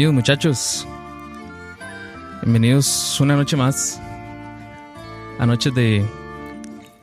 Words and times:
Bienvenidos 0.00 0.14
muchachos. 0.14 0.88
Bienvenidos 2.40 3.20
una 3.20 3.36
noche 3.36 3.54
más. 3.54 4.00
A 5.38 5.44
noches 5.44 5.74
de. 5.74 6.02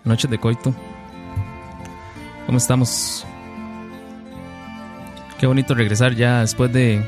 A 0.03 0.09
noches 0.09 0.31
de 0.31 0.39
coito. 0.39 0.73
¿Cómo 2.47 2.57
estamos? 2.57 3.23
Qué 5.37 5.45
bonito 5.45 5.75
regresar 5.75 6.15
ya 6.15 6.39
después 6.39 6.73
de. 6.73 7.05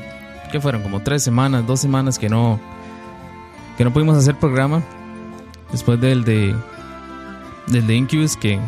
¿Qué 0.52 0.60
fueron? 0.60 0.84
Como 0.84 1.00
tres 1.00 1.24
semanas, 1.24 1.66
dos 1.66 1.80
semanas 1.80 2.20
que 2.20 2.28
no. 2.28 2.60
Que 3.76 3.82
no 3.82 3.92
pudimos 3.92 4.16
hacer 4.16 4.36
programa. 4.36 4.84
Después 5.72 6.00
del 6.00 6.22
de. 6.22 6.54
Del 7.66 7.88
de 7.88 7.96
Incubus 7.96 8.36
que. 8.36 8.60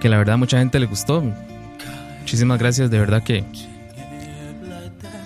Que 0.00 0.08
la 0.08 0.18
verdad 0.18 0.36
mucha 0.38 0.58
gente 0.58 0.80
le 0.80 0.86
gustó. 0.86 1.22
Muchísimas 2.18 2.58
gracias, 2.58 2.90
de 2.90 2.98
verdad 2.98 3.22
que. 3.22 3.44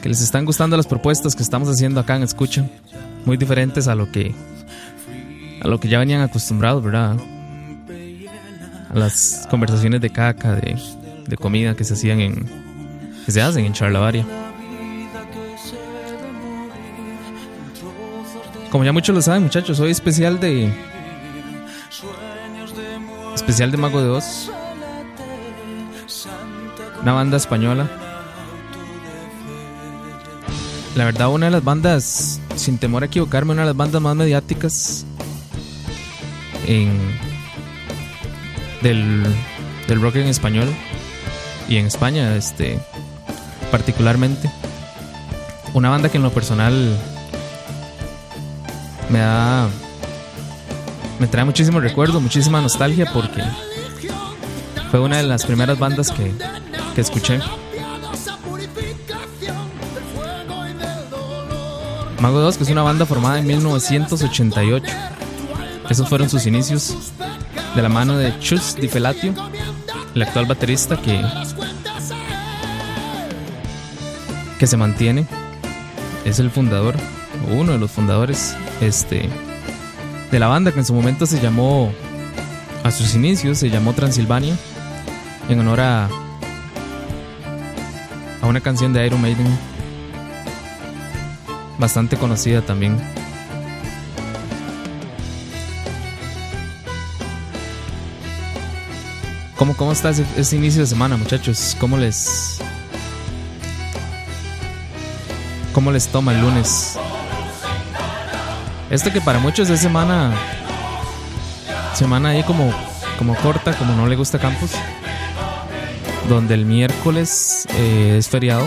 Que 0.02 0.08
les 0.08 0.22
están 0.22 0.46
gustando 0.46 0.76
las 0.76 0.86
propuestas 0.86 1.36
que 1.36 1.42
estamos 1.42 1.68
haciendo 1.68 2.00
acá 2.00 2.16
en 2.16 2.22
Escucha. 2.22 2.64
Muy 3.26 3.36
diferentes 3.36 3.86
a 3.86 3.94
lo 3.94 4.10
que. 4.10 4.34
A 5.62 5.68
lo 5.68 5.78
que 5.78 5.88
ya 5.88 5.98
venían 5.98 6.22
acostumbrados, 6.22 6.82
¿verdad? 6.82 7.16
A 8.88 8.98
las 8.98 9.46
conversaciones 9.50 10.00
de 10.00 10.10
caca, 10.10 10.54
de, 10.54 10.80
de 11.26 11.36
comida 11.36 11.74
que 11.74 11.84
se 11.84 11.94
hacían 11.94 12.20
en. 12.20 12.48
que 13.26 13.32
se 13.32 13.42
hacen 13.42 13.66
en 13.66 13.74
Charlavaria. 13.74 14.24
Como 18.70 18.84
ya 18.84 18.92
muchos 18.92 19.14
lo 19.14 19.20
saben, 19.20 19.42
muchachos, 19.42 19.80
hoy 19.80 19.90
especial 19.90 20.40
de. 20.40 20.72
Especial 23.34 23.70
de 23.70 23.76
Mago 23.76 24.00
de 24.00 24.08
Oz. 24.08 24.50
Una 27.02 27.12
banda 27.12 27.36
española. 27.36 28.09
La 31.00 31.06
verdad, 31.06 31.30
una 31.30 31.46
de 31.46 31.52
las 31.52 31.64
bandas, 31.64 32.40
sin 32.56 32.76
temor 32.76 33.02
a 33.02 33.06
equivocarme, 33.06 33.52
una 33.52 33.62
de 33.62 33.68
las 33.68 33.76
bandas 33.76 34.02
más 34.02 34.14
mediáticas 34.14 35.06
en, 36.66 36.90
del, 38.82 39.24
del 39.88 40.02
rock 40.02 40.16
en 40.16 40.26
español 40.26 40.68
y 41.70 41.78
en 41.78 41.86
España, 41.86 42.36
este, 42.36 42.78
particularmente. 43.70 44.50
Una 45.72 45.88
banda 45.88 46.10
que 46.10 46.18
en 46.18 46.22
lo 46.22 46.32
personal 46.32 46.94
me 49.08 49.20
da, 49.20 49.70
me 51.18 51.28
trae 51.28 51.46
muchísimo 51.46 51.80
recuerdo, 51.80 52.20
muchísima 52.20 52.60
nostalgia 52.60 53.10
porque 53.10 53.42
fue 54.90 55.00
una 55.00 55.16
de 55.16 55.22
las 55.22 55.46
primeras 55.46 55.78
bandas 55.78 56.10
que, 56.10 56.34
que 56.94 57.00
escuché. 57.00 57.40
Mago 62.20 62.38
2, 62.40 62.58
que 62.58 62.64
es 62.64 62.70
una 62.70 62.82
banda 62.82 63.06
formada 63.06 63.38
en 63.38 63.46
1988. 63.46 64.92
Esos 65.88 66.06
fueron 66.06 66.28
sus 66.28 66.44
inicios 66.44 67.12
de 67.74 67.80
la 67.80 67.88
mano 67.88 68.18
de 68.18 68.38
Chus 68.40 68.76
Di 68.76 68.88
Felatio, 68.88 69.32
el 70.14 70.22
actual 70.22 70.44
baterista 70.44 71.00
que, 71.00 71.24
que 74.58 74.66
se 74.66 74.76
mantiene. 74.76 75.26
Es 76.26 76.38
el 76.40 76.50
fundador, 76.50 76.94
uno 77.50 77.72
de 77.72 77.78
los 77.78 77.90
fundadores 77.90 78.54
este, 78.82 79.30
de 80.30 80.38
la 80.38 80.48
banda 80.48 80.72
que 80.72 80.80
en 80.80 80.84
su 80.84 80.92
momento 80.92 81.24
se 81.24 81.40
llamó, 81.40 81.90
a 82.84 82.90
sus 82.90 83.14
inicios, 83.14 83.56
se 83.56 83.70
llamó 83.70 83.94
Transilvania, 83.94 84.56
en 85.48 85.58
honor 85.60 85.80
a, 85.80 86.08
a 88.42 88.46
una 88.46 88.60
canción 88.60 88.92
de 88.92 89.06
Iron 89.06 89.22
Maiden 89.22 89.69
bastante 91.80 92.16
conocida 92.16 92.62
también. 92.62 92.96
¿Cómo, 99.56 99.76
cómo 99.76 99.92
está 99.92 100.10
ese, 100.10 100.24
ese, 100.36 100.56
inicio 100.56 100.82
de 100.82 100.86
semana, 100.86 101.16
muchachos? 101.16 101.76
¿Cómo 101.80 101.96
les. 101.96 102.60
¿Cómo 105.74 105.90
les 105.92 106.08
toma 106.08 106.32
el 106.32 106.40
lunes? 106.40 106.98
Este 108.90 109.12
que 109.12 109.20
para 109.20 109.38
muchos 109.38 109.68
es 109.70 109.80
semana. 109.80 110.32
Semana 111.94 112.30
ahí 112.30 112.42
como, 112.42 112.72
como 113.18 113.34
corta, 113.36 113.76
como 113.76 113.94
no 113.94 114.06
le 114.06 114.16
gusta 114.16 114.38
Campos. 114.38 114.70
Donde 116.28 116.54
el 116.54 116.64
miércoles 116.64 117.66
eh, 117.74 118.16
es 118.18 118.28
feriado, 118.28 118.66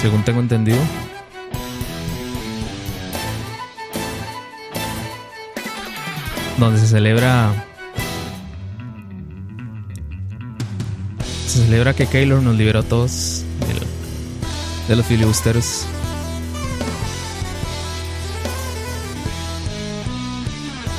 según 0.00 0.22
tengo 0.24 0.40
entendido. 0.40 0.78
Donde 6.64 6.80
se 6.80 6.86
celebra 6.86 7.52
se 11.46 11.64
celebra 11.64 11.92
que 11.92 12.06
Keylor 12.06 12.40
nos 12.40 12.56
liberó 12.56 12.80
a 12.80 12.82
todos 12.82 13.44
de, 14.88 14.96
los 14.96 15.04
filibusteros. 15.06 15.86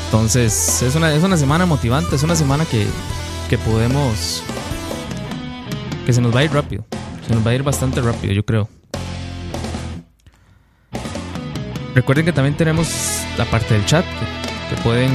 Entonces, 0.06 0.82
es 0.82 0.96
una, 0.96 1.14
es 1.14 1.24
una 1.24 1.38
semana 1.38 1.66
motivante, 1.66 2.16
es 2.16 2.24
una 2.24 2.36
semana 2.36 2.66
que, 2.66 2.86
que 3.50 3.58
podemos. 3.58 4.44
que 6.06 6.14
se 6.14 6.22
nos 6.22 6.36
va 6.36 6.42
a 6.42 6.44
ir 6.44 6.52
rápido. 6.52 6.86
Se 7.28 7.34
nos 7.34 7.46
va 7.46 7.52
a 7.52 7.56
ir 7.56 7.64
bastante 7.64 8.02
rápido, 8.02 8.34
yo 8.34 8.44
creo. 8.46 8.70
Recuerden 11.96 12.26
que 12.26 12.34
también 12.34 12.58
tenemos 12.58 12.90
la 13.38 13.46
parte 13.46 13.74
del 13.74 13.86
chat, 13.86 14.06
que 14.70 14.76
pueden 14.84 15.12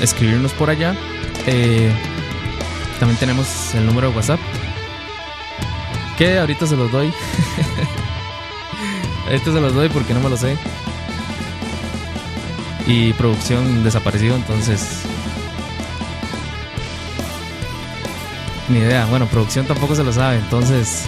escribirnos 0.00 0.52
por 0.52 0.70
allá. 0.70 0.96
Eh, 1.46 1.90
también 2.98 3.18
tenemos 3.18 3.74
el 3.74 3.86
número 3.86 4.10
de 4.10 4.16
WhatsApp. 4.16 4.40
Que 6.16 6.38
ahorita 6.38 6.66
se 6.66 6.76
los 6.76 6.90
doy. 6.90 7.12
ahorita 9.26 9.44
se 9.44 9.60
los 9.60 9.74
doy 9.74 9.88
porque 9.88 10.14
no 10.14 10.20
me 10.20 10.30
lo 10.30 10.36
sé. 10.36 10.56
Y 12.86 13.12
producción 13.14 13.84
desaparecido, 13.84 14.36
entonces. 14.36 15.02
Ni 18.68 18.78
idea. 18.78 19.06
Bueno, 19.06 19.26
producción 19.26 19.66
tampoco 19.66 19.94
se 19.94 20.04
lo 20.04 20.12
sabe, 20.12 20.36
entonces. 20.36 21.04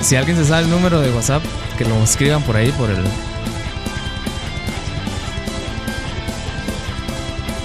Si 0.00 0.16
alguien 0.16 0.36
se 0.36 0.44
sabe 0.44 0.62
el 0.62 0.70
número 0.70 1.00
de 1.00 1.12
WhatsApp, 1.12 1.42
que 1.76 1.84
lo 1.84 2.02
escriban 2.02 2.42
por 2.42 2.56
ahí, 2.56 2.72
por 2.72 2.90
el 2.90 3.04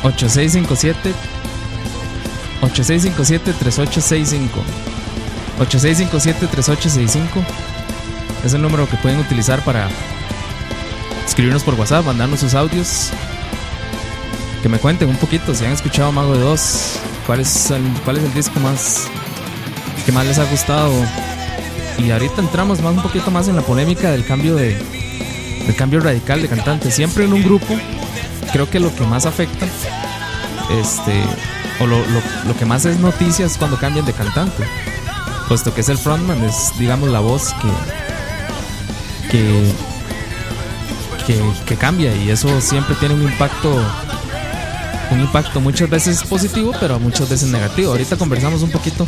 8657 0.03 1.13
8657 2.61 3.53
3865 3.53 4.59
8657 5.59 6.47
3865 6.47 7.63
es 8.45 8.53
el 8.53 8.61
número 8.61 8.87
que 8.89 8.97
pueden 8.97 9.19
utilizar 9.19 9.63
para 9.63 9.87
escribirnos 11.25 11.63
por 11.63 11.75
WhatsApp, 11.75 12.05
mandarnos 12.05 12.41
sus 12.41 12.53
audios. 12.53 13.09
Que 14.61 14.69
me 14.69 14.79
cuenten 14.79 15.09
un 15.09 15.17
poquito 15.17 15.53
si 15.53 15.65
han 15.65 15.71
escuchado 15.71 16.11
Mago 16.11 16.35
de 16.35 16.41
Dos, 16.41 16.99
cuál 17.25 17.39
es 17.41 17.71
el, 17.71 17.83
cuál 18.05 18.33
disco 18.33 18.59
más 18.59 19.07
que 20.05 20.11
más 20.11 20.25
les 20.25 20.39
ha 20.39 20.45
gustado. 20.45 20.93
Y 21.97 22.11
ahorita 22.11 22.41
entramos 22.41 22.81
más 22.81 22.93
un 22.93 23.01
poquito 23.01 23.31
más 23.31 23.47
en 23.47 23.55
la 23.55 23.61
polémica 23.61 24.11
del 24.11 24.25
cambio 24.25 24.55
de 24.55 24.77
del 25.65 25.75
cambio 25.75 26.01
radical 26.01 26.41
de 26.41 26.49
cantante. 26.49 26.91
Siempre 26.91 27.25
en 27.25 27.33
un 27.33 27.43
grupo 27.43 27.77
creo 28.51 28.69
que 28.69 28.79
lo 28.79 28.93
que 28.93 29.03
más 29.05 29.25
afecta, 29.25 29.65
este, 30.79 31.23
o 31.79 31.85
lo, 31.85 31.99
lo, 31.99 32.21
lo, 32.47 32.57
que 32.57 32.65
más 32.65 32.85
es 32.85 32.99
noticias 32.99 33.57
cuando 33.57 33.77
cambian 33.77 34.05
de 34.05 34.13
cantante, 34.13 34.63
puesto 35.47 35.73
que 35.73 35.81
es 35.81 35.89
el 35.89 35.97
frontman, 35.97 36.43
es 36.43 36.71
digamos 36.77 37.09
la 37.09 37.19
voz 37.19 37.53
que, 39.29 39.73
que, 41.25 41.41
que, 41.65 41.75
cambia 41.75 42.15
y 42.15 42.29
eso 42.29 42.61
siempre 42.61 42.95
tiene 42.95 43.15
un 43.15 43.23
impacto, 43.23 43.75
un 45.11 45.19
impacto 45.21 45.59
muchas 45.61 45.89
veces 45.89 46.23
positivo, 46.23 46.71
pero 46.79 46.99
muchas 46.99 47.29
veces 47.29 47.49
negativo. 47.49 47.91
Ahorita 47.91 48.17
conversamos 48.17 48.61
un 48.61 48.71
poquito 48.71 49.07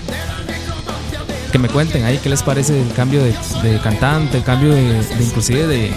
que 1.51 1.59
me 1.59 1.69
cuenten 1.69 2.03
ahí 2.03 2.17
qué 2.17 2.29
les 2.29 2.43
parece 2.43 2.81
el 2.81 2.91
cambio 2.93 3.23
de, 3.23 3.35
de 3.63 3.79
cantante, 3.79 4.37
el 4.37 4.43
cambio 4.43 4.73
de, 4.73 5.03
de 5.03 5.23
inclusive 5.23 5.67
de, 5.67 5.93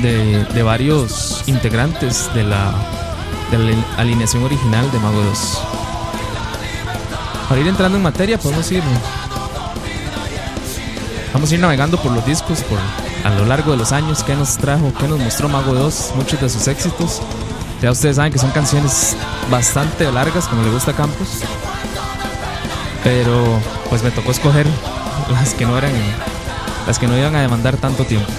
de, 0.00 0.62
varios 0.62 1.42
integrantes 1.46 2.32
de 2.34 2.44
la, 2.44 2.74
de 3.52 3.58
la 3.58 3.76
alineación 3.98 4.42
original 4.42 4.90
de 4.90 4.98
Mago 4.98 5.22
2. 5.22 5.58
Para 7.48 7.60
ir 7.60 7.68
entrando 7.68 7.98
en 7.98 8.02
materia, 8.02 8.38
podemos 8.38 8.70
ir. 8.72 8.82
Vamos 11.34 11.50
a 11.50 11.54
ir 11.54 11.60
navegando 11.60 11.98
por 11.98 12.12
los 12.12 12.24
discos, 12.24 12.62
por 12.62 12.78
a 13.24 13.30
lo 13.30 13.44
largo 13.44 13.72
de 13.72 13.76
los 13.76 13.92
años, 13.92 14.24
que 14.24 14.34
nos 14.34 14.56
trajo, 14.56 14.92
que 14.98 15.06
nos 15.06 15.18
mostró 15.18 15.48
Mago 15.48 15.74
2, 15.74 16.12
muchos 16.16 16.40
de 16.40 16.48
sus 16.48 16.66
éxitos. 16.66 17.20
Ya 17.82 17.90
ustedes 17.90 18.16
saben 18.16 18.32
que 18.32 18.38
son 18.38 18.50
canciones 18.52 19.16
bastante 19.50 20.10
largas, 20.10 20.48
como 20.48 20.62
le 20.62 20.70
gusta 20.70 20.92
a 20.92 20.94
Campos. 20.94 21.42
Pero 23.04 23.60
pues 23.90 24.02
me 24.02 24.10
tocó 24.10 24.30
escoger 24.30 24.66
las 25.30 25.52
que 25.54 25.66
no 25.66 25.76
eran 25.76 25.92
las 26.86 26.98
que 26.98 27.06
no 27.06 27.16
iban 27.16 27.34
a 27.36 27.42
demandar 27.42 27.76
tanto 27.76 28.04
tiempo. 28.04 28.30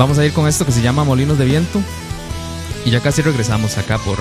Vamos 0.00 0.18
a 0.18 0.24
ir 0.24 0.32
con 0.32 0.48
esto 0.48 0.64
que 0.64 0.72
se 0.72 0.80
llama 0.80 1.04
Molinos 1.04 1.36
de 1.36 1.44
Viento. 1.44 1.78
Y 2.86 2.90
ya 2.90 3.00
casi 3.00 3.20
regresamos 3.20 3.76
acá 3.76 3.98
por 3.98 4.18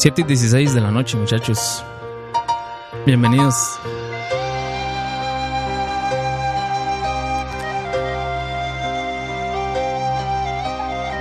7 0.00 0.22
y 0.22 0.24
16 0.24 0.72
de 0.72 0.80
la 0.80 0.90
noche, 0.90 1.14
muchachos. 1.18 1.84
Bienvenidos. 3.04 3.54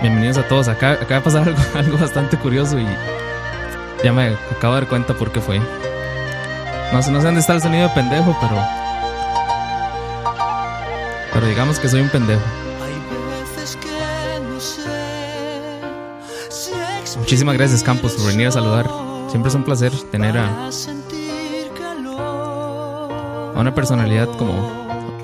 Bienvenidos 0.02 0.38
a 0.38 0.48
todos. 0.48 0.70
Acá 0.70 0.94
acaba 0.94 1.16
de 1.16 1.22
pasar 1.22 1.44
algo, 1.50 1.60
algo, 1.76 1.98
bastante 1.98 2.38
curioso 2.38 2.80
y 2.80 2.88
ya 4.02 4.14
me 4.14 4.38
acabo 4.50 4.76
de 4.76 4.80
dar 4.80 4.90
cuenta 4.90 5.14
por 5.14 5.34
qué 5.34 5.42
fue. 5.42 5.60
No 6.94 7.04
sé, 7.04 7.12
no 7.12 7.20
sé 7.20 7.26
dónde 7.26 7.42
está 7.42 7.56
el 7.56 7.62
sonido 7.62 7.90
de 7.90 7.94
pendejo, 7.94 8.34
pero. 8.40 8.66
Pero 11.34 11.48
digamos 11.48 11.80
que 11.80 11.90
soy 11.90 12.00
un 12.00 12.10
pendejo. 12.10 12.59
Muchísimas 17.30 17.58
gracias, 17.58 17.84
Campos, 17.84 18.14
por 18.14 18.26
venir 18.26 18.48
a 18.48 18.52
saludar. 18.52 18.90
Siempre 19.30 19.50
es 19.50 19.56
un 19.56 19.64
placer 19.64 19.92
tener 20.10 20.36
a, 20.36 20.68
a 23.56 23.60
una 23.60 23.72
personalidad 23.76 24.28
como 24.40 24.52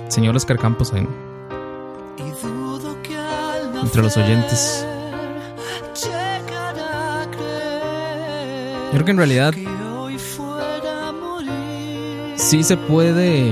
señor 0.07 0.35
Oscar 0.35 0.59
Campos 0.59 0.93
en, 0.93 1.09
entre 3.81 4.03
los 4.03 4.15
oyentes. 4.17 4.85
Yo 8.85 8.91
creo 8.91 9.05
que 9.05 9.11
en 9.11 9.17
realidad 9.17 9.55
sí 12.35 12.63
se 12.63 12.77
puede. 12.77 13.51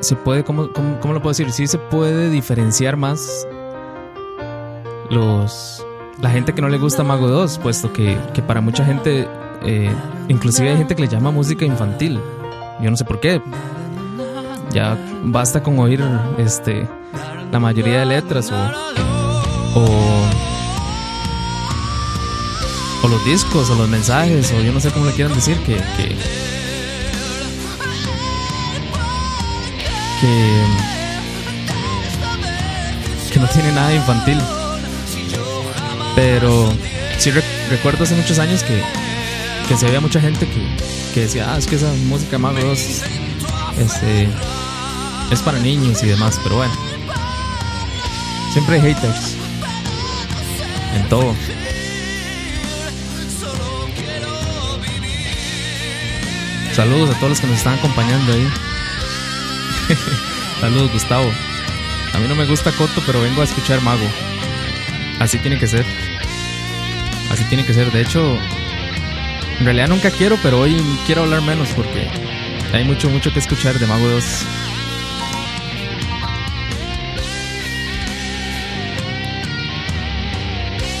Se 0.00 0.16
puede, 0.16 0.44
¿cómo, 0.44 0.70
cómo, 0.70 1.00
cómo 1.00 1.14
lo 1.14 1.22
puedo 1.22 1.30
decir? 1.30 1.50
Sí 1.50 1.66
se 1.66 1.78
puede 1.78 2.28
diferenciar 2.28 2.98
más 2.98 3.48
los 5.10 5.84
la 6.20 6.30
gente 6.30 6.52
que 6.52 6.60
no 6.60 6.68
le 6.68 6.78
gusta 6.78 7.04
Mago 7.04 7.28
2, 7.28 7.58
puesto 7.58 7.92
que, 7.92 8.18
que 8.34 8.42
para 8.42 8.60
mucha 8.60 8.84
gente, 8.84 9.28
eh, 9.62 9.94
inclusive 10.28 10.70
hay 10.70 10.76
gente 10.76 10.96
que 10.96 11.02
le 11.02 11.08
llama 11.08 11.30
música 11.30 11.64
infantil. 11.64 12.20
Yo 12.80 12.90
no 12.90 12.96
sé 12.96 13.04
por 13.04 13.20
qué. 13.20 13.40
Ya 14.72 14.98
basta 15.24 15.62
con 15.62 15.78
oír 15.78 16.02
este 16.36 16.88
la 17.50 17.58
mayoría 17.58 18.00
de 18.00 18.06
letras 18.06 18.52
o, 18.52 18.56
o, 19.78 19.86
o 23.02 23.08
los 23.08 23.24
discos 23.24 23.70
o 23.70 23.74
los 23.76 23.88
mensajes 23.88 24.52
o 24.52 24.60
yo 24.60 24.72
no 24.72 24.80
sé 24.80 24.90
cómo 24.90 25.06
le 25.06 25.12
quieran 25.12 25.34
decir 25.34 25.56
que, 25.60 25.76
que, 25.76 26.08
que, 30.20 30.62
que 33.32 33.40
no 33.40 33.46
tiene 33.46 33.72
nada 33.72 33.94
infantil. 33.94 34.38
Pero 36.18 36.74
sí 37.20 37.30
recuerdo 37.70 38.02
hace 38.02 38.16
muchos 38.16 38.40
años 38.40 38.64
que, 38.64 38.82
que 39.68 39.76
se 39.76 39.86
había 39.86 40.00
mucha 40.00 40.20
gente 40.20 40.48
que, 40.48 40.66
que 41.14 41.20
decía, 41.20 41.54
ah, 41.54 41.56
es 41.56 41.68
que 41.68 41.76
esa 41.76 41.92
música 42.06 42.38
Mago 42.38 42.58
2 42.58 42.78
este, 43.78 44.28
es 45.30 45.42
para 45.42 45.60
niños 45.60 46.02
y 46.02 46.08
demás, 46.08 46.40
pero 46.42 46.56
bueno. 46.56 46.74
Siempre 48.52 48.80
hay 48.80 48.80
haters. 48.80 49.36
En 50.96 51.08
todo. 51.08 51.36
Saludos 56.74 57.10
a 57.10 57.18
todos 57.20 57.28
los 57.28 57.40
que 57.40 57.46
nos 57.46 57.58
están 57.58 57.78
acompañando 57.78 58.32
ahí. 58.32 58.48
Saludos, 60.60 60.92
Gustavo. 60.94 61.30
A 62.12 62.18
mí 62.18 62.26
no 62.26 62.34
me 62.34 62.46
gusta 62.46 62.72
Coto, 62.72 63.04
pero 63.06 63.20
vengo 63.22 63.40
a 63.40 63.44
escuchar 63.44 63.80
Mago. 63.82 64.08
Así 65.20 65.38
tiene 65.38 65.60
que 65.60 65.68
ser. 65.68 66.07
Tiene 67.48 67.64
que 67.64 67.72
ser. 67.72 67.90
De 67.90 68.02
hecho, 68.02 68.38
en 69.58 69.64
realidad 69.64 69.88
nunca 69.88 70.10
quiero, 70.10 70.38
pero 70.42 70.60
hoy 70.60 70.76
quiero 71.06 71.22
hablar 71.22 71.42
menos 71.42 71.68
porque 71.70 72.08
hay 72.72 72.84
mucho, 72.84 73.08
mucho 73.08 73.32
que 73.32 73.38
escuchar 73.38 73.78
de 73.78 73.86
Mago 73.86 74.06
2. 74.06 74.24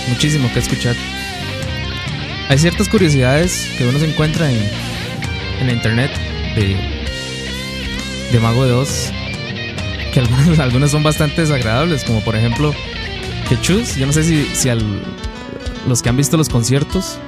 Muchísimo 0.08 0.50
que 0.52 0.58
escuchar. 0.58 0.96
Hay 2.48 2.58
ciertas 2.58 2.88
curiosidades 2.88 3.68
que 3.76 3.86
uno 3.86 3.98
se 3.98 4.06
encuentra 4.08 4.50
en, 4.50 4.58
en 5.60 5.66
la 5.66 5.72
internet 5.72 6.10
de, 6.56 6.76
de 8.32 8.40
Mago 8.40 8.64
de 8.64 8.70
2 8.70 9.12
que 10.12 10.20
algunas, 10.20 10.58
algunas 10.58 10.90
son 10.90 11.02
bastante 11.02 11.42
desagradables, 11.42 12.04
como 12.04 12.22
por 12.22 12.34
ejemplo 12.34 12.74
que 13.48 13.60
Chus, 13.60 13.96
yo 13.96 14.06
no 14.06 14.12
sé 14.12 14.24
si, 14.24 14.44
si 14.54 14.68
al, 14.68 14.80
los 15.86 16.02
que 16.02 16.08
han 16.08 16.16
visto 16.16 16.36
los 16.36 16.48
conciertos, 16.48 17.18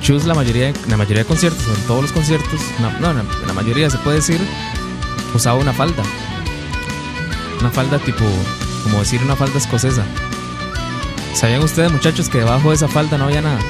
Chus 0.00 0.24
la 0.24 0.34
mayoría, 0.34 0.72
la 0.88 0.96
mayoría 0.96 1.22
de 1.22 1.28
conciertos, 1.28 1.66
en 1.66 1.86
todos 1.86 2.02
los 2.02 2.12
conciertos, 2.12 2.60
no, 2.80 3.12
no, 3.12 3.22
la 3.46 3.52
mayoría 3.52 3.90
se 3.90 3.98
puede 3.98 4.16
decir, 4.16 4.40
usaba 5.34 5.58
una 5.58 5.72
falda. 5.72 6.02
Una 7.60 7.70
falda 7.70 7.98
tipo, 7.98 8.24
como 8.82 9.00
decir 9.00 9.22
una 9.22 9.36
falda 9.36 9.58
escocesa. 9.58 10.04
¿Sabían 11.34 11.62
ustedes 11.62 11.92
muchachos 11.92 12.28
que 12.28 12.38
debajo 12.38 12.70
de 12.70 12.76
esa 12.76 12.88
falda 12.88 13.18
no 13.18 13.24
había 13.24 13.42
nada? 13.42 13.60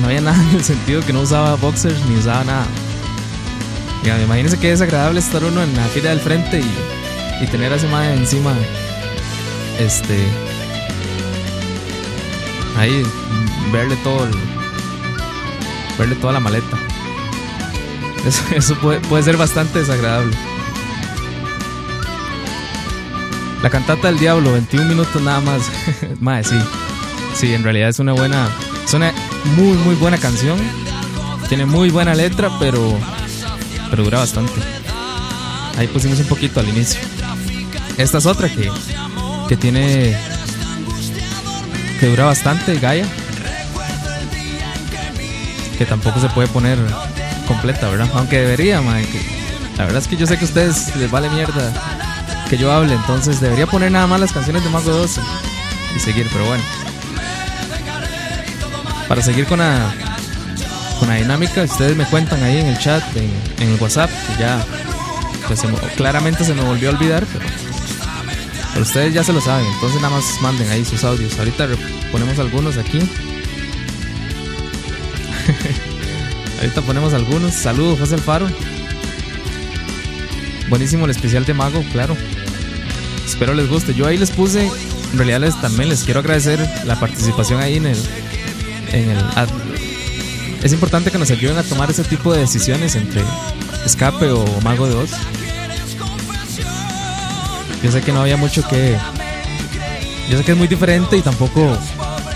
No 0.00 0.06
había 0.06 0.20
nada 0.22 0.42
en 0.42 0.56
el 0.56 0.64
sentido 0.64 1.00
que 1.06 1.12
no 1.12 1.20
usaba 1.20 1.54
boxers 1.54 2.04
ni 2.06 2.16
usaba 2.16 2.44
nada. 2.44 2.66
Ya, 4.04 4.20
imagínense 4.20 4.58
qué 4.58 4.70
desagradable 4.70 5.20
estar 5.20 5.42
uno 5.44 5.62
en 5.62 5.74
la 5.76 5.84
fila 5.84 6.10
del 6.10 6.20
frente 6.20 6.60
y, 6.60 7.44
y 7.44 7.46
tener 7.46 7.72
a 7.72 7.76
ese 7.76 7.88
madre 7.88 8.14
encima. 8.14 8.52
Este. 9.78 10.18
Ahí, 12.76 13.02
verle 13.72 13.96
todo 13.96 14.24
el, 14.24 14.32
Verle 15.98 16.14
toda 16.16 16.34
la 16.34 16.40
maleta. 16.40 16.76
Eso, 18.54 18.74
puede, 18.80 19.00
puede 19.00 19.22
ser 19.22 19.36
bastante 19.36 19.78
desagradable. 19.78 20.36
La 23.62 23.70
cantata 23.70 24.08
del 24.08 24.18
diablo, 24.18 24.52
21 24.52 24.88
minutos 24.88 25.22
nada 25.22 25.40
más. 25.40 25.62
Madre, 26.20 26.44
sí. 26.44 26.56
Sí, 27.34 27.54
en 27.54 27.64
realidad 27.64 27.88
es 27.88 27.98
una 27.98 28.12
buena. 28.12 28.48
Es 28.84 28.94
una 28.94 29.12
muy, 29.56 29.76
muy 29.78 29.94
buena 29.94 30.18
canción. 30.18 30.58
Tiene 31.48 31.66
muy 31.66 31.90
buena 31.90 32.14
letra, 32.14 32.50
pero. 32.58 32.98
Pero 33.90 34.04
dura 34.04 34.18
bastante. 34.18 34.52
Ahí 35.78 35.86
pusimos 35.86 36.18
un 36.18 36.26
poquito 36.26 36.60
al 36.60 36.68
inicio. 36.68 37.00
Esta 37.96 38.18
es 38.18 38.26
otra 38.26 38.48
que. 38.48 38.70
Que 39.48 39.56
tiene. 39.56 40.16
Que 42.00 42.06
dura 42.06 42.24
bastante, 42.24 42.78
Gaia. 42.78 43.06
Que 45.78 45.86
tampoco 45.86 46.20
se 46.20 46.28
puede 46.30 46.48
poner 46.48 46.78
completa, 47.46 47.88
¿verdad? 47.88 48.08
Aunque 48.14 48.40
debería. 48.40 48.80
Que 48.80 49.20
la 49.78 49.84
verdad 49.84 50.02
es 50.02 50.08
que 50.08 50.16
yo 50.16 50.26
sé 50.26 50.36
que 50.38 50.44
a 50.44 50.48
ustedes 50.48 50.96
les 50.96 51.10
vale 51.10 51.28
mierda 51.30 51.72
que 52.48 52.56
yo 52.56 52.70
hable, 52.72 52.94
entonces 52.94 53.40
debería 53.40 53.66
poner 53.66 53.90
nada 53.90 54.06
más 54.06 54.20
las 54.20 54.30
canciones 54.32 54.62
de 54.62 54.70
Mago 54.70 54.92
12 54.92 55.20
y 55.96 55.98
seguir, 55.98 56.28
pero 56.32 56.44
bueno. 56.46 56.62
Para 59.08 59.20
seguir 59.20 59.46
con 59.46 59.58
la, 59.58 59.92
con 61.00 61.08
la 61.08 61.16
dinámica, 61.16 61.62
ustedes 61.62 61.96
me 61.96 62.04
cuentan 62.04 62.40
ahí 62.44 62.58
en 62.58 62.66
el 62.66 62.78
chat, 62.78 63.02
en, 63.16 63.30
en 63.60 63.72
el 63.74 63.80
WhatsApp, 63.80 64.10
que 64.10 64.40
ya 64.42 64.64
pues 65.48 65.58
se 65.58 65.66
me- 65.66 65.76
claramente 65.96 66.44
se 66.44 66.54
me 66.54 66.62
volvió 66.62 66.90
a 66.90 66.92
olvidar, 66.92 67.24
pero, 67.32 67.44
ustedes 68.82 69.14
ya 69.14 69.24
se 69.24 69.32
lo 69.32 69.40
saben, 69.40 69.66
entonces 69.66 70.00
nada 70.00 70.14
más 70.16 70.24
manden 70.42 70.70
ahí 70.70 70.84
sus 70.84 71.02
audios. 71.04 71.38
Ahorita 71.38 71.68
ponemos 72.12 72.38
algunos 72.38 72.76
aquí. 72.76 72.98
Ahorita 76.60 76.82
ponemos 76.82 77.12
algunos. 77.14 77.54
Saludos, 77.54 77.98
José 77.98 78.14
Alfaro. 78.14 78.48
Buenísimo 80.68 81.04
el 81.04 81.10
especial 81.12 81.44
de 81.44 81.54
Mago, 81.54 81.82
claro. 81.92 82.16
Espero 83.26 83.54
les 83.54 83.68
guste. 83.68 83.94
Yo 83.94 84.06
ahí 84.06 84.18
les 84.18 84.30
puse, 84.30 84.66
en 85.12 85.16
realidad 85.18 85.40
les, 85.40 85.60
también 85.60 85.88
les 85.88 86.02
quiero 86.04 86.20
agradecer 86.20 86.58
la 86.84 86.98
participación 86.98 87.60
ahí 87.60 87.76
en 87.76 87.86
el... 87.86 87.98
En 88.92 89.10
el 89.10 89.18
ad- 89.18 89.48
es 90.62 90.72
importante 90.72 91.10
que 91.10 91.18
nos 91.18 91.30
ayuden 91.30 91.58
a 91.58 91.62
tomar 91.62 91.90
ese 91.90 92.02
tipo 92.02 92.32
de 92.32 92.40
decisiones 92.40 92.96
entre 92.96 93.22
Escape 93.84 94.30
o 94.30 94.44
Mago 94.62 94.88
de 94.88 94.94
Oz. 94.96 95.10
Yo 97.86 97.92
sé 97.92 98.02
que 98.02 98.10
no 98.10 98.22
había 98.22 98.36
mucho 98.36 98.66
que... 98.66 98.98
Yo 100.28 100.36
sé 100.36 100.42
que 100.42 100.50
es 100.50 100.58
muy 100.58 100.66
diferente 100.66 101.16
y 101.16 101.22
tampoco 101.22 101.78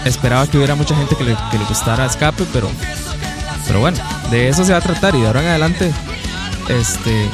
esperaba 0.05 0.47
que 0.47 0.57
hubiera 0.57 0.77
mucha 0.77 0.95
gente 0.95 1.17
que 1.17 1.25
le, 1.25 1.37
que 1.51 1.59
le 1.59 1.65
gustara 1.65 2.07
Escape, 2.07 2.45
pero... 2.53 2.71
Pero 3.67 3.81
bueno, 3.81 3.99
de 4.31 4.49
eso 4.49 4.65
se 4.65 4.71
va 4.71 4.79
a 4.79 4.81
tratar 4.81 5.17
y 5.17 5.21
de 5.23 5.27
ahora 5.27 5.43
en 5.43 5.49
adelante... 5.49 5.93
Este... 6.69 7.29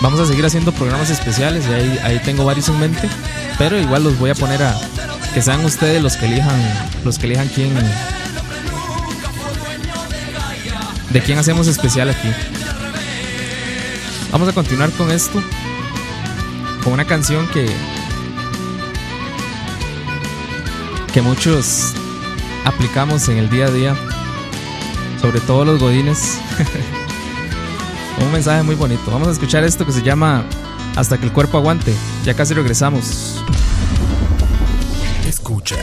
Vamos 0.00 0.20
a 0.20 0.26
seguir 0.26 0.46
haciendo 0.46 0.70
programas 0.70 1.10
especiales 1.10 1.64
y 1.68 1.72
ahí, 1.72 2.00
ahí 2.04 2.20
tengo 2.20 2.44
varios 2.44 2.68
en 2.68 2.78
mente. 2.78 3.08
Pero 3.58 3.76
igual 3.76 4.04
los 4.04 4.16
voy 4.16 4.30
a 4.30 4.36
poner 4.36 4.62
a 4.62 4.72
que 5.34 5.42
sean 5.42 5.64
ustedes 5.64 6.00
los 6.00 6.16
que 6.16 6.26
elijan 6.26 6.60
los 7.04 7.18
que 7.18 7.26
elijan 7.26 7.48
quién 7.48 7.74
de 11.10 11.20
quién 11.22 11.38
hacemos 11.38 11.66
especial 11.66 12.08
aquí. 12.10 12.28
Vamos 14.30 14.48
a 14.48 14.52
continuar 14.52 14.92
con 14.92 15.10
esto 15.10 15.42
con 16.82 16.92
una 16.92 17.06
canción 17.06 17.46
que 17.48 17.68
que 21.12 21.22
muchos 21.22 21.94
aplicamos 22.64 23.28
en 23.28 23.38
el 23.38 23.48
día 23.48 23.66
a 23.66 23.70
día, 23.70 23.96
sobre 25.20 25.40
todo 25.40 25.64
los 25.64 25.80
godines. 25.80 26.38
Un 28.20 28.32
mensaje 28.32 28.62
muy 28.62 28.74
bonito. 28.74 29.10
Vamos 29.10 29.28
a 29.28 29.30
escuchar 29.30 29.64
esto 29.64 29.86
que 29.86 29.92
se 29.92 30.02
llama 30.02 30.44
Hasta 30.96 31.18
que 31.18 31.26
el 31.26 31.32
cuerpo 31.32 31.56
aguante. 31.58 31.94
Ya 32.24 32.34
casi 32.34 32.52
regresamos. 32.52 33.42
Escucha 35.26 35.76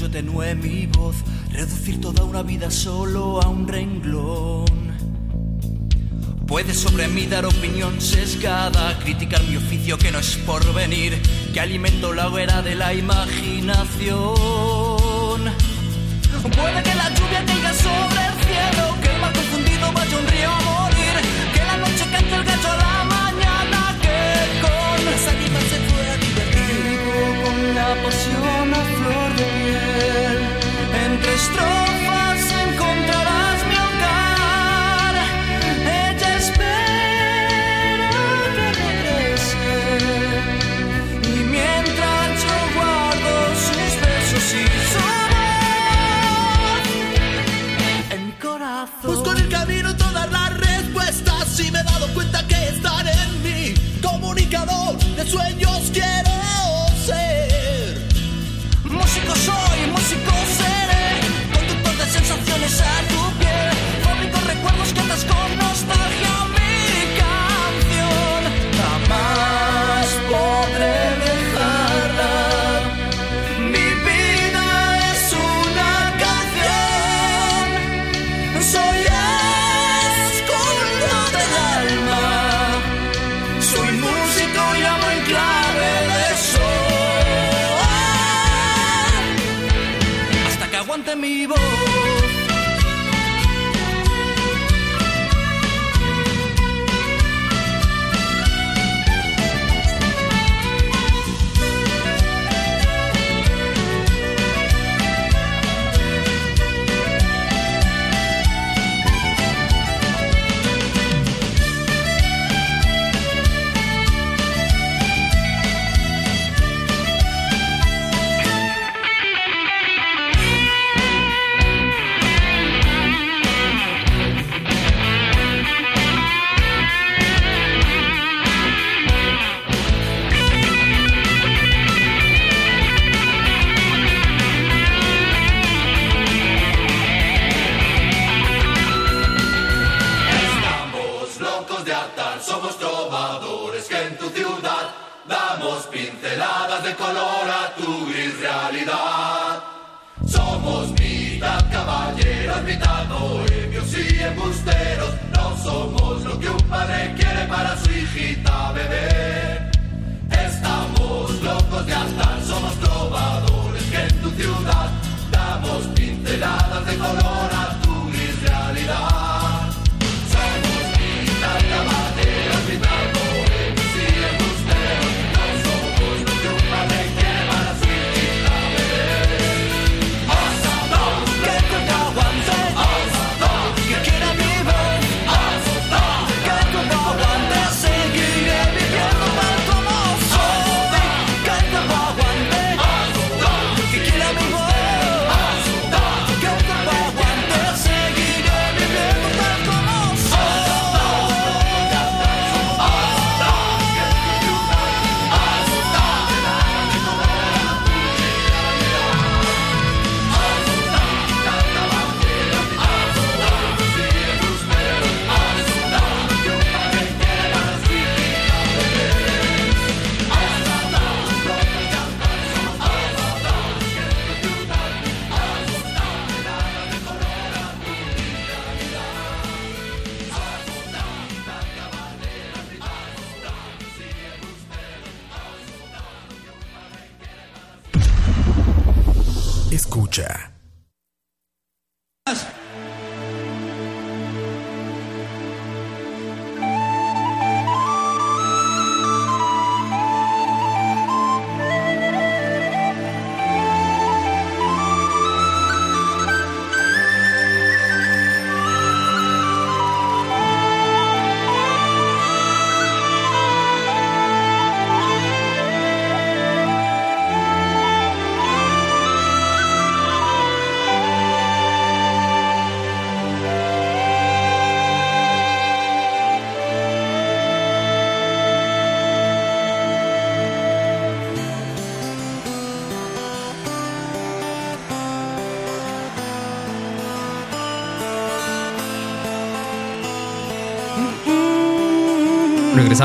yo 0.00 0.10
tenue 0.10 0.54
mi 0.54 0.86
voz, 0.86 1.16
reducir 1.52 2.00
toda 2.00 2.24
una 2.24 2.42
vida 2.42 2.70
solo 2.70 3.42
a 3.42 3.48
un 3.48 3.68
renglón. 3.68 4.64
Puedes 6.46 6.78
sobre 6.78 7.06
mí 7.08 7.26
dar 7.26 7.44
opinión 7.44 8.00
sesgada, 8.00 8.98
criticar 9.00 9.42
mi 9.44 9.56
oficio 9.56 9.98
que 9.98 10.10
no 10.10 10.18
es 10.18 10.36
por 10.46 10.72
venir, 10.72 11.20
que 11.52 11.60
alimento 11.60 12.14
la 12.14 12.28
hoguera 12.28 12.62
de 12.62 12.76
la 12.76 12.94
imaginación. 12.94 14.20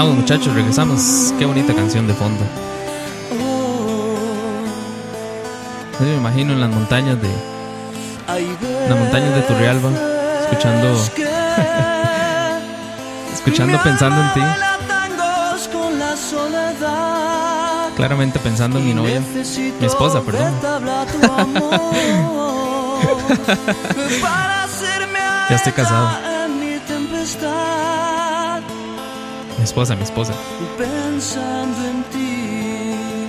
Muchachos, 0.03 0.53
regresamos. 0.53 1.33
Qué 1.39 1.45
bonita 1.45 1.73
canción 1.73 2.05
de 2.05 2.13
fondo. 2.13 2.43
Me 5.99 6.15
imagino 6.15 6.53
en 6.53 6.59
las 6.59 6.69
montañas 6.69 7.19
de. 7.21 7.29
En 7.29 8.89
las 8.89 8.99
montañas 8.99 9.33
de 9.35 9.41
Turrialba, 9.43 9.89
escuchando. 10.41 10.93
escuchando, 13.33 13.81
pensando 13.81 14.21
en 14.21 14.33
ti. 14.33 14.41
Claramente 17.95 18.37
pensando 18.39 18.79
en 18.79 18.85
mi 18.85 18.93
novia. 18.93 19.21
Mi 19.79 19.85
esposa, 19.85 20.21
perdón. 20.21 20.53
ya 25.49 25.55
estoy 25.55 25.71
casado. 25.71 26.09
Esposa, 29.65 29.95
mi 29.95 30.03
esposa. 30.03 30.33
pensando 30.77 31.77
en 31.87 32.03
ti. 32.11 33.27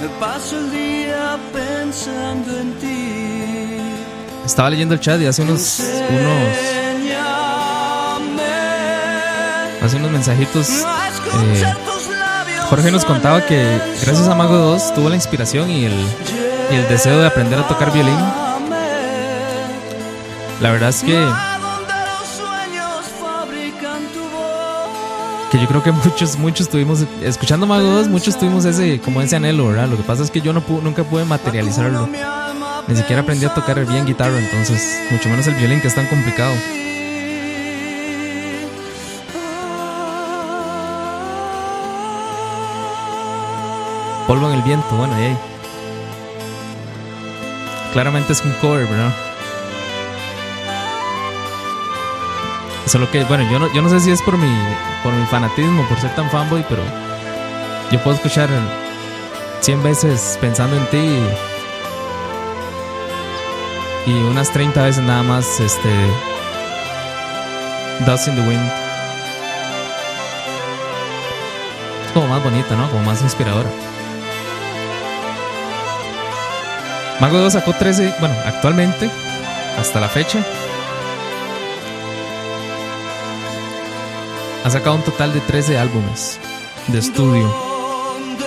Me 0.00 0.08
paso 0.20 0.58
el 0.58 0.70
día 0.70 1.38
pensando 1.52 2.58
en 2.58 2.72
ti. 2.78 3.80
Estaba 4.46 4.70
leyendo 4.70 4.94
el 4.94 5.00
chat 5.00 5.20
y 5.20 5.26
hace 5.26 5.42
unos. 5.42 5.80
unos 6.10 6.78
hace 9.82 9.96
unos 9.96 10.10
mensajitos. 10.10 10.68
eh, 10.70 11.74
Jorge 12.68 12.90
nos 12.90 13.04
contaba 13.04 13.46
que 13.46 13.80
gracias 14.02 14.28
a 14.28 14.34
Mago 14.34 14.56
2 14.56 14.94
tuvo 14.94 15.08
la 15.08 15.14
inspiración 15.14 15.70
y 15.70 15.86
el, 15.86 16.06
y 16.70 16.74
el 16.74 16.88
deseo 16.88 17.18
de 17.18 17.26
aprender 17.26 17.58
a 17.58 17.66
tocar 17.66 17.92
violín. 17.92 18.18
La 20.60 20.70
verdad 20.70 20.90
es 20.90 21.02
que, 21.02 21.16
que 25.50 25.58
yo 25.60 25.66
creo 25.66 25.82
que 25.82 25.92
muchos, 26.04 26.38
muchos 26.38 26.68
tuvimos, 26.68 27.04
escuchando 27.22 27.66
Mago 27.66 27.88
2, 27.88 28.08
muchos 28.08 28.38
tuvimos 28.38 28.64
ese, 28.64 29.00
como 29.00 29.20
ese 29.22 29.36
anhelo, 29.36 29.68
¿verdad? 29.68 29.88
Lo 29.88 29.96
que 29.96 30.02
pasa 30.02 30.22
es 30.22 30.30
que 30.30 30.40
yo 30.40 30.52
no 30.52 30.60
pu- 30.64 30.82
nunca 30.82 31.04
pude 31.04 31.24
materializarlo. 31.24 32.08
Ni 32.86 32.96
siquiera 32.96 33.22
aprendí 33.22 33.44
a 33.44 33.52
tocar 33.54 33.84
bien 33.84 34.06
guitarra, 34.06 34.38
entonces, 34.38 34.98
mucho 35.10 35.28
menos 35.28 35.46
el 35.46 35.54
violín 35.54 35.80
que 35.80 35.88
es 35.88 35.94
tan 35.94 36.06
complicado. 36.06 36.54
Polvo 44.26 44.48
en 44.50 44.56
el 44.56 44.62
viento, 44.62 44.94
bueno, 44.96 45.14
ahí. 45.14 45.36
Claramente 47.92 48.32
es 48.34 48.42
un 48.42 48.52
cover, 48.60 48.86
¿verdad? 48.86 49.12
Solo 52.88 53.10
que, 53.10 53.22
bueno, 53.24 53.44
yo 53.50 53.58
no, 53.58 53.70
yo 53.74 53.82
no 53.82 53.90
sé 53.90 54.00
si 54.00 54.10
es 54.10 54.22
por 54.22 54.38
mi, 54.38 54.50
por 55.02 55.12
mi 55.12 55.26
fanatismo, 55.26 55.86
por 55.88 56.00
ser 56.00 56.14
tan 56.14 56.30
fanboy, 56.30 56.64
pero 56.70 56.82
yo 57.90 57.98
puedo 58.00 58.16
escuchar 58.16 58.48
100 59.60 59.82
veces 59.82 60.38
pensando 60.40 60.74
en 60.74 60.86
ti 60.86 61.20
y, 64.06 64.10
y 64.10 64.14
unas 64.22 64.50
30 64.52 64.82
veces 64.82 65.04
nada 65.04 65.22
más 65.22 65.60
este 65.60 65.90
Dust 68.06 68.28
in 68.28 68.36
the 68.36 68.40
Wind. 68.40 68.72
Es 72.06 72.12
como 72.14 72.28
más 72.28 72.42
bonita, 72.42 72.74
¿no? 72.74 72.90
Como 72.90 73.02
más 73.02 73.20
inspiradora. 73.20 73.68
Mago 77.20 77.36
2 77.36 77.52
sacó 77.52 77.74
13, 77.74 78.14
bueno, 78.18 78.34
actualmente, 78.46 79.10
hasta 79.78 80.00
la 80.00 80.08
fecha, 80.08 80.38
ha 84.68 84.70
sacado 84.70 84.96
un 84.96 85.02
total 85.02 85.32
de 85.32 85.40
13 85.40 85.78
álbumes 85.78 86.38
de 86.88 86.98
estudio. 86.98 87.46
¿Dónde 87.48 88.44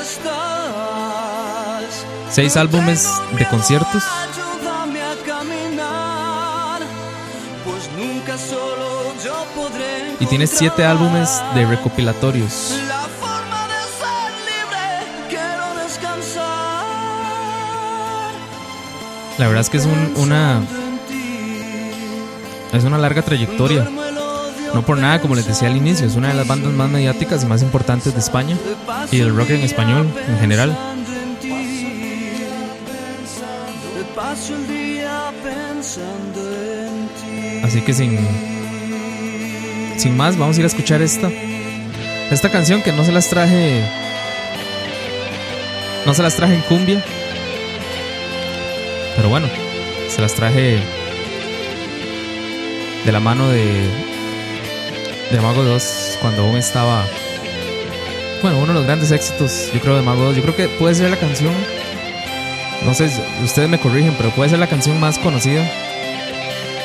estás? 0.00 0.36
6 2.30 2.56
álbumes 2.56 3.08
de 3.36 3.48
conciertos 3.48 4.04
pues 7.64 7.88
y 10.20 10.26
tiene 10.26 10.46
7 10.46 10.84
álbumes 10.84 11.42
de 11.54 11.66
recopilatorios. 11.66 12.72
La 19.38 19.46
verdad 19.48 19.60
es 19.60 19.70
que 19.70 19.76
es 19.76 19.84
un- 19.84 20.14
una, 20.16 20.62
es 22.72 22.84
una 22.84 22.96
larga 22.98 23.22
trayectoria. 23.22 23.86
No 24.74 24.82
por 24.84 24.98
nada, 24.98 25.20
como 25.20 25.34
les 25.34 25.46
decía 25.46 25.68
al 25.68 25.76
inicio, 25.76 26.06
es 26.06 26.16
una 26.16 26.28
de 26.28 26.34
las 26.34 26.46
bandas 26.46 26.72
más 26.72 26.90
mediáticas 26.90 27.42
y 27.42 27.46
más 27.46 27.62
importantes 27.62 28.12
de 28.12 28.20
España 28.20 28.56
y 29.10 29.18
del 29.18 29.34
rock 29.34 29.50
en 29.50 29.62
español 29.62 30.08
en 30.28 30.38
general. 30.38 30.76
Así 37.62 37.80
que 37.80 37.94
sin, 37.94 38.18
sin 39.96 40.16
más, 40.16 40.36
vamos 40.36 40.56
a 40.56 40.60
ir 40.60 40.64
a 40.64 40.68
escuchar 40.68 41.02
esta. 41.02 41.30
Esta 42.30 42.50
canción 42.50 42.82
que 42.82 42.92
no 42.92 43.04
se 43.04 43.12
las 43.12 43.28
traje. 43.28 43.82
No 46.04 46.14
se 46.14 46.22
las 46.22 46.36
traje 46.36 46.54
en 46.54 46.60
cumbia. 46.62 47.04
Pero 49.16 49.28
bueno, 49.28 49.48
se 50.08 50.20
las 50.20 50.34
traje 50.34 50.78
de 53.04 53.12
la 53.12 53.20
mano 53.20 53.48
de, 53.48 54.05
de 55.30 55.40
Mago 55.40 55.64
2 55.64 56.18
cuando 56.20 56.42
aún 56.42 56.56
estaba. 56.56 57.04
Bueno, 58.42 58.58
uno 58.58 58.68
de 58.68 58.74
los 58.74 58.84
grandes 58.84 59.10
éxitos, 59.10 59.70
yo 59.72 59.80
creo, 59.80 59.96
de 59.96 60.02
Mago 60.02 60.24
2. 60.24 60.36
Yo 60.36 60.42
creo 60.42 60.56
que 60.56 60.68
puede 60.68 60.94
ser 60.94 61.10
la 61.10 61.16
canción. 61.16 61.54
No 62.84 62.94
sé, 62.94 63.10
ustedes 63.42 63.68
me 63.68 63.78
corrigen, 63.78 64.14
pero 64.16 64.30
puede 64.30 64.50
ser 64.50 64.58
la 64.58 64.68
canción 64.68 65.00
más 65.00 65.18
conocida 65.18 65.64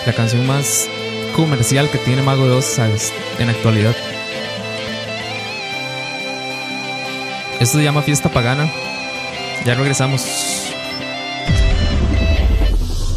la 0.06 0.14
canción 0.14 0.48
más 0.48 0.90
comercial 1.36 1.90
que 1.90 1.98
tiene 2.00 2.22
Mago 2.22 2.48
2 2.48 2.66
¿sabes? 2.66 3.14
en 3.40 3.50
actualidad. 3.50 3.96
Esto 7.60 7.78
se 7.78 7.84
llama 7.84 8.02
Fiesta 8.02 8.30
Pagana. 8.30 8.72
Ya 9.66 9.76
regresamos. 9.76 10.74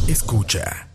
Escucha. 0.07 0.94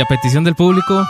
Y 0.00 0.02
a 0.02 0.06
petición 0.06 0.44
del 0.44 0.54
público, 0.54 1.06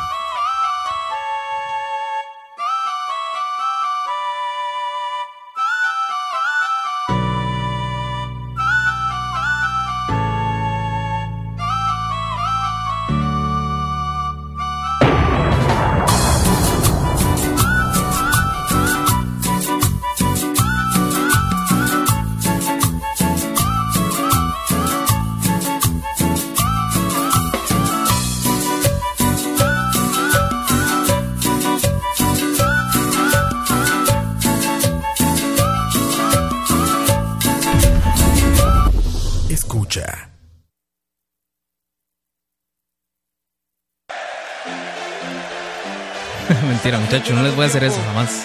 muchachos, 47.10 47.36
no 47.36 47.42
les 47.42 47.56
voy 47.56 47.64
a 47.64 47.66
hacer 47.66 47.82
eso 47.82 47.98
jamás. 48.06 48.30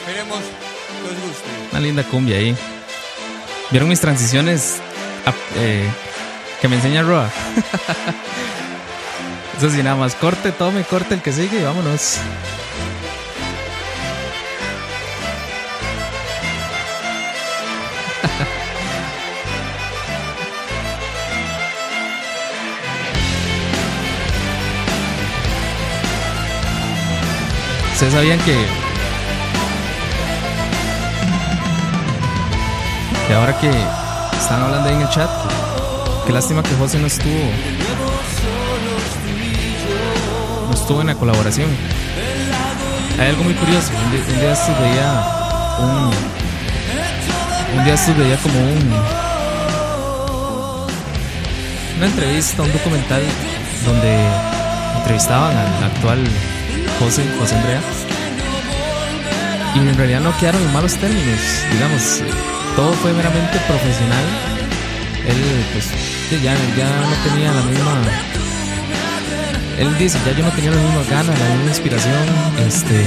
Esperemos 0.00 0.38
que 0.38 1.08
os 1.08 1.14
guste. 1.14 1.48
Una 1.70 1.80
linda 1.80 2.02
cumbia 2.02 2.36
ahí. 2.36 2.54
¿Vieron 3.70 3.88
mis 3.88 4.00
transiciones 4.00 4.80
Ah, 5.26 5.32
eh, 5.56 5.88
que 6.60 6.68
me 6.68 6.76
enseña 6.76 7.02
Roa? 7.02 7.26
Eso 9.56 9.70
sí, 9.70 9.82
nada 9.82 9.96
más 9.96 10.14
corte, 10.16 10.52
tome, 10.52 10.82
corte 10.82 11.14
el 11.14 11.22
que 11.22 11.32
sigue 11.32 11.60
y 11.60 11.62
vámonos. 11.62 12.18
¿Ustedes 28.04 28.20
sabían 28.20 28.38
que 28.40 28.54
Y 33.30 33.32
ahora 33.32 33.58
que 33.58 33.70
están 34.36 34.60
hablando 34.60 34.90
ahí 34.90 34.94
en 34.96 35.00
el 35.00 35.08
chat, 35.08 35.30
qué 36.26 36.32
lástima 36.34 36.62
que 36.62 36.74
José 36.74 36.98
no 36.98 37.06
estuvo. 37.06 37.50
No 40.68 40.74
estuvo 40.74 41.00
en 41.00 41.06
la 41.06 41.14
colaboración. 41.14 41.70
Hay 43.18 43.28
algo 43.28 43.44
muy 43.44 43.54
curioso. 43.54 43.90
Un 44.04 44.10
día, 44.12 44.20
un 44.20 44.38
día 44.38 44.54
veía 44.82 45.26
un. 45.78 46.10
Un 47.78 47.84
día 47.86 47.94
estos 47.94 48.18
veía 48.18 48.36
como 48.36 48.58
un. 48.58 48.92
Una 51.96 52.06
entrevista, 52.06 52.62
un 52.62 52.72
documental 52.72 53.22
donde 53.86 54.26
entrevistaban 54.98 55.56
al 55.56 55.84
actual 55.84 56.18
José, 56.98 57.24
José 57.38 57.54
Andrea. 57.56 57.80
Y 59.74 59.78
en 59.78 59.94
realidad 59.96 60.20
no 60.20 60.36
quedaron 60.38 60.62
en 60.62 60.72
malos 60.72 60.94
términos, 60.94 61.40
digamos. 61.72 62.22
Todo 62.76 62.92
fue 62.92 63.12
meramente 63.12 63.58
profesional. 63.66 64.24
Él, 65.26 65.36
pues, 65.72 65.88
ya, 66.42 66.54
ya 66.76 67.00
no 67.00 67.30
tenía 67.30 67.52
la 67.52 67.62
misma. 67.62 68.02
Él 69.78 69.98
dice, 69.98 70.18
ya 70.24 70.32
yo 70.36 70.44
no 70.44 70.50
tenía 70.52 70.70
las 70.70 70.80
mismas 70.80 71.10
ganas, 71.10 71.38
la 71.38 71.48
misma 71.56 71.68
inspiración. 71.68 72.14
Este. 72.66 73.04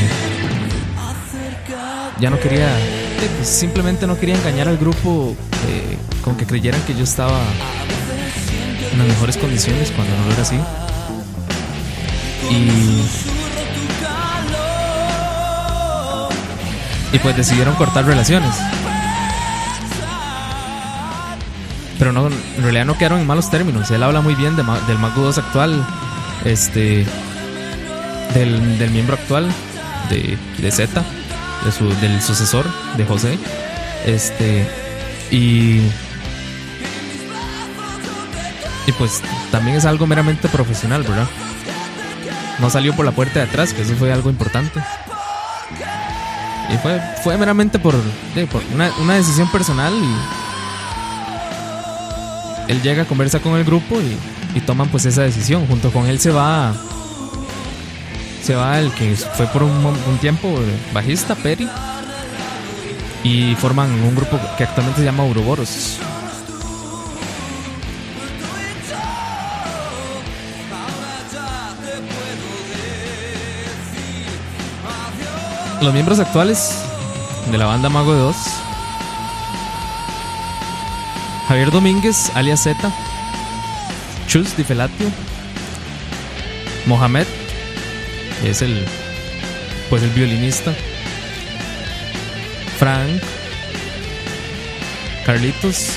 Ya 2.20 2.30
no 2.30 2.40
quería. 2.40 2.70
pues, 3.38 3.48
simplemente 3.48 4.08
no 4.08 4.18
quería 4.20 4.36
engañar 4.36 4.68
al 4.68 4.78
grupo 4.78 5.36
eh, 5.70 5.98
con 6.24 6.36
que 6.36 6.46
creyeran 6.46 6.82
que 6.82 6.96
yo 6.96 7.04
estaba 7.04 7.40
en 8.92 8.98
las 8.98 9.08
mejores 9.08 9.38
condiciones 9.38 9.92
cuando 9.92 10.14
no 10.18 10.34
era 10.34 10.42
así. 10.42 10.60
Y. 12.50 13.37
Y 17.14 17.20
pues 17.20 17.36
decidieron 17.38 17.76
cortar 17.76 18.06
relaciones. 18.06 18.54
pero 21.98 22.12
no, 22.12 22.28
en 22.28 22.64
realidad 22.64 22.86
no 22.86 22.98
quedaron 22.98 23.20
en 23.20 23.28
malos 23.28 23.50
términos. 23.50 23.90
Él 23.92 24.04
habla 24.04 24.22
muy 24.22 24.36
bien 24.36 24.56
del 24.56 24.98
Mago 25.00 25.22
2 25.24 25.38
actual, 25.40 25.86
este, 26.46 27.06
del, 28.34 28.78
del 28.78 28.92
miembro 28.92 29.16
actual 29.16 29.50
de, 30.10 30.38
de 30.60 30.72
Z, 30.72 31.04
del 32.02 32.22
sucesor 32.22 32.66
de 32.98 33.06
José. 33.06 33.38
Este, 34.06 34.68
y. 35.32 35.82
Y 38.86 38.92
pues 38.94 39.22
también 39.52 39.76
es 39.76 39.84
algo 39.84 40.08
meramente 40.08 40.48
profesional, 40.48 41.04
¿verdad? 41.04 41.28
No 42.60 42.70
salió 42.70 42.96
por 42.96 43.06
la 43.06 43.12
puerta 43.12 43.40
de 43.40 43.46
atrás, 43.46 43.74
que 43.74 43.82
eso 43.82 43.96
fue 43.96 44.14
algo 44.14 44.30
importante. 44.30 44.82
Y 46.70 46.78
fue, 46.78 47.02
fue 47.24 47.38
meramente 47.38 47.80
por, 47.80 47.96
una, 48.74 48.92
una 49.00 49.14
decisión 49.16 49.50
personal 49.50 49.94
y 49.94 50.48
él 52.68 52.82
llega, 52.82 53.06
conversa 53.06 53.40
con 53.40 53.58
el 53.58 53.64
grupo 53.64 53.98
y, 54.02 54.60
toman 54.62 54.90
pues 54.90 55.06
esa 55.06 55.22
decisión. 55.22 55.68
Junto 55.68 55.92
con 55.92 56.08
él 56.08 56.20
se 56.20 56.32
va 56.32 56.74
se 58.42 58.56
va 58.56 58.80
el 58.80 58.92
que 58.92 59.16
fue 59.16 59.46
por 59.48 59.64
un, 59.64 60.18
tiempo 60.20 60.60
bajista, 60.94 61.36
Perry. 61.36 61.70
Y 63.24 63.56
forman 63.56 63.92
un 63.92 64.16
grupo 64.16 64.40
que 64.58 64.64
actualmente 64.64 65.02
se 65.02 65.06
llama 65.06 65.24
Ouroboros. 65.24 65.98
Los 75.88 75.94
miembros 75.94 76.20
actuales 76.20 76.84
de 77.50 77.58
la 77.58 77.66
banda 77.66 77.88
Mago 77.88 78.14
de 78.14 78.22
Oz. 78.22 78.36
Javier 81.48 81.72
Domínguez, 81.72 82.30
alias 82.36 82.64
Z. 82.64 82.92
Chus 84.28 84.58
Di 84.58 84.66
Felatio. 84.66 85.08
Mohamed, 86.88 87.26
es 88.44 88.62
el 88.62 88.86
pues 89.90 90.04
el 90.04 90.10
violinista. 90.10 90.74
Frank. 92.78 93.24
Carlitos. 95.26 95.92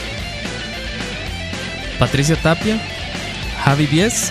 Patricia 1.98 2.36
Tapia. 2.36 2.80
Javi 3.64 3.86
Diez. 3.86 4.30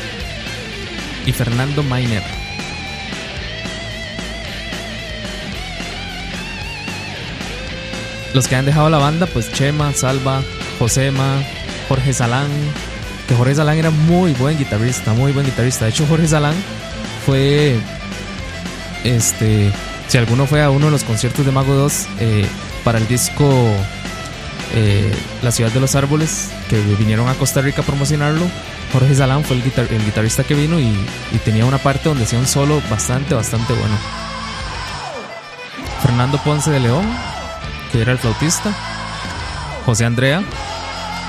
Y 1.26 1.34
Fernando 1.34 1.84
Mainer. 1.84 2.39
Los 8.34 8.48
que 8.48 8.56
han 8.56 8.66
dejado 8.66 8.90
la 8.90 8.98
banda, 9.00 9.26
pues 9.28 9.52
Chema, 9.52 9.92
Salva, 9.94 10.42
Josema, 10.78 11.38
Jorge 11.88 12.14
Salán. 12.14 12.48
Que 13.28 13.36
Jorge 13.36 13.56
Salán 13.56 13.78
era 13.78 13.90
muy 13.92 14.34
buen 14.34 14.58
guitarrista, 14.58 15.14
muy 15.14 15.32
buen 15.32 15.46
guitarrista. 15.46 15.86
De 15.86 15.92
hecho, 15.92 16.06
Jorge 16.08 16.28
Salán 16.28 16.56
fue. 17.26 17.78
Este. 19.04 19.72
Si 20.08 20.18
alguno 20.18 20.48
fue 20.48 20.64
a 20.64 20.70
uno 20.72 20.86
de 20.88 20.92
los 20.92 21.04
conciertos 21.04 21.46
de 21.46 21.52
Mago 21.52 21.74
2 21.76 22.08
eh, 22.20 22.48
para 22.84 22.98
el 22.98 23.08
disco 23.08 23.48
eh, 24.74 25.14
La 25.44 25.52
Ciudad 25.52 25.70
de 25.72 25.80
los 25.80 25.96
Árboles, 25.96 26.50
que 26.68 26.80
vinieron 26.98 27.30
a 27.30 27.36
Costa 27.36 27.62
Rica 27.62 27.84
a 27.84 27.86
promocionarlo, 27.86 28.46
Jorge 28.92 29.14
Salán 29.14 29.44
fue 29.44 29.58
el, 29.58 29.64
guitar- 29.64 29.92
el 29.92 30.04
guitarrista 30.04 30.44
que 30.44 30.56
vino 30.56 30.80
y, 30.80 30.86
y 31.32 31.38
tenía 31.46 31.66
una 31.66 31.78
parte 31.78 32.10
donde 32.10 32.24
hacía 32.24 32.40
un 32.40 32.48
solo 32.48 32.82
bastante, 32.90 33.36
bastante 33.36 33.74
bueno. 33.74 33.96
Fernando 36.02 36.38
Ponce 36.40 36.72
de 36.72 36.80
León, 36.80 37.06
que 37.92 38.02
era 38.02 38.12
el 38.12 38.20
flautista. 38.20 38.74
José 39.86 40.06
Andrea, 40.06 40.44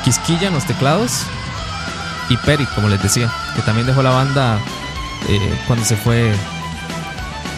Quisquilla 0.04 0.48
en 0.48 0.54
los 0.54 0.64
teclados. 0.64 1.22
Y 2.28 2.36
Peri, 2.38 2.64
como 2.66 2.88
les 2.88 3.02
decía, 3.02 3.30
que 3.56 3.62
también 3.62 3.86
dejó 3.86 4.02
la 4.02 4.10
banda 4.10 4.58
eh, 5.28 5.58
cuando 5.66 5.84
se 5.84 5.96
fue 5.96 6.32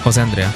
José 0.02 0.22
Andrea. 0.22 0.50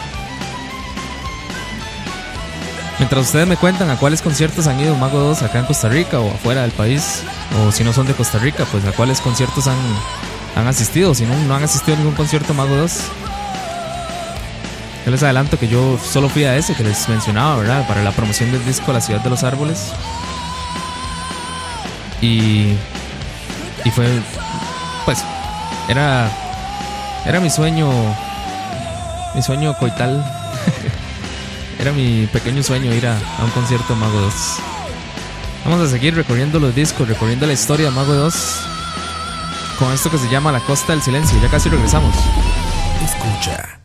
Mientras 2.99 3.27
ustedes 3.27 3.47
me 3.47 3.59
cuentan 3.59 3.91
a 3.91 3.97
cuáles 3.97 4.23
conciertos 4.23 4.67
han 4.67 4.81
ido 4.81 4.97
Mago 4.97 5.19
2 5.19 5.43
acá 5.43 5.59
en 5.59 5.67
Costa 5.67 5.91
Rica 5.91 6.19
o 6.19 6.33
afuera 6.33 6.63
del 6.63 6.71
país, 6.71 7.23
o 7.61 7.71
si 7.71 7.85
no 7.85 7.93
son 7.93 8.07
de 8.07 8.15
Costa 8.15 8.39
Rica, 8.39 8.65
pues 8.73 8.87
a 8.87 8.93
cuáles 8.93 9.21
conciertos 9.21 9.67
han, 9.67 9.77
han 10.57 10.67
asistido, 10.67 11.15
si 11.15 11.27
no, 11.27 11.37
no 11.47 11.55
han 11.55 11.63
asistido 11.63 11.95
a 11.95 11.99
ningún 11.99 12.15
concierto 12.15 12.55
Mago 12.55 12.75
2. 12.75 13.01
Yo 15.07 15.13
les 15.13 15.23
adelanto 15.23 15.57
que 15.57 15.69
yo 15.69 16.01
solo 16.03 16.29
fui 16.29 16.43
a 16.43 16.57
ese 16.57 16.75
que 16.75 16.83
les 16.83 17.09
mencionaba, 17.09 17.59
¿verdad? 17.59 17.87
Para 17.87 18.03
la 18.03 18.11
promoción 18.11 18.51
del 18.51 18.65
disco 18.67 18.93
La 18.93 19.01
Ciudad 19.01 19.21
de 19.21 19.31
los 19.31 19.45
Árboles. 19.45 19.93
Y. 22.21 22.73
Y 23.85 23.91
fue. 23.95 24.05
Pues. 25.05 25.23
Era. 25.89 26.29
Era 27.25 27.39
mi 27.39 27.51
sueño. 27.51 27.89
Mi 29.37 29.43
sueño 29.43 29.79
coital. 29.79 30.25
era 31.79 31.93
mi 31.93 32.27
pequeño 32.33 32.65
sueño 32.65 32.93
ir 32.93 33.07
a, 33.07 33.17
a 33.17 33.45
un 33.45 33.51
concierto 33.51 33.95
de 33.95 34.01
Mago 34.01 34.19
2. 34.19 34.35
Vamos 35.67 35.87
a 35.87 35.89
seguir 35.89 36.17
recorriendo 36.17 36.59
los 36.59 36.75
discos, 36.75 37.07
recorriendo 37.07 37.47
la 37.47 37.53
historia 37.53 37.91
de 37.91 37.93
Mago 37.93 38.13
2. 38.13 38.35
Con 39.79 39.93
esto 39.93 40.11
que 40.11 40.19
se 40.19 40.29
llama 40.29 40.51
La 40.51 40.61
Costa 40.61 40.95
del 40.95 41.03
Silencio. 41.03 41.41
Ya 41.41 41.49
casi 41.49 41.69
regresamos. 41.69 42.13
Escucha. 43.05 43.76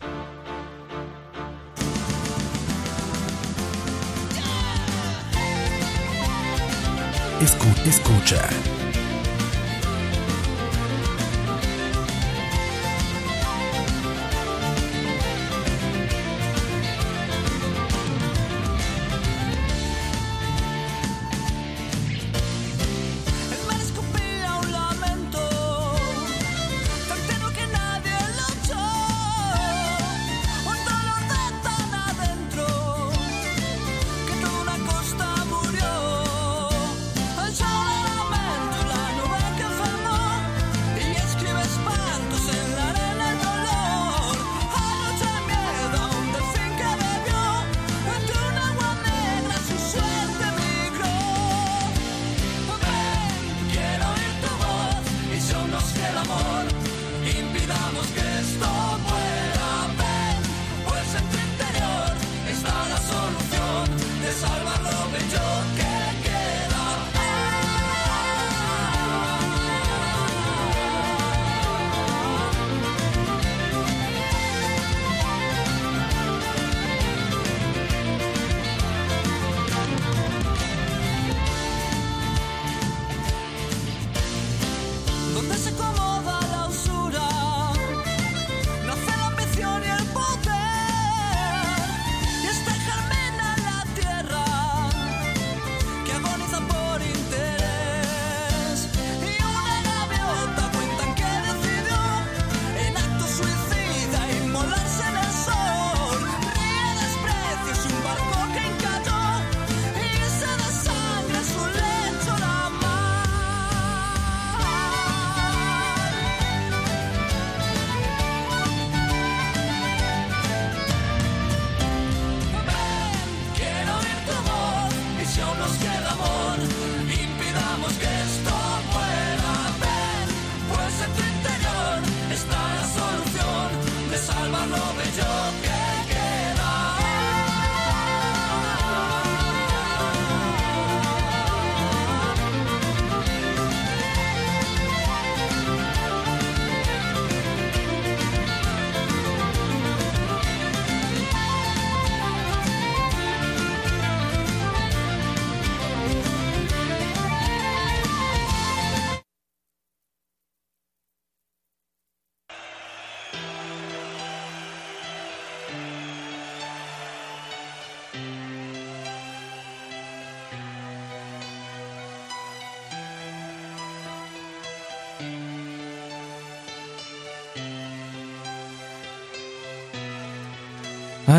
Escu- 7.42 7.88
escucha. 7.88 8.48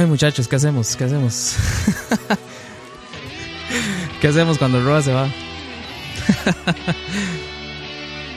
Muchachos, 0.07 0.49
¿qué 0.49 0.57
hacemos? 0.57 0.97
¿Qué 0.97 1.05
hacemos? 1.05 1.57
¿Qué 4.21 4.29
hacemos 4.29 4.59
cuando 4.59 4.83
Roa 4.83 5.03
se 5.03 5.13
va? 5.13 5.29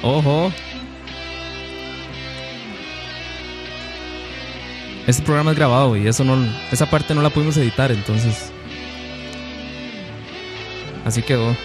Ojo. 0.03 0.51
Este 5.07 5.23
programa 5.23 5.51
es 5.51 5.57
grabado 5.57 5.95
y 5.95 6.07
eso 6.07 6.23
no, 6.23 6.35
esa 6.71 6.89
parte 6.89 7.13
no 7.13 7.21
la 7.21 7.29
pudimos 7.29 7.55
editar, 7.57 7.91
entonces. 7.91 8.51
Así 11.05 11.21
quedó. 11.21 11.55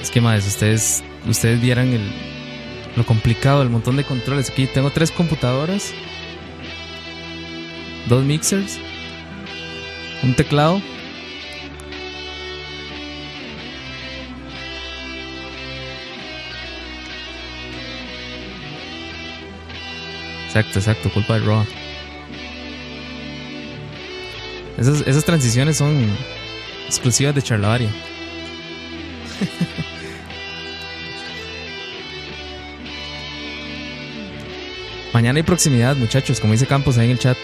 Es 0.00 0.10
que 0.10 0.20
más, 0.20 0.46
ustedes, 0.46 1.02
ustedes 1.26 1.60
vieran 1.60 1.88
el, 1.88 2.31
lo 2.96 3.06
complicado, 3.06 3.62
el 3.62 3.70
montón 3.70 3.96
de 3.96 4.04
controles. 4.04 4.50
Aquí 4.50 4.66
tengo 4.66 4.90
tres 4.90 5.10
computadoras, 5.10 5.92
dos 8.08 8.24
mixers, 8.24 8.78
un 10.22 10.34
teclado. 10.34 10.80
Exacto, 20.46 20.80
exacto, 20.80 21.10
culpa 21.10 21.38
de 21.38 21.46
Raw. 21.46 21.64
Esas, 24.76 25.24
transiciones 25.24 25.76
son 25.78 26.06
exclusivas 26.86 27.34
de 27.34 27.40
Charlavaria. 27.40 27.88
Mañana 35.22 35.36
hay 35.36 35.44
proximidad, 35.44 35.94
muchachos, 35.94 36.40
como 36.40 36.52
dice 36.52 36.66
Campos 36.66 36.98
ahí 36.98 37.04
en 37.04 37.12
el 37.12 37.18
chat. 37.20 37.38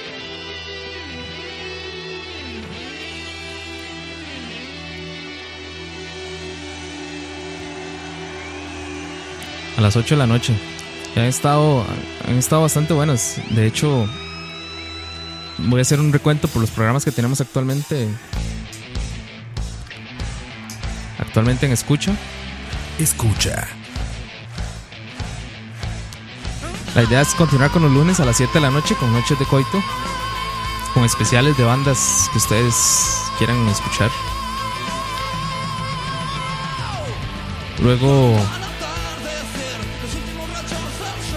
A 9.76 9.80
las 9.80 9.94
8 9.94 10.16
de 10.16 10.18
la 10.18 10.26
noche. 10.26 10.54
Ya 11.14 11.22
han 11.22 11.28
estado, 11.28 11.86
han 12.26 12.36
estado 12.36 12.62
bastante 12.62 12.94
buenas. 12.94 13.40
De 13.50 13.68
hecho, 13.68 14.08
voy 15.58 15.78
a 15.78 15.82
hacer 15.82 16.00
un 16.00 16.12
recuento 16.12 16.48
por 16.48 16.60
los 16.60 16.72
programas 16.72 17.04
que 17.04 17.12
tenemos 17.12 17.40
actualmente. 17.40 18.08
Actualmente 21.20 21.66
en 21.66 21.70
escucha. 21.70 22.12
Escucha. 22.98 23.68
La 26.98 27.04
idea 27.04 27.20
es 27.20 27.32
continuar 27.36 27.70
con 27.70 27.82
los 27.82 27.92
lunes 27.92 28.18
a 28.18 28.24
las 28.24 28.38
7 28.38 28.54
de 28.54 28.60
la 28.60 28.72
noche 28.72 28.96
con 28.96 29.12
Noches 29.12 29.38
de 29.38 29.44
Coito. 29.44 29.80
Con 30.92 31.04
especiales 31.04 31.56
de 31.56 31.62
bandas 31.62 32.28
que 32.32 32.38
ustedes 32.38 32.74
quieran 33.38 33.68
escuchar. 33.68 34.10
Luego, 37.80 38.36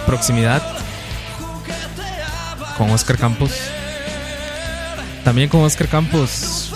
proximidad 0.04 0.60
con 2.76 2.90
Oscar 2.90 3.16
Campos. 3.16 3.52
También 5.22 5.48
con 5.48 5.62
Oscar 5.62 5.86
Campos. 5.86 6.74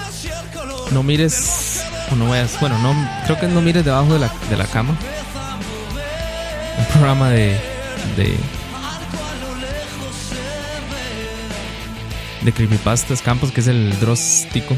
No 0.93 1.03
mires 1.03 1.82
o 2.12 2.14
no 2.14 2.30
veas. 2.30 2.61
Bueno, 2.61 2.78
no 2.78 2.95
creo 3.24 3.41
que 3.41 3.49
no 3.49 3.61
mires 3.61 3.84
debajo 3.84 4.12
de 4.12 4.20
la, 4.20 4.32
de 4.49 4.57
la 4.57 4.66
cama. 4.66 4.97
Un 6.78 6.84
programa 6.84 7.30
de, 7.30 7.61
de 8.16 8.39
de 12.47 12.53
creepypastas 12.53 13.22
Campos, 13.22 13.51
que 13.51 13.61
es 13.61 13.66
el 13.66 13.99
Dross 13.99 14.47
Tico. 14.53 14.76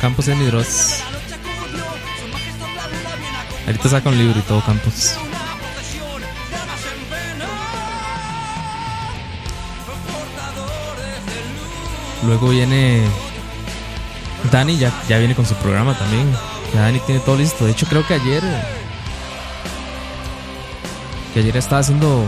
Campos 0.00 0.28
es 0.28 0.36
mi 0.36 0.44
Dross. 0.44 1.00
Ahorita 3.66 3.88
saca 3.88 4.10
un 4.10 4.18
libro 4.18 4.38
y 4.38 4.42
todo, 4.42 4.62
Campos. 4.64 5.14
Luego 12.26 12.50
viene 12.50 13.04
Dani, 14.52 14.76
ya, 14.76 14.92
ya 15.08 15.18
viene 15.18 15.34
con 15.34 15.46
su 15.46 15.54
programa 15.54 15.98
también. 15.98 16.30
Ya 16.74 16.82
Dani 16.82 17.00
tiene 17.00 17.20
todo 17.22 17.36
listo. 17.36 17.64
De 17.64 17.72
hecho, 17.72 17.86
creo 17.86 18.06
que 18.06 18.14
ayer 18.14 18.42
que 21.36 21.40
ayer 21.40 21.56
estaba 21.58 21.80
haciendo 21.80 22.24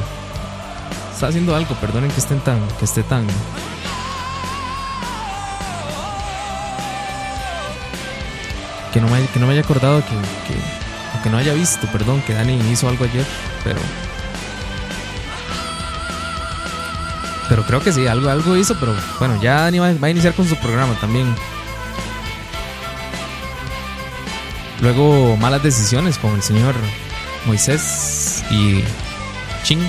estaba 1.11 1.31
haciendo 1.31 1.57
algo, 1.57 1.75
perdonen 1.77 2.11
que 2.11 2.21
estén 2.21 2.41
tan 2.41 2.61
que 2.79 2.85
esté 2.85 3.03
tan 3.03 3.27
que 8.93 9.01
no 9.01 9.09
me, 9.09 9.27
que 9.29 9.41
no 9.41 9.47
me 9.47 9.55
haya 9.55 9.63
acordado 9.63 10.03
que, 10.03 10.11
que, 10.11 11.23
que 11.23 11.31
no 11.31 11.39
haya 11.39 11.55
visto, 11.55 11.87
perdón, 11.87 12.21
que 12.27 12.35
Dani 12.35 12.61
hizo 12.71 12.87
algo 12.87 13.05
ayer, 13.05 13.25
pero 13.65 13.81
pero 17.49 17.63
creo 17.63 17.81
que 17.81 17.95
sí, 17.95 18.07
algo 18.07 18.29
algo 18.29 18.59
hizo, 18.59 18.79
pero 18.79 18.95
bueno, 19.19 19.41
ya 19.41 19.63
Dani 19.63 19.79
va, 19.79 19.95
va 19.95 20.09
a 20.09 20.11
iniciar 20.11 20.35
con 20.35 20.47
su 20.47 20.57
programa 20.57 20.93
también. 21.01 21.35
Luego 24.83 25.35
malas 25.39 25.63
decisiones 25.63 26.19
con 26.19 26.35
el 26.35 26.43
señor 26.43 26.75
Moisés 27.47 28.08
y 28.51 28.83
Ching. 29.63 29.81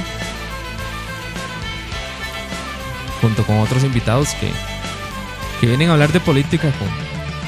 Junto 3.22 3.43
con 3.45 3.60
otros 3.60 3.84
invitados 3.84 4.30
que, 4.39 4.51
que 5.60 5.68
vienen 5.68 5.89
a 5.89 5.93
hablar 5.93 6.12
de 6.12 6.20
política 6.20 6.72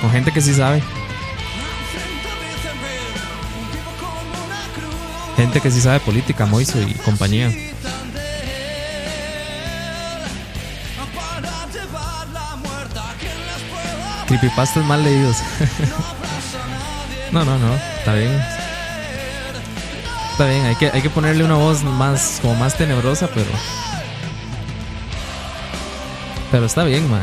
con, 0.02 0.12
gente 0.12 0.32
que 0.32 0.42
sí 0.42 0.54
sabe. 0.54 0.82
Gente 5.38 5.62
que 5.62 5.72
sí 5.72 5.82
sabe 5.82 6.00
política, 6.02 6.46
Moiso 6.46 6.82
y 6.82 6.94
compañía. 6.94 7.52
Creepypastas 14.28 14.86
mal 14.86 15.04
leídos. 15.04 15.38
no, 17.32 17.44
no, 17.44 17.58
no, 17.58 17.76
está 18.00 18.14
bien. 18.14 18.61
Está 20.42 20.54
bien, 20.54 20.66
hay 20.66 20.76
que, 20.76 20.90
hay 20.90 21.02
que 21.04 21.10
ponerle 21.12 21.44
una 21.44 21.54
voz 21.54 21.84
más, 21.84 22.40
como 22.42 22.56
más 22.56 22.76
tenebrosa, 22.76 23.28
pero. 23.28 23.52
Pero 26.50 26.66
está 26.66 26.84
bien, 26.84 27.08
man. 27.12 27.22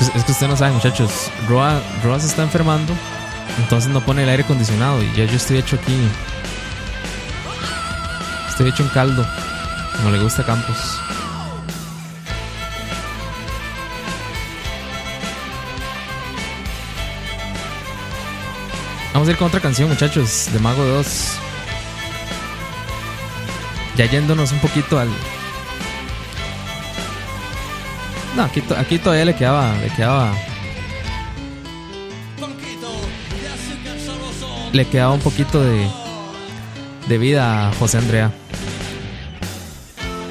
Es, 0.00 0.24
que 0.24 0.32
usted 0.32 0.48
no 0.48 0.56
sabe, 0.56 0.72
muchachos. 0.72 1.30
Roa, 1.46 1.78
Roa 2.02 2.18
se 2.18 2.28
está 2.28 2.44
enfermando, 2.44 2.94
entonces 3.58 3.90
no 3.90 4.00
pone 4.00 4.22
el 4.22 4.30
aire 4.30 4.44
acondicionado 4.44 5.02
y 5.02 5.12
ya 5.12 5.26
yo 5.26 5.36
estoy 5.36 5.58
hecho 5.58 5.76
aquí. 5.76 6.08
Estoy 8.48 8.70
hecho 8.70 8.84
un 8.84 8.88
caldo, 8.88 9.26
como 9.98 10.08
le 10.08 10.18
gusta 10.18 10.42
Campos. 10.46 10.98
Vamos 19.12 19.28
a 19.28 19.30
ir 19.30 19.36
con 19.36 19.48
otra 19.48 19.60
canción, 19.60 19.88
muchachos, 19.88 20.48
de 20.52 20.58
Mago 20.58 20.82
2. 20.84 21.06
Ya 23.96 24.06
yéndonos 24.06 24.52
un 24.52 24.58
poquito 24.60 24.98
al. 24.98 25.08
No, 28.34 28.44
aquí, 28.44 28.62
to- 28.62 28.76
aquí 28.76 28.98
todavía 28.98 29.26
le 29.26 29.34
quedaba. 29.36 29.74
Le 29.76 29.90
quedaba. 29.90 30.32
Le 34.72 34.86
quedaba 34.86 35.12
un 35.12 35.20
poquito 35.20 35.62
de. 35.62 35.86
De 37.08 37.18
vida 37.18 37.68
a 37.68 37.74
José 37.74 37.98
Andrea. 37.98 38.30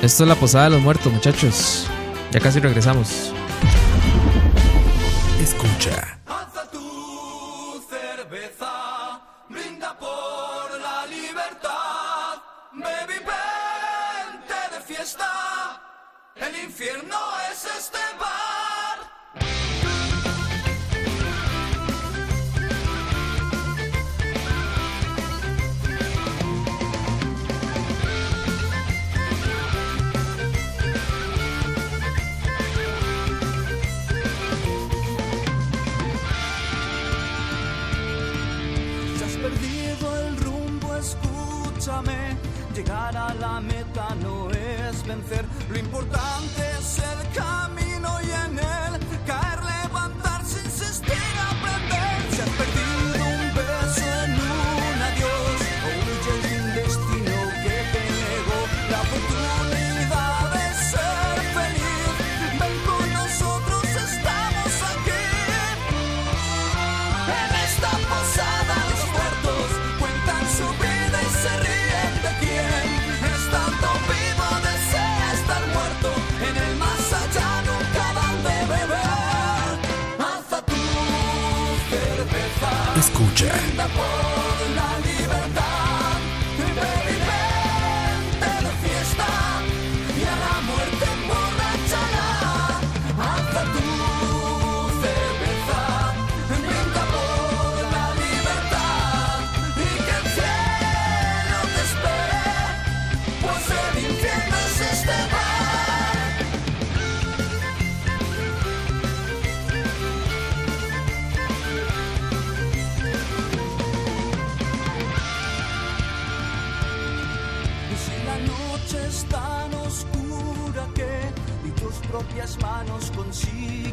Esto 0.01 0.23
es 0.23 0.29
la 0.29 0.35
posada 0.35 0.63
de 0.65 0.69
los 0.71 0.81
muertos, 0.81 1.11
muchachos. 1.13 1.85
Ya 2.31 2.39
casi 2.39 2.59
regresamos. 2.59 3.31
Escucha. 5.39 6.17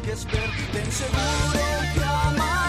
quieres 0.09 0.25
ver, 0.25 0.49
ten 0.73 0.91
seguro 0.91 1.59
que 1.93 2.03
amas. 2.03 2.68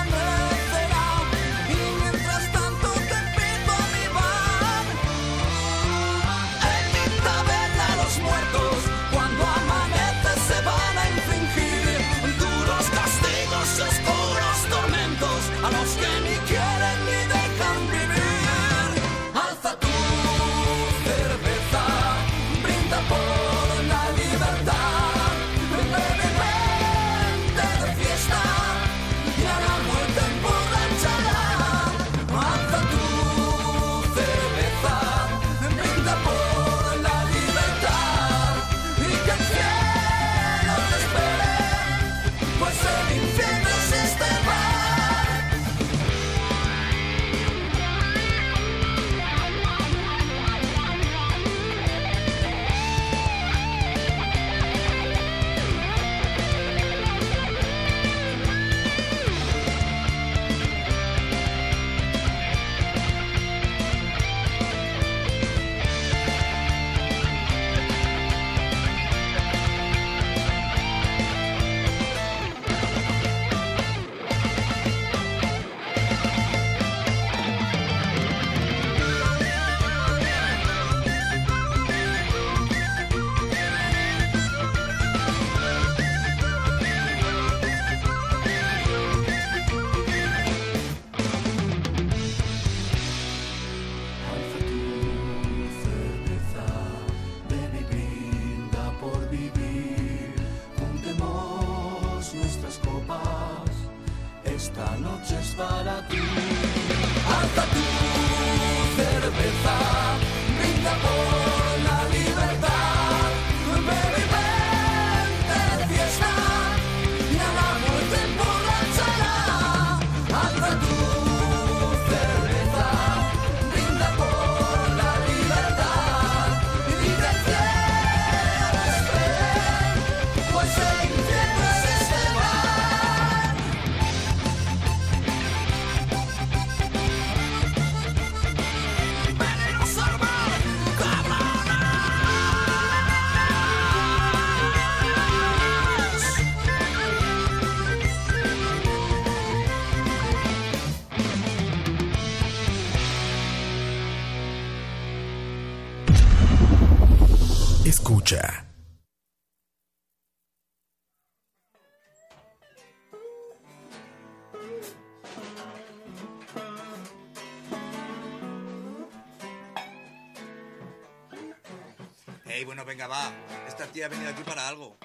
que 174.01 174.05
ha 174.07 174.09
venido 174.09 174.31
aquí 174.31 174.43
para 174.45 174.67
algo. 174.67 174.97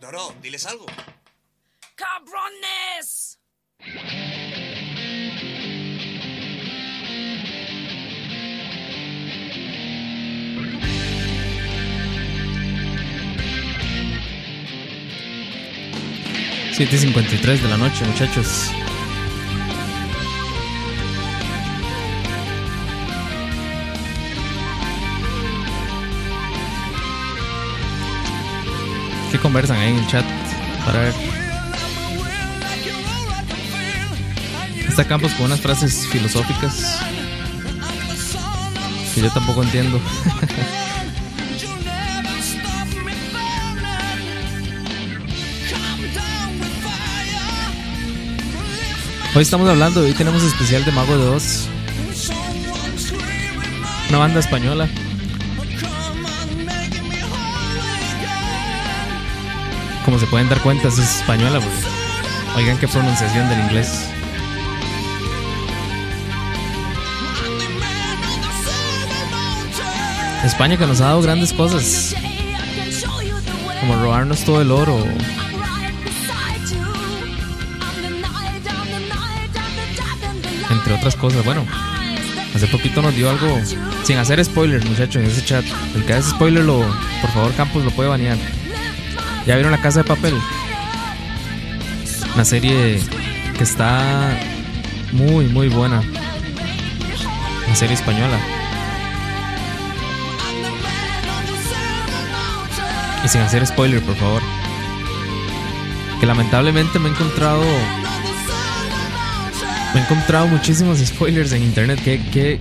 Doro, 0.00 0.34
diles 0.42 0.66
algo. 0.66 0.86
¡Cabrones! 1.94 3.38
...7.53 16.72 17.62
de 17.62 17.68
la 17.68 17.76
noche, 17.76 18.04
muchachos. 18.04 18.75
¿Qué 29.36 29.42
conversan 29.42 29.76
ahí 29.76 29.90
en 29.90 29.98
el 29.98 30.06
chat? 30.06 30.24
Para 30.86 30.98
ver. 30.98 31.12
Está 34.88 35.04
Campos 35.04 35.34
con 35.34 35.44
unas 35.44 35.60
frases 35.60 36.06
filosóficas 36.10 37.02
que 39.14 39.20
yo 39.20 39.30
tampoco 39.30 39.62
entiendo. 39.62 40.00
Hoy 49.34 49.42
estamos 49.42 49.68
hablando, 49.68 50.00
hoy 50.00 50.14
tenemos 50.14 50.42
especial 50.44 50.82
de 50.86 50.92
Mago 50.92 51.18
de 51.18 51.28
Oz. 51.28 51.68
Una 54.08 54.16
banda 54.16 54.40
española. 54.40 54.88
Como 60.06 60.20
se 60.20 60.26
pueden 60.28 60.48
dar 60.48 60.60
cuenta, 60.62 60.86
es 60.86 60.98
española. 60.98 61.58
porque 61.60 61.76
Oigan 62.56 62.78
qué 62.78 62.86
pronunciación 62.86 63.48
del 63.48 63.58
inglés. 63.58 64.08
España 70.44 70.76
que 70.76 70.86
nos 70.86 71.00
ha 71.00 71.06
dado 71.06 71.22
grandes 71.22 71.52
cosas, 71.52 72.14
como 73.80 73.96
robarnos 74.00 74.44
todo 74.44 74.62
el 74.62 74.70
oro. 74.70 74.96
Entre 80.70 80.94
otras 80.94 81.16
cosas, 81.16 81.44
bueno, 81.44 81.66
hace 82.54 82.68
poquito 82.68 83.02
nos 83.02 83.12
dio 83.16 83.28
algo 83.28 83.60
sin 84.04 84.18
hacer 84.18 84.42
spoilers, 84.44 84.88
muchachos, 84.88 85.16
en 85.16 85.28
ese 85.28 85.44
chat. 85.44 85.64
El 85.96 86.04
que 86.04 86.12
hace 86.12 86.30
spoiler, 86.30 86.64
lo, 86.64 86.78
por 87.20 87.30
favor, 87.32 87.52
Campos 87.54 87.84
lo 87.84 87.90
puede 87.90 88.08
banear. 88.08 88.38
¿Ya 89.46 89.54
vieron 89.54 89.70
la 89.70 89.80
casa 89.80 90.00
de 90.00 90.04
papel? 90.04 90.34
Una 92.34 92.44
serie 92.44 93.00
que 93.56 93.62
está 93.62 94.36
muy, 95.12 95.46
muy 95.46 95.68
buena. 95.68 96.02
Una 97.64 97.76
serie 97.76 97.94
española. 97.94 98.38
Y 103.24 103.28
sin 103.28 103.40
hacer 103.40 103.64
spoiler, 103.66 104.02
por 104.02 104.16
favor. 104.16 104.42
Que 106.20 106.26
lamentablemente 106.26 106.98
me 106.98 107.08
he 107.08 107.12
encontrado. 107.12 107.62
Me 109.94 110.00
he 110.00 110.02
encontrado 110.02 110.48
muchísimos 110.48 110.98
spoilers 111.06 111.52
en 111.52 111.62
internet. 111.62 112.00
Que, 112.02 112.20
que, 112.30 112.60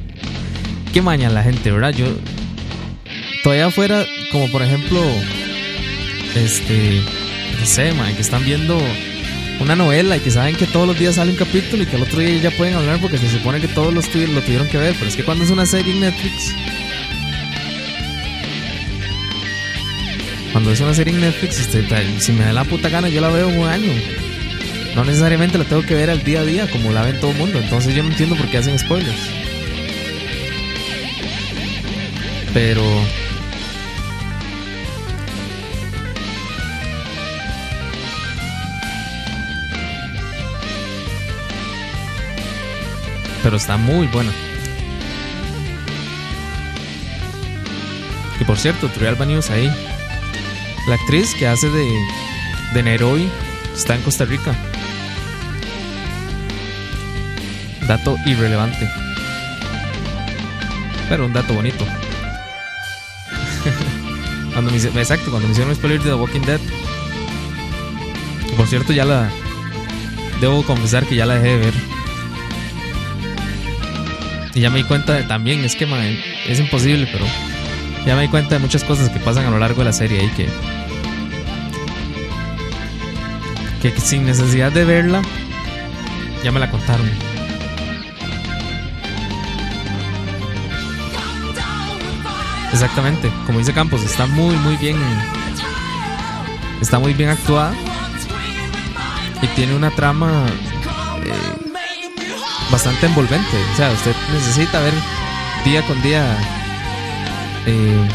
que 0.93 1.01
maña 1.01 1.31
la 1.31 1.41
gente, 1.41 1.71
¿verdad? 1.71 1.91
Yo. 1.91 2.05
Todavía 3.43 3.71
fuera, 3.71 4.05
como 4.31 4.51
por 4.51 4.61
ejemplo. 4.61 5.01
Este. 6.35 7.01
No 7.59 7.65
sé, 7.65 7.93
man, 7.93 8.13
que 8.15 8.21
están 8.21 8.43
viendo 8.43 8.77
una 9.59 9.75
novela 9.75 10.17
y 10.17 10.19
que 10.19 10.31
saben 10.31 10.55
que 10.55 10.65
todos 10.67 10.85
los 10.87 10.99
días 10.99 11.15
sale 11.15 11.31
un 11.31 11.37
capítulo 11.37 11.83
y 11.83 11.85
que 11.85 11.95
al 11.95 12.03
otro 12.03 12.19
día 12.19 12.37
ya 12.41 12.51
pueden 12.51 12.73
hablar 12.75 12.99
porque 12.99 13.17
se 13.17 13.29
supone 13.29 13.61
que 13.61 13.67
todos 13.69 13.93
los 13.93 14.05
lo 14.13 14.41
tuvieron 14.41 14.67
que 14.67 14.77
ver. 14.77 14.93
Pero 14.95 15.07
es 15.09 15.15
que 15.15 15.23
cuando 15.23 15.43
es 15.45 15.51
una 15.51 15.65
serie 15.65 15.93
en 15.93 16.01
Netflix. 16.01 16.53
Cuando 20.51 20.71
es 20.71 20.79
una 20.79 20.93
serie 20.93 21.13
en 21.13 21.21
Netflix, 21.21 21.67
ta- 21.89 22.01
si 22.19 22.31
me 22.31 22.45
da 22.45 22.53
la 22.53 22.63
puta 22.63 22.89
gana, 22.89 23.09
yo 23.09 23.19
la 23.21 23.29
veo 23.29 23.47
un 23.49 23.67
año. 23.67 23.91
No 24.95 25.03
necesariamente 25.03 25.57
la 25.57 25.65
tengo 25.65 25.81
que 25.83 25.93
ver 25.95 26.09
al 26.09 26.23
día 26.23 26.39
a 26.41 26.45
día 26.45 26.69
como 26.69 26.91
la 26.91 27.01
ven 27.03 27.19
todo 27.19 27.31
el 27.31 27.37
mundo. 27.37 27.59
Entonces 27.59 27.93
yo 27.93 28.03
no 28.03 28.09
entiendo 28.09 28.35
por 28.35 28.47
qué 28.49 28.57
hacen 28.59 28.77
spoilers. 28.79 29.19
Pero. 32.53 32.83
Pero 43.45 43.55
está 43.57 43.77
muy 43.77 44.07
buena. 44.07 44.31
Y 48.41 48.43
por 48.43 48.57
cierto, 48.57 48.89
Trialba 48.89 49.27
News 49.27 49.51
ahí. 49.51 49.71
La 50.87 50.95
actriz 50.95 51.35
que 51.35 51.47
hace 51.47 51.69
de, 51.69 51.87
de 52.73 52.81
Nairobi 52.81 53.29
está 53.75 53.93
en 53.93 54.01
Costa 54.01 54.25
Rica. 54.25 54.55
Dato 57.87 58.17
irrelevante. 58.25 58.89
Pero 61.07 61.27
un 61.27 61.33
dato 61.33 61.53
bonito. 61.53 61.85
cuando 64.53 64.71
me, 64.71 64.77
exacto, 64.77 65.29
cuando 65.29 65.47
me 65.47 65.51
hicieron 65.51 65.69
un 65.69 65.75
spoiler 65.75 65.99
de 65.99 66.09
The 66.09 66.15
Walking 66.15 66.41
Dead. 66.41 66.61
Por 68.57 68.65
cierto, 68.65 68.91
ya 68.91 69.05
la. 69.05 69.29
Debo 70.41 70.63
confesar 70.63 71.05
que 71.05 71.15
ya 71.15 71.27
la 71.27 71.35
dejé 71.35 71.49
de 71.49 71.57
ver. 71.57 71.94
Y 74.55 74.61
ya 74.61 74.69
me 74.69 74.77
di 74.77 74.85
cuenta 74.85 75.13
de 75.13 75.23
también, 75.23 75.65
es 75.65 75.75
que 75.75 75.85
es 76.47 76.59
imposible, 76.59 77.09
pero 77.11 77.25
ya 78.05 78.15
me 78.15 78.21
di 78.21 78.29
cuenta 78.29 78.55
de 78.55 78.59
muchas 78.59 78.85
cosas 78.85 79.09
que 79.09 79.19
pasan 79.19 79.45
a 79.45 79.51
lo 79.51 79.59
largo 79.59 79.79
de 79.79 79.85
la 79.85 79.93
serie 79.93 80.21
ahí 80.21 80.29
que. 80.29 80.47
que 83.81 83.99
sin 83.99 84.25
necesidad 84.25 84.71
de 84.71 84.85
verla, 84.85 85.21
ya 86.43 86.51
me 86.53 86.61
la 86.61 86.71
contaron. 86.71 87.05
Exactamente, 92.71 93.29
como 93.45 93.59
dice 93.59 93.73
Campos, 93.73 94.03
está 94.03 94.25
muy, 94.25 94.55
muy 94.55 94.77
bien. 94.77 94.95
Está 96.81 96.97
muy 96.97 97.13
bien 97.13 97.29
actuada. 97.29 97.73
Y 99.41 99.47
tiene 99.47 99.75
una 99.75 99.91
trama 99.91 100.45
eh, 101.25 101.64
bastante 102.71 103.05
envolvente. 103.05 103.57
O 103.73 103.75
sea, 103.77 103.91
usted 103.91 104.15
necesita 104.33 104.79
ver 104.81 104.93
día 105.63 105.81
con 105.87 106.01
día. 106.01 106.25
eh, 107.65 108.07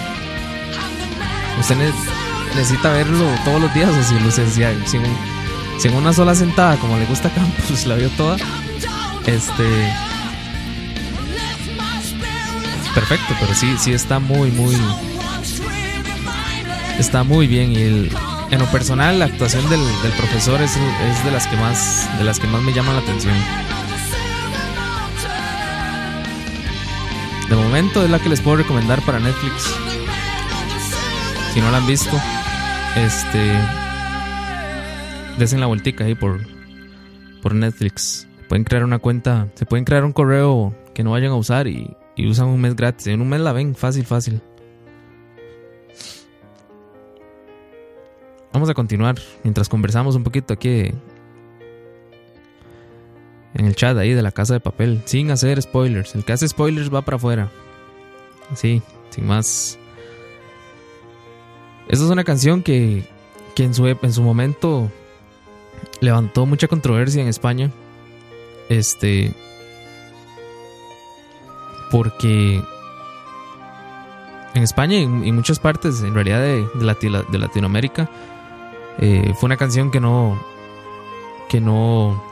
usted 1.59 1.77
ne- 1.77 1.93
necesita 2.57 2.91
verlo 2.93 3.25
todos 3.45 3.61
los 3.61 3.75
días. 3.75 3.91
O 3.91 4.03
si 4.03 4.19
lo 4.21 4.31
si, 4.31 4.51
si 4.51 4.63
en, 4.63 4.85
si 5.79 5.89
en 5.89 5.95
una 5.95 6.13
sola 6.13 6.35
sentada, 6.35 6.77
como 6.77 6.97
le 6.99 7.07
gusta 7.07 7.29
a 7.29 7.33
Campos, 7.33 7.87
la 7.87 7.95
vio 7.97 8.09
toda. 8.11 8.37
Este. 9.27 9.65
Perfecto, 12.95 13.35
pero 13.41 13.55
sí, 13.55 13.77
sí 13.79 13.93
está 13.93 14.19
muy, 14.19 14.51
muy. 14.51 14.77
Está 16.99 17.23
muy 17.23 17.47
bien. 17.47 17.73
Y 17.73 17.77
el- 17.83 18.11
en 18.51 18.59
lo 18.59 18.67
personal, 18.67 19.19
la 19.21 19.27
actuación 19.27 19.69
del, 19.71 19.81
del 20.03 20.11
profesor 20.13 20.61
es, 20.61 20.73
es 20.77 21.25
de 21.25 21.31
las 21.31 21.47
que 21.47 21.57
más. 21.57 22.09
De 22.19 22.25
las 22.25 22.41
que 22.41 22.49
más 22.49 22.63
me 22.63 22.73
llaman 22.73 22.97
la 22.97 23.03
atención. 23.03 23.35
De 27.51 27.57
momento 27.57 28.05
es 28.05 28.11
la 28.11 28.21
que 28.21 28.29
les 28.29 28.41
puedo 28.41 28.59
recomendar 28.59 29.05
para 29.05 29.19
Netflix. 29.19 29.75
Si 31.53 31.61
no 31.61 31.69
la 31.73 31.79
han 31.79 31.87
visto, 31.89 32.17
este. 32.97 33.53
Desen 35.37 35.59
la 35.59 35.67
vueltica 35.67 36.05
ahí 36.05 36.15
por, 36.15 36.39
por 37.43 37.57
Netflix. 37.57 38.29
Pueden 38.49 38.63
crear 38.63 38.85
una 38.85 39.01
cuenta, 39.01 39.49
se 39.55 39.67
pueden 39.67 39.85
crear 39.85 40.05
un 40.05 40.13
correo 40.13 40.73
que 40.95 41.03
no 41.03 41.11
vayan 41.11 41.33
a 41.33 41.35
usar 41.35 41.67
y, 41.67 41.97
y 42.15 42.29
usan 42.29 42.47
un 42.47 42.61
mes 42.61 42.77
gratis. 42.77 43.09
En 43.09 43.21
un 43.21 43.29
mes 43.29 43.41
la 43.41 43.53
ven, 43.53 43.75
fácil, 43.75 44.07
fácil. 44.07 44.41
Vamos 48.53 48.71
a 48.71 48.75
continuar 48.75 49.17
mientras 49.43 49.69
conversamos 49.69 50.15
un 50.15 50.23
poquito 50.23 50.55
aquí 50.55 50.93
en 53.61 53.67
el 53.67 53.77
chat 53.77 53.95
ahí 53.99 54.15
de 54.15 54.23
la 54.23 54.33
casa 54.33 54.55
de 54.55 54.61
papel, 54.61 55.03
sin 55.05 55.31
hacer 55.31 55.61
spoilers. 55.61 56.15
El 56.15 56.25
que 56.25 56.33
hace 56.33 56.49
spoilers 56.49 56.93
va 56.93 57.03
para 57.03 57.19
afuera. 57.19 57.51
Así, 58.51 58.81
sin 59.11 59.27
más. 59.27 59.79
Esta 61.87 62.05
es 62.07 62.11
una 62.11 62.25
canción 62.25 62.63
que, 62.63 63.05
que 63.55 63.65
en, 63.65 63.75
su, 63.75 63.87
en 63.87 64.13
su 64.15 64.23
momento 64.23 64.91
levantó 66.01 66.47
mucha 66.47 66.69
controversia 66.69 67.21
en 67.21 67.29
España. 67.29 67.71
Este. 68.71 69.35
Porque 71.91 72.63
en 74.55 74.63
España 74.63 74.97
y 74.97 75.03
en, 75.03 75.35
muchas 75.35 75.59
partes, 75.59 76.01
en 76.01 76.15
realidad 76.15 76.41
de, 76.41 76.67
de 76.77 77.25
de 77.31 77.39
Latinoamérica, 77.39 78.09
eh, 78.97 79.35
fue 79.39 79.49
una 79.49 79.59
canción 79.59 79.91
que 79.91 80.01
no. 80.01 80.43
que 81.51 81.61
no. 81.61 82.30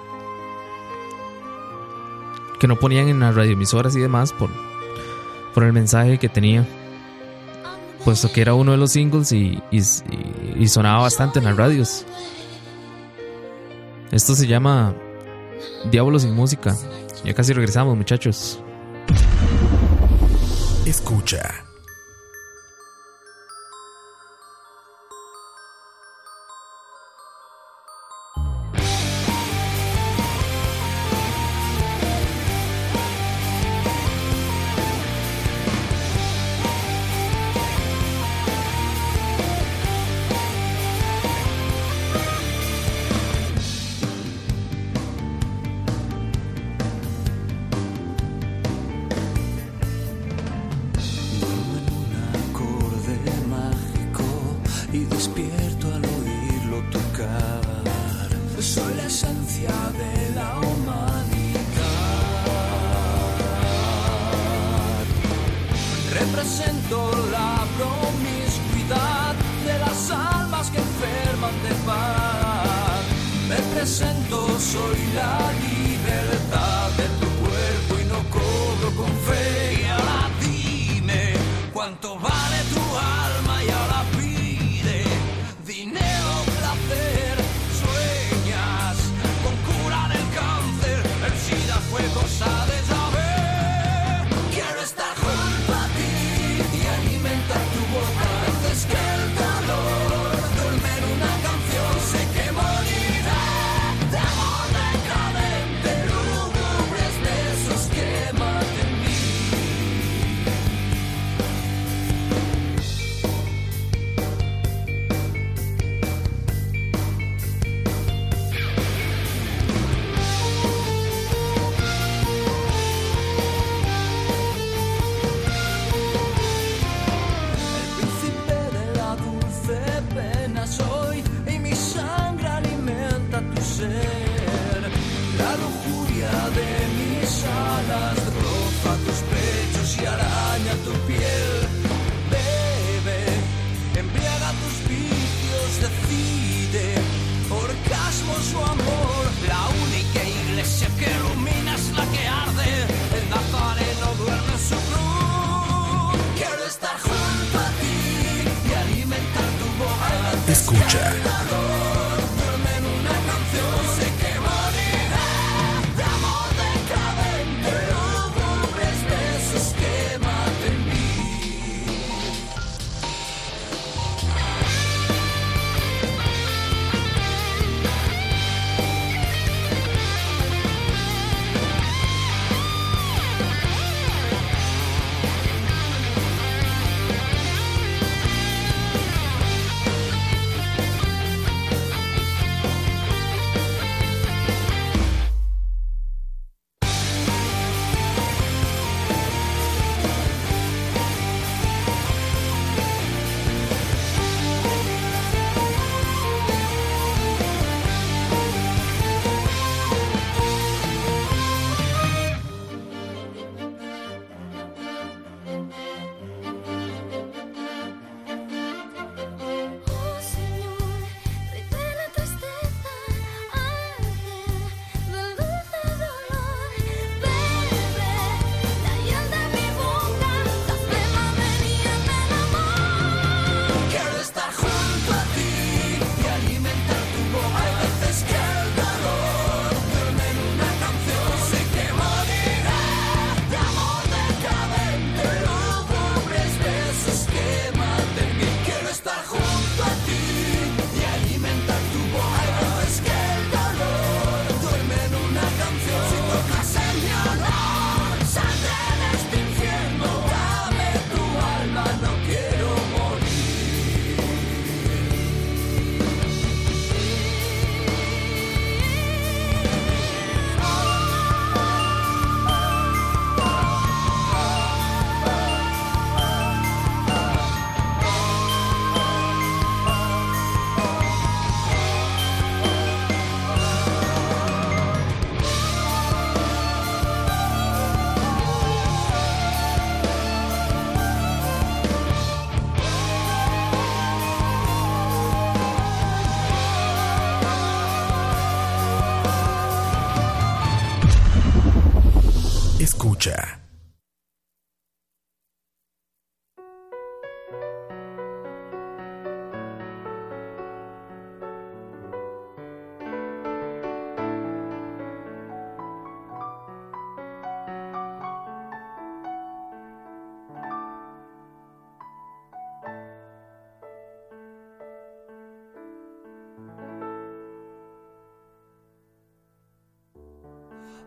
Que 2.61 2.67
no 2.67 2.77
ponían 2.79 3.09
en 3.09 3.21
las 3.21 3.35
radioemisoras 3.35 3.95
y 3.97 4.01
demás 4.01 4.33
por, 4.33 4.51
por 5.55 5.65
el 5.65 5.73
mensaje 5.73 6.19
que 6.19 6.29
tenía. 6.29 6.67
Puesto 8.05 8.31
que 8.33 8.41
era 8.41 8.55
uno 8.55 8.73
de 8.73 8.79
los 8.79 8.93
singles 8.93 9.33
y, 9.33 9.61
y- 9.71 9.83
y- 10.57 10.69
sonaba 10.69 11.03
bastante 11.03 11.41
en 11.41 11.45
las 11.47 11.57
radios. 11.57 12.05
Esto 14.11 14.35
se 14.35 14.47
llama 14.47 14.95
Diablo 15.91 16.19
sin 16.19 16.33
música. 16.35 16.75
Ya 17.25 17.35
casi 17.35 17.53
regresamos, 17.53 17.97
muchachos. 17.97 18.61
Escucha. 20.87 21.68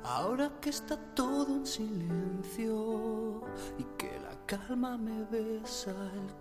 Ahora 0.03 0.51
que 0.59 0.71
está 0.71 0.97
todo 1.15 1.55
en 1.55 1.65
silencio 1.65 3.41
y 3.77 3.83
que 3.97 4.19
la 4.23 4.35
calma 4.47 4.97
me 4.97 5.23
besa 5.25 5.91
el 5.91 6.33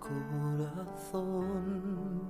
corazón, 1.08 2.22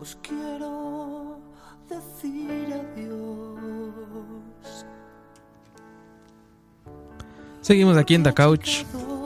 os 0.00 0.16
quiero 0.22 1.40
decir 1.88 2.72
adiós. 2.72 3.56
Seguimos 7.60 7.96
aquí 7.96 8.14
en 8.14 8.22
The 8.22 8.32
Couch, 8.32 8.84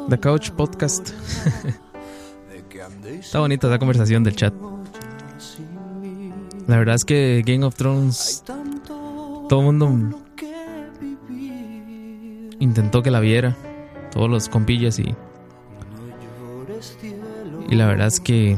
The 0.08 0.18
Couch 0.18 0.50
Podcast. 0.52 1.10
está 3.20 3.40
bonita 3.40 3.68
la 3.68 3.78
conversación 3.78 4.24
del 4.24 4.36
chat. 4.36 4.54
La 6.66 6.78
verdad 6.78 6.94
es 6.94 7.04
que 7.04 7.42
Game 7.44 7.62
of 7.66 7.74
Thrones, 7.74 8.42
todo 9.48 9.60
el 9.60 9.66
mundo 9.66 10.23
intentó 12.74 13.04
que 13.04 13.12
la 13.12 13.20
viera, 13.20 13.56
todos 14.10 14.28
los 14.28 14.48
compillas 14.48 14.98
y... 14.98 15.14
Y 17.68 17.76
la 17.76 17.86
verdad 17.86 18.08
es 18.08 18.18
que... 18.18 18.56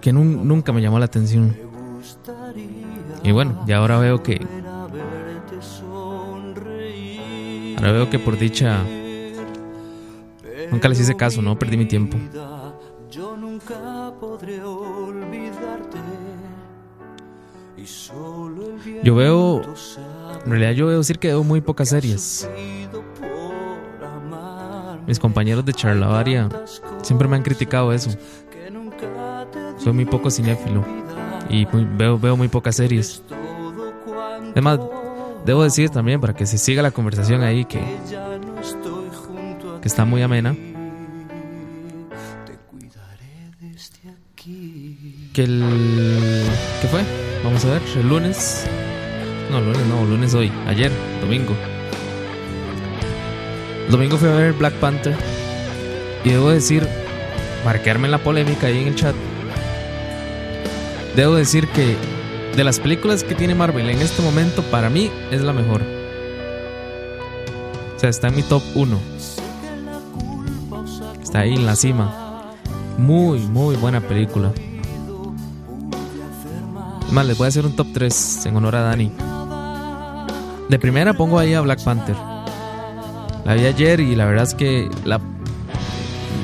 Que 0.00 0.12
nunca 0.12 0.72
me 0.72 0.80
llamó 0.80 1.00
la 1.00 1.06
atención. 1.06 1.56
Y 3.24 3.32
bueno, 3.32 3.64
ya 3.66 3.78
ahora 3.78 3.98
veo 3.98 4.22
que... 4.22 4.46
Ahora 7.78 7.92
veo 7.92 8.10
que 8.10 8.20
por 8.20 8.38
dicha... 8.38 8.84
Nunca 10.70 10.88
les 10.88 11.00
hice 11.00 11.16
caso, 11.16 11.42
no 11.42 11.58
perdí 11.58 11.76
mi 11.76 11.86
tiempo. 11.86 12.16
Yo 19.02 19.14
veo 19.16 19.51
en 20.52 20.58
realidad, 20.58 20.76
yo 20.78 20.86
veo 20.88 20.98
decir 20.98 21.18
que 21.18 21.28
veo 21.28 21.42
muy 21.42 21.62
pocas 21.62 21.88
series. 21.88 22.46
Mis 25.06 25.18
compañeros 25.18 25.64
de 25.64 25.72
charlavaria 25.72 26.50
siempre 27.00 27.26
me 27.26 27.36
han 27.36 27.42
criticado 27.42 27.90
eso. 27.90 28.10
Soy 29.78 29.94
muy 29.94 30.04
poco 30.04 30.30
cinéfilo. 30.30 30.84
Y 31.48 31.64
muy- 31.72 31.86
veo, 31.96 32.18
veo 32.18 32.36
muy 32.36 32.48
pocas 32.48 32.76
series. 32.76 33.22
todo 33.26 33.94
cuanto 34.04 34.52
Es 34.54 34.62
más, 34.62 34.78
debo 35.46 35.62
decir 35.62 35.88
también, 35.88 36.20
para 36.20 36.34
que 36.34 36.44
se 36.44 36.58
siga 36.58 36.82
la 36.82 36.90
conversación 36.90 37.42
ahí, 37.42 37.64
que, 37.64 37.80
que 39.80 39.88
está 39.88 40.04
muy 40.04 40.20
amena, 40.20 40.54
que 45.32 45.44
el... 45.44 46.44
¿Qué 46.82 46.88
fue? 46.88 47.00
Vamos 47.42 47.64
a 47.64 47.70
ver, 47.70 47.82
el 47.96 48.06
lunes... 48.06 48.66
No, 49.52 49.60
lunes 49.60 49.86
no, 49.86 50.02
lunes 50.06 50.32
hoy, 50.32 50.50
ayer, 50.66 50.90
domingo. 51.20 51.54
Domingo 53.90 54.16
fui 54.16 54.30
a 54.30 54.32
ver 54.32 54.54
Black 54.54 54.72
Panther. 54.76 55.14
Y 56.24 56.30
debo 56.30 56.48
decir, 56.48 56.88
para 57.62 57.82
quedarme 57.82 58.06
en 58.06 58.12
la 58.12 58.18
polémica 58.18 58.68
ahí 58.68 58.80
en 58.80 58.88
el 58.88 58.94
chat, 58.94 59.14
debo 61.14 61.34
decir 61.34 61.68
que 61.68 61.96
de 62.56 62.64
las 62.64 62.80
películas 62.80 63.24
que 63.24 63.34
tiene 63.34 63.54
Marvel 63.54 63.90
en 63.90 64.00
este 64.00 64.22
momento, 64.22 64.62
para 64.62 64.88
mí 64.88 65.10
es 65.30 65.42
la 65.42 65.52
mejor. 65.52 65.82
O 67.94 67.98
sea, 67.98 68.08
está 68.08 68.28
en 68.28 68.36
mi 68.36 68.42
top 68.44 68.62
1. 68.74 68.98
Está 71.22 71.40
ahí 71.40 71.56
en 71.56 71.66
la 71.66 71.76
cima. 71.76 72.54
Muy, 72.96 73.40
muy 73.40 73.76
buena 73.76 74.00
película. 74.00 74.50
Más, 77.10 77.26
les 77.26 77.36
voy 77.36 77.44
a 77.44 77.48
hacer 77.48 77.66
un 77.66 77.76
top 77.76 77.88
3 77.92 78.46
en 78.46 78.56
honor 78.56 78.76
a 78.76 78.80
Dani. 78.80 79.12
De 80.72 80.78
primera 80.78 81.12
pongo 81.12 81.38
ahí 81.38 81.52
a 81.52 81.60
Black 81.60 81.84
Panther. 81.84 82.16
La 83.44 83.52
vi 83.52 83.66
ayer 83.66 84.00
y 84.00 84.16
la 84.16 84.24
verdad 84.24 84.44
es 84.44 84.54
que 84.54 84.88
la, 85.04 85.20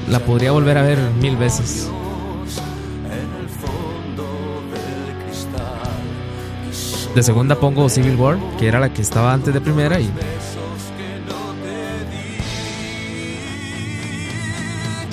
la 0.06 0.18
podría 0.20 0.52
volver 0.52 0.76
a 0.76 0.82
ver 0.82 0.98
mil 1.18 1.34
veces. 1.38 1.90
De 7.14 7.22
segunda 7.22 7.54
pongo 7.54 7.88
Civil 7.88 8.16
War, 8.16 8.36
que 8.58 8.68
era 8.68 8.78
la 8.78 8.92
que 8.92 9.00
estaba 9.00 9.32
antes 9.32 9.54
de 9.54 9.62
primera 9.62 9.98
y 9.98 10.12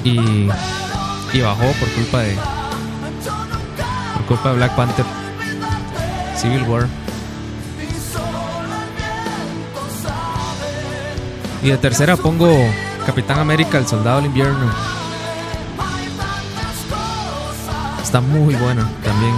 y, 0.04 0.50
y 1.32 1.42
bajó 1.42 1.72
por 1.80 1.90
culpa 1.92 2.20
de 2.20 2.36
por 4.14 4.26
culpa 4.26 4.50
de 4.50 4.56
Black 4.58 4.76
Panther 4.76 5.06
Civil 6.36 6.64
War 6.64 7.05
y 11.66 11.72
de 11.72 11.78
tercera 11.78 12.16
pongo 12.16 12.48
Capitán 13.08 13.40
América 13.40 13.80
el 13.80 13.88
Soldado 13.88 14.18
del 14.18 14.28
Invierno. 14.28 14.72
Está 18.04 18.22
muy 18.22 18.54
buena 18.54 18.88
también. 19.04 19.34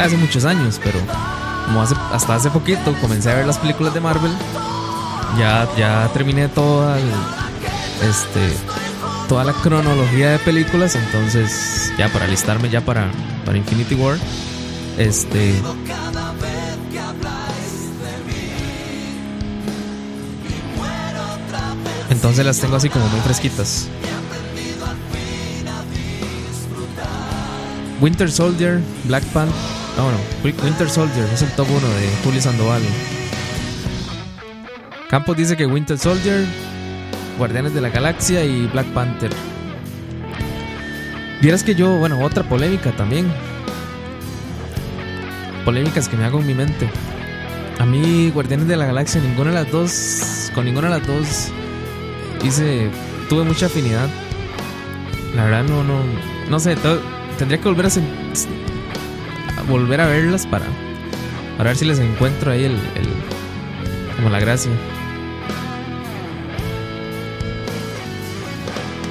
Hace 0.00 0.16
muchos 0.16 0.46
años 0.46 0.80
pero 0.82 0.98
como 1.66 1.82
hasta 1.82 2.34
hace 2.34 2.50
poquito 2.50 2.94
comencé 3.02 3.30
a 3.30 3.34
ver 3.34 3.46
las 3.46 3.58
películas 3.58 3.92
de 3.92 4.00
Marvel 4.00 4.32
ya 5.38 5.68
ya 5.76 6.08
terminé 6.14 6.48
toda 6.48 6.98
este 8.02 8.56
toda 9.28 9.44
la 9.44 9.52
cronología 9.52 10.30
de 10.30 10.38
películas, 10.38 10.94
entonces 10.96 11.92
ya 11.98 12.08
para 12.08 12.24
alistarme 12.24 12.70
ya 12.70 12.80
para, 12.80 13.10
para 13.44 13.58
Infinity 13.58 13.94
War, 13.94 14.16
este 14.96 15.54
entonces 22.22 22.46
las 22.46 22.60
tengo 22.60 22.76
así 22.76 22.88
como 22.88 23.04
muy 23.08 23.18
fresquitas. 23.18 23.88
Winter 28.00 28.30
Soldier, 28.30 28.80
Black 29.08 29.24
Panther, 29.32 29.52
no, 29.96 30.06
Wi- 30.44 30.54
Winter 30.64 30.88
Soldier 30.88 31.26
es 31.34 31.42
el 31.42 31.48
top 31.50 31.66
1 31.68 31.80
de 31.80 32.08
Julio 32.22 32.40
Sandoval. 32.40 32.80
Campos 35.10 35.36
dice 35.36 35.56
que 35.56 35.66
Winter 35.66 35.98
Soldier, 35.98 36.44
Guardianes 37.38 37.74
de 37.74 37.80
la 37.80 37.88
Galaxia 37.88 38.44
y 38.44 38.68
Black 38.68 38.86
Panther. 38.94 39.32
Vieras 41.40 41.64
que 41.64 41.74
yo, 41.74 41.96
bueno, 41.96 42.20
otra 42.24 42.44
polémica 42.44 42.92
también. 42.92 43.26
Polémicas 45.64 46.08
que 46.08 46.16
me 46.16 46.24
hago 46.24 46.38
en 46.38 46.46
mi 46.46 46.54
mente. 46.54 46.88
A 47.80 47.84
mí, 47.84 48.30
Guardianes 48.30 48.68
de 48.68 48.76
la 48.76 48.86
Galaxia, 48.86 49.20
ninguna 49.20 49.50
de 49.50 49.56
las 49.56 49.72
dos, 49.72 50.52
con 50.54 50.64
ninguna 50.66 50.88
de 50.88 50.98
las 51.00 51.06
dos 51.08 51.52
hice, 52.44 52.88
tuve 53.28 53.44
mucha 53.44 53.66
afinidad. 53.66 54.08
La 55.34 55.44
verdad 55.44 55.64
no, 55.64 55.82
no, 55.82 56.00
no 56.50 56.60
sé, 56.60 56.76
tendría 57.38 57.58
que 57.60 57.68
volver 57.68 57.86
a 57.86 57.90
volver 59.68 60.00
a 60.00 60.06
verlas 60.06 60.46
para, 60.46 60.66
para 61.56 61.70
ver 61.70 61.76
si 61.76 61.84
les 61.84 61.98
encuentro 61.98 62.50
ahí 62.50 62.64
el, 62.64 62.72
el- 62.72 64.16
como 64.16 64.28
la 64.28 64.40
gracia. 64.40 64.70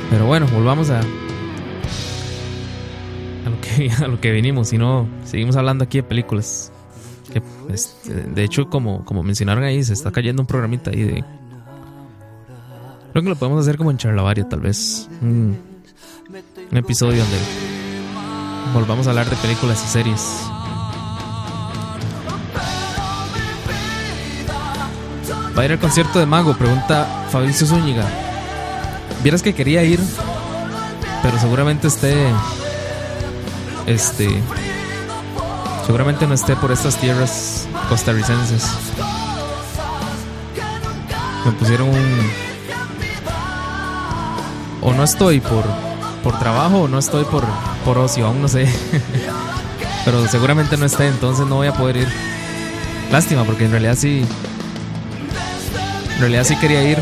Pero 0.10 0.26
bueno, 0.26 0.46
volvamos 0.48 0.90
a. 0.90 1.00
A 1.00 1.04
lo 3.50 3.62
que, 3.62 3.90
a 4.04 4.08
lo 4.08 4.20
que 4.20 4.32
vinimos. 4.32 4.70
Si 4.70 4.78
no, 4.78 5.08
seguimos 5.26 5.56
hablando 5.56 5.84
aquí 5.86 6.00
de 6.00 6.04
películas. 6.04 6.72
Que, 7.32 7.42
este, 7.74 8.14
de 8.14 8.44
hecho, 8.44 8.70
como, 8.70 9.06
como 9.06 9.24
mencionaron 9.24 9.64
ahí, 9.64 9.84
se 9.84 9.94
está 9.94 10.12
cayendo 10.12 10.42
un 10.42 10.48
programita 10.48 10.92
ahí 10.92 11.02
de. 11.04 11.24
Creo 13.12 13.24
que 13.24 13.30
lo 13.30 13.36
podemos 13.36 13.62
hacer 13.62 13.78
como 13.78 13.92
en 13.92 13.98
Charlavaria, 13.98 14.48
tal 14.48 14.62
vez. 14.62 15.10
Un, 15.22 15.60
episodio 16.72 17.22
donde 17.22 17.38
volvamos 18.74 19.06
a 19.06 19.10
hablar 19.10 19.30
de 19.30 19.36
películas 19.36 19.84
y 19.84 19.88
series. 19.88 20.50
¿Va 25.58 25.64
a 25.64 25.66
ir 25.66 25.72
al 25.74 25.80
concierto 25.80 26.20
de 26.20 26.26
Mago? 26.26 26.56
Pregunta 26.56 27.26
Fabricio 27.30 27.68
Zúñiga. 27.68 28.08
Vieras 29.22 29.44
que 29.44 29.54
quería 29.54 29.84
ir, 29.84 30.00
pero 31.22 31.38
seguramente 31.38 31.88
esté. 31.88 32.16
Este. 33.88 34.42
Seguramente 35.86 36.26
no 36.28 36.34
esté 36.34 36.56
por 36.56 36.72
estas 36.72 36.96
tierras 36.96 37.68
costarricenses. 37.90 38.72
Me 41.46 41.52
pusieron 41.52 41.90
un. 41.90 42.51
O 44.82 44.94
no 44.94 45.04
estoy 45.04 45.40
por, 45.40 45.64
por 46.24 46.38
trabajo 46.40 46.82
o 46.82 46.88
no 46.88 46.98
estoy 47.00 47.24
por, 47.26 47.44
por 47.86 47.98
ocio, 47.98 48.28
aún 48.28 48.42
no 48.42 48.48
sé. 48.48 48.68
pero 50.06 50.28
seguramente 50.28 50.78
no 50.78 50.86
esté, 50.86 51.08
entonces 51.08 51.46
no 51.48 51.56
voy 51.56 51.68
a 51.68 51.74
poder 51.74 51.98
ir. 51.98 52.08
Lástima, 53.12 53.44
porque 53.44 53.66
en 53.66 53.72
realidad 53.72 53.96
sí. 53.98 54.26
En 56.16 56.20
realidad 56.20 56.44
sí 56.44 56.56
quería 56.56 56.84
ir. 56.84 56.98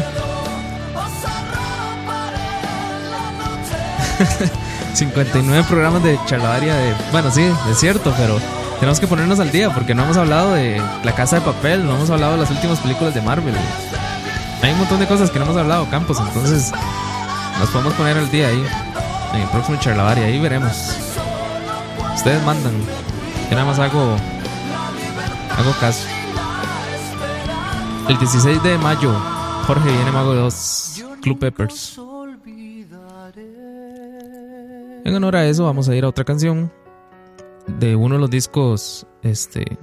59 4.94 5.66
programas 5.70 6.04
de 6.04 6.20
charlavaria 6.26 6.76
de... 6.76 6.94
Bueno, 7.12 7.32
sí, 7.32 7.50
es 7.70 7.80
cierto, 7.80 8.14
pero 8.18 8.38
tenemos 8.80 9.00
que 9.00 9.08
ponernos 9.08 9.40
al 9.40 9.52
día 9.52 9.74
porque 9.74 9.96
no 9.96 10.04
hemos 10.04 10.18
hablado 10.18 10.54
de 10.54 10.82
La 11.04 11.14
Casa 11.14 11.38
de 11.38 11.42
Papel, 11.42 11.86
no 11.86 11.96
hemos 11.96 12.10
hablado 12.10 12.34
de 12.34 12.40
las 12.40 12.52
últimas 12.52 12.80
películas 12.80 13.14
de 13.14 13.22
Marvel. 13.22 13.56
Hay 14.62 14.72
un 14.74 14.80
montón 14.80 15.00
de 15.00 15.08
cosas 15.08 15.32
que 15.32 15.40
no 15.40 15.46
hemos 15.46 15.58
hablado, 15.58 15.90
Campos, 15.90 16.18
entonces 16.20 16.72
nos 17.60 17.70
podemos 17.70 17.94
poner 17.94 18.18
al 18.18 18.32
día 18.32 18.48
ahí. 18.48 18.66
En 19.34 19.42
el 19.42 19.50
próximo 19.50 19.78
charlavaria, 19.80 20.26
ahí 20.26 20.40
veremos. 20.40 20.98
Ustedes 22.16 22.44
mandan. 22.44 22.74
Yo 23.50 23.52
nada 23.52 23.66
más 23.66 23.80
hago... 23.80 24.16
Hago 25.58 25.72
caso. 25.80 26.08
El 28.08 28.18
16 28.18 28.64
de 28.64 28.78
mayo, 28.80 29.14
Jorge 29.68 29.92
viene 29.92 30.12
Mago 30.12 30.34
2, 30.34 31.06
Club 31.22 31.38
Peppers. 31.38 32.00
En 35.06 35.16
honor 35.16 35.36
a 35.36 35.46
eso, 35.46 35.66
vamos 35.66 35.90
a 35.90 35.96
ir 35.96 36.06
a 36.06 36.08
otra 36.08 36.24
canción 36.24 36.72
de 37.68 37.96
uno 37.96 38.16
de 38.16 38.22
los 38.22 38.30
discos 38.32 39.06
este, 39.22 39.78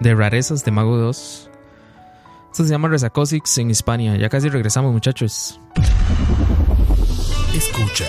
de 0.00 0.14
rarezas 0.16 0.64
de 0.64 0.72
Mago 0.72 0.96
2. 0.96 1.51
Esto 2.52 2.64
se 2.64 2.70
llama 2.70 2.88
Resacosics 2.88 3.56
en 3.56 3.70
España. 3.70 4.14
Ya 4.18 4.28
casi 4.28 4.50
regresamos, 4.50 4.92
muchachos. 4.92 5.58
Escucha. 7.54 8.04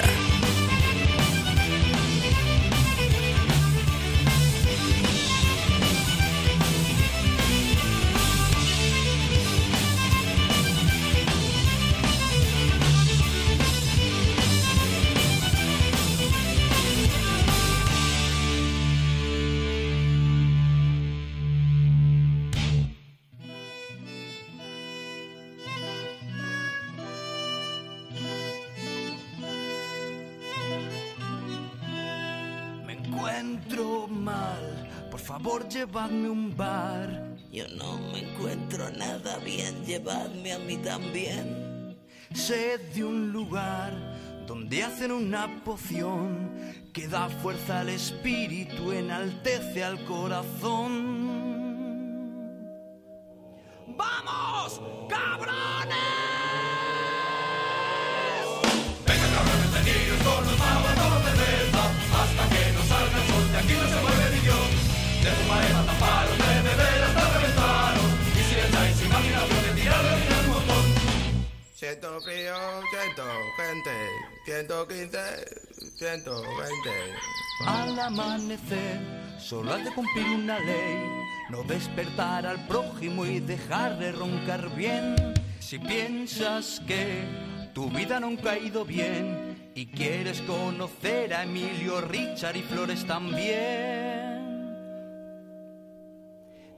Llevadme 35.85 36.27
a 36.27 36.31
un 36.31 36.55
bar. 36.55 37.10
Yo 37.51 37.68
no 37.68 37.97
me 37.97 38.19
encuentro 38.19 38.89
nada 38.91 39.38
bien, 39.39 39.85
llevadme 39.85 40.53
a 40.53 40.60
mí 40.60 40.77
también. 40.77 41.97
Sé 42.34 42.77
de 42.77 43.03
un 43.03 43.34
lugar 43.34 43.91
donde 44.47 44.81
hacen 44.81 45.11
una 45.11 45.61
poción 45.65 46.51
que 46.93 47.07
da 47.10 47.27
fuerza 47.27 47.81
al 47.81 47.89
espíritu, 47.89 48.93
enaltece 48.93 49.84
al 49.84 50.03
corazón. 50.05 50.93
¡Vamos, 53.88 54.81
cabrones! 55.10 55.52
Ciento 72.14 72.30
frío, 72.30 72.53
ciento 72.91 73.23
gente, 73.57 73.91
115, 74.45 75.18
120. 75.98 76.90
Al 77.65 77.99
amanecer, 77.99 78.99
solo 79.40 79.73
has 79.73 79.84
de 79.84 79.91
cumplir 79.95 80.27
una 80.27 80.60
ley, 80.60 81.02
no 81.49 81.64
despertar 81.64 82.45
al 82.45 82.68
prójimo 82.68 83.26
y 83.26 83.40
dejar 83.40 83.98
de 83.98 84.11
roncar 84.11 84.76
bien. 84.76 85.34
Si 85.60 85.80
piensas 85.80 86.84
que 86.85 87.26
tu 87.73 87.90
vida 87.90 88.19
nunca 88.19 88.52
ha 88.52 88.60
ido 88.60 88.85
bien 88.85 89.72
y 89.73 89.88
quieres 89.88 90.40
conocer 90.41 91.34
a 91.34 91.44
Emilio, 91.44 91.99
Richard 92.02 92.57
y 92.57 92.61
Flores 92.61 93.07
también. 93.07 94.68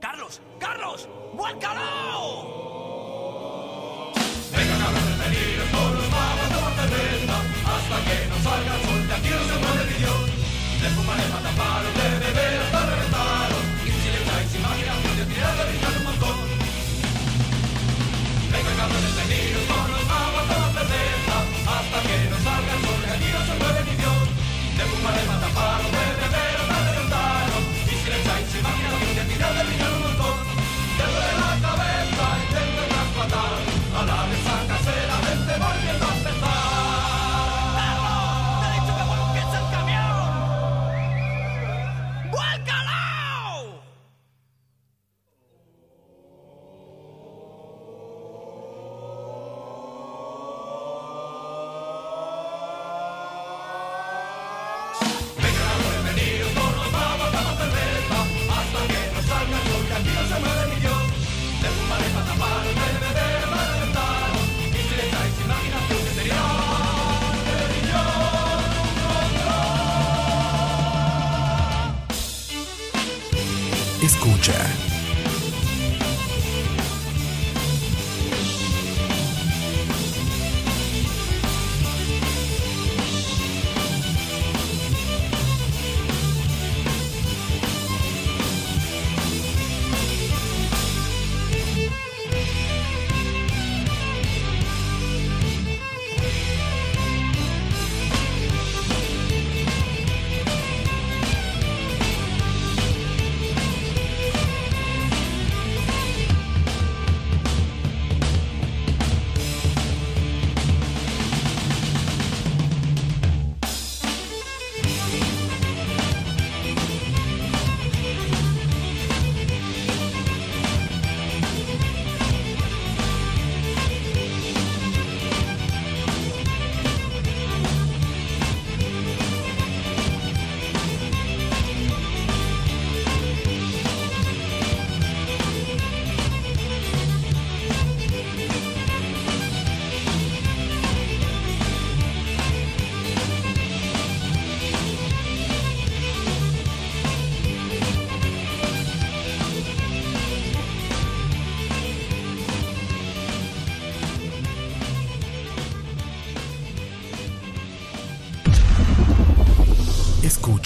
¡Carlos! 0.00 0.40
¡Carlos! 0.58 1.06
¡Vuélcalo! 5.26 5.66
¡Te 10.78 12.42
he 12.42 12.75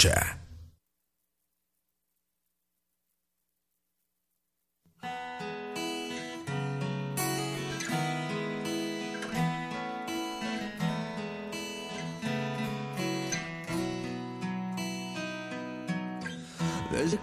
Desde 0.01 0.17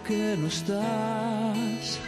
que 0.07 0.37
no 0.39 0.47
estás, 0.47 1.99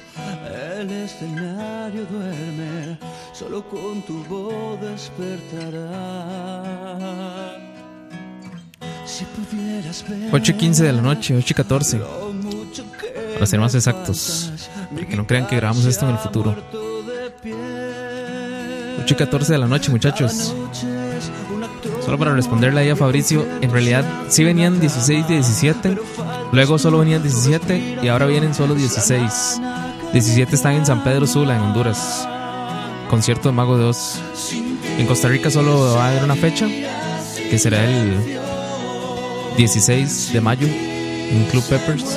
el 0.79 0.89
escenario 0.89 2.07
duerme, 2.07 2.97
solo 3.33 3.69
con 3.69 4.03
tu 4.03 4.23
voz 4.25 4.81
despertará. 4.81 5.91
Si 9.21 9.27
pudieras 9.27 10.03
ver 10.09 10.31
8 10.33 10.53
y 10.53 10.55
15 10.55 10.83
de 10.83 10.93
la 10.95 11.03
noche, 11.03 11.37
8 11.37 11.47
y 11.51 11.55
14. 11.55 11.99
lo 11.99 12.33
mucho 12.33 12.85
que 12.99 13.35
Para 13.35 13.45
ser 13.45 13.61
más 13.61 13.75
exactos. 13.75 14.51
Para 14.95 15.07
que 15.07 15.15
no 15.15 15.27
crean 15.27 15.47
que 15.47 15.57
grabamos 15.57 15.85
esto 15.85 16.07
en 16.07 16.13
el 16.13 16.19
futuro. 16.19 16.55
se 16.55 16.59
ha 16.59 16.81
muerto 16.81 17.03
de 17.03 17.31
pie. 17.43 17.55
8 19.03 19.13
y 19.13 19.17
14 19.19 19.53
de 19.53 19.59
la 19.59 19.67
noche, 19.67 19.91
muchachos. 19.91 20.55
Solo 22.03 22.19
para 22.19 22.33
responderle 22.33 22.81
ahí 22.81 22.89
a 22.89 22.97
Fabricio, 22.97 23.47
en 23.61 23.71
realidad 23.71 24.07
sí 24.31 24.43
venían 24.43 24.81
16 24.81 25.27
y 25.29 25.33
17, 25.35 25.99
luego 26.53 26.79
solo 26.79 27.01
venían 27.01 27.23
17 27.23 27.99
y 28.03 28.09
ahora 28.09 28.25
vienen 28.25 28.55
solo 28.55 28.75
16. 28.75 29.61
17 30.15 30.55
están 30.55 30.77
en 30.77 30.87
San 30.87 31.05
Pedro 31.05 31.27
Sula, 31.27 31.57
en 31.57 31.63
Honduras. 31.63 32.27
Concierto 33.11 33.51
de 33.51 33.55
Mago 33.55 33.77
de 33.77 33.85
Oz. 33.85 34.19
En 34.97 35.07
Costa 35.07 35.29
Rica 35.29 35.51
solo 35.51 35.95
va 35.95 36.07
a 36.07 36.09
haber 36.09 36.25
una 36.25 36.37
fecha, 36.37 36.67
que 36.67 37.59
será 37.59 37.85
el 37.85 38.41
16 39.61 40.33
de 40.33 40.41
mayo, 40.41 40.67
en 40.67 41.45
Club 41.51 41.63
Peppers. 41.69 42.17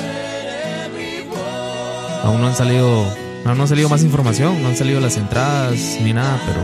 Aún 2.22 2.40
no 2.40 2.46
han 2.46 2.56
salido, 2.56 3.04
aún 3.44 3.58
no 3.58 3.64
ha 3.64 3.66
salido 3.66 3.90
más 3.90 4.02
información, 4.02 4.62
no 4.62 4.68
han 4.68 4.76
salido 4.76 4.98
las 4.98 5.18
entradas 5.18 5.98
ni 6.02 6.14
nada, 6.14 6.40
pero 6.46 6.62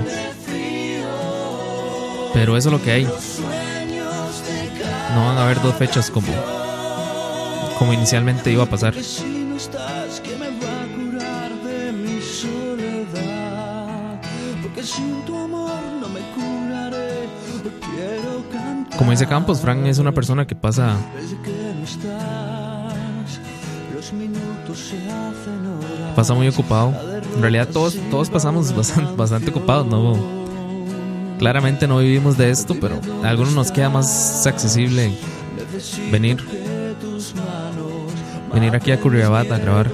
pero 2.32 2.56
eso 2.56 2.70
es 2.70 2.72
lo 2.72 2.82
que 2.82 2.92
hay. 2.92 3.04
No 3.04 3.12
van 5.26 5.36
a 5.36 5.44
haber 5.44 5.60
dos 5.60 5.74
fechas 5.74 6.10
como 6.10 6.32
como 7.78 7.92
inicialmente 7.92 8.50
iba 8.50 8.64
a 8.64 8.70
pasar. 8.70 8.94
Como 19.10 19.18
dice 19.18 19.26
Campos, 19.28 19.60
Frank 19.60 19.84
es 19.86 19.98
una 19.98 20.12
persona 20.12 20.46
que 20.46 20.54
pasa 20.54 20.96
pasa 26.14 26.32
muy 26.32 26.46
ocupado. 26.46 26.94
En 27.34 27.42
realidad 27.42 27.66
todos 27.72 27.96
todos 28.08 28.30
pasamos 28.30 28.72
bastante, 28.72 29.12
bastante 29.16 29.50
ocupados, 29.50 29.88
no 29.88 30.16
Claramente 31.40 31.88
no 31.88 31.98
vivimos 31.98 32.38
de 32.38 32.50
esto, 32.50 32.76
pero 32.80 33.00
a 33.24 33.30
algunos 33.30 33.52
nos 33.52 33.72
queda 33.72 33.90
más 33.90 34.46
accesible 34.46 35.12
venir 36.12 36.36
venir 38.54 38.76
aquí 38.76 38.92
a 38.92 39.00
Curriabat 39.00 39.50
a 39.50 39.58
grabar. 39.58 39.90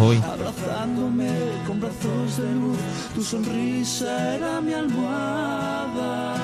Hobby. 0.00 0.16
Abrazándome 0.16 1.28
con 1.66 1.80
brazos 1.80 2.38
de 2.38 2.54
luz, 2.54 2.78
tu 3.14 3.22
sonrisa 3.22 4.34
era 4.34 4.60
mi 4.60 4.72
almohada. 4.72 6.36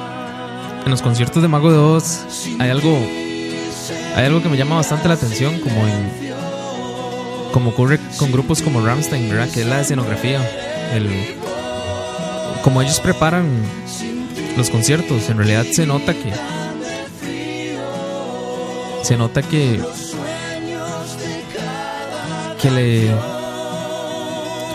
En 0.84 0.90
los 0.90 1.02
conciertos 1.02 1.42
de 1.42 1.48
Mago 1.48 1.72
de 1.72 1.78
Oz 1.78 2.20
hay 2.60 2.70
algo 2.70 2.96
hay 4.14 4.26
algo 4.26 4.42
que 4.42 4.48
me 4.48 4.56
llama 4.56 4.76
bastante 4.76 5.08
la 5.08 5.14
atención 5.14 5.58
como 5.60 5.86
en 5.86 6.26
como 7.52 7.70
ocurre 7.70 7.98
con 8.18 8.30
grupos 8.30 8.60
como 8.60 8.84
Ramstein, 8.84 9.28
¿verdad? 9.30 9.48
Que 9.48 9.62
es 9.62 9.66
la 9.66 9.80
escenografía, 9.80 10.40
el 10.94 11.08
como 12.62 12.82
ellos 12.82 13.00
preparan 13.00 13.46
los 14.56 14.70
conciertos, 14.70 15.30
en 15.30 15.38
realidad 15.38 15.64
se 15.70 15.86
nota 15.86 16.12
que 16.12 16.32
se 19.02 19.16
nota 19.16 19.42
que 19.42 19.80
que 22.60 22.70
le 22.70 23.35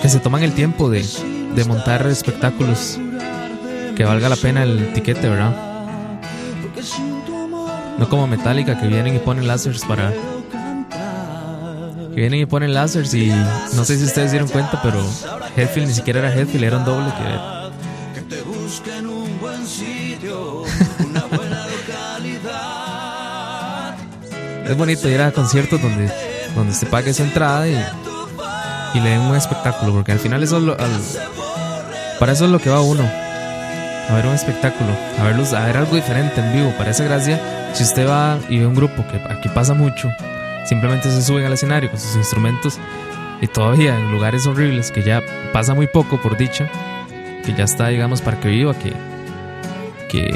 que 0.02 0.10
se 0.10 0.19
toman 0.19 0.44
el 0.44 0.53
tiempo 0.53 0.90
de, 0.90 1.06
de 1.56 1.65
montar 1.65 2.07
espectáculos 2.07 2.99
que 3.95 4.03
valga 4.03 4.30
la 4.30 4.36
pena 4.36 4.64
el 4.64 4.94
tiquete, 4.94 5.30
¿verdad? 5.30 5.53
No 7.98 8.10
como 8.10 8.26
Metallica 8.26 8.80
que 8.80 8.88
vienen 8.88 9.15
y 9.15 9.19
ponen 9.19 9.48
lásers 9.48 9.86
para 9.86 10.11
que 12.10 12.15
vienen 12.15 12.41
y 12.41 12.45
ponen 12.45 12.73
lásers 12.73 13.14
y 13.14 13.32
no 13.76 13.86
sé 13.86 13.98
si 13.98 14.06
ustedes 14.06 14.32
dieron 14.32 14.49
cuenta, 14.49 14.82
pero 14.82 15.06
Hetfield 15.56 15.88
ni 15.88 15.94
siquiera 15.94 16.19
era 16.19 16.34
Hetfield, 16.34 16.64
era 16.64 16.78
un 16.78 16.86
doble 16.86 17.11
que 24.65 24.72
es 24.72 24.78
bonito 24.78 25.10
ir 25.10 25.22
a 25.22 25.32
conciertos 25.32 25.82
donde, 25.82 26.11
donde 26.56 26.73
se 26.73 26.86
pague 26.86 27.11
esa 27.11 27.23
entrada 27.23 27.68
y, 27.68 27.76
y 28.93 28.99
le 28.99 29.09
den 29.11 29.22
un 29.22 29.35
espectáculo, 29.35 29.93
porque 29.93 30.11
al 30.11 30.19
final 30.19 30.43
eso 30.43 30.57
es 30.57 30.63
lo- 30.63 30.77
para 32.19 32.31
eso 32.34 32.45
es 32.45 32.51
lo 32.51 32.59
que 32.59 32.69
va 32.69 32.81
uno. 32.81 33.03
A 34.09 34.13
ver 34.15 34.26
un 34.26 34.34
espectáculo, 34.34 34.89
a, 35.19 35.23
verlos, 35.23 35.53
a 35.53 35.65
ver 35.65 35.77
algo 35.77 35.95
diferente 35.95 36.41
en 36.41 36.51
vivo. 36.53 36.73
Para 36.77 36.91
esa 36.91 37.03
gracia, 37.05 37.39
si 37.73 37.84
usted 37.84 38.07
va 38.07 38.38
y 38.49 38.59
ve 38.59 38.65
un 38.68 38.76
grupo 38.76 39.05
que 39.07 39.18
aquí 39.31 39.47
pasa 39.49 39.73
mucho, 39.73 40.09
simplemente 40.65 41.09
se 41.09 41.22
suben 41.22 41.45
al 41.45 41.53
escenario 41.53 41.89
con 41.89 41.99
sus 41.99 42.15
instrumentos 42.18 42.77
y 43.41 43.47
todavía 43.47 43.97
en 43.97 44.11
lugares 44.11 44.45
horribles 44.47 44.91
que 44.91 45.01
ya 45.03 45.22
pasa 45.53 45.73
muy 45.73 45.88
poco 45.88 46.22
por 46.22 46.35
dicha, 46.38 46.68
que 47.45 47.53
ya 47.53 47.63
está, 47.63 47.88
digamos, 47.88 48.22
para 48.22 48.39
que 48.39 48.49
viva, 48.49 48.73
que, 48.73 48.93
que 50.09 50.30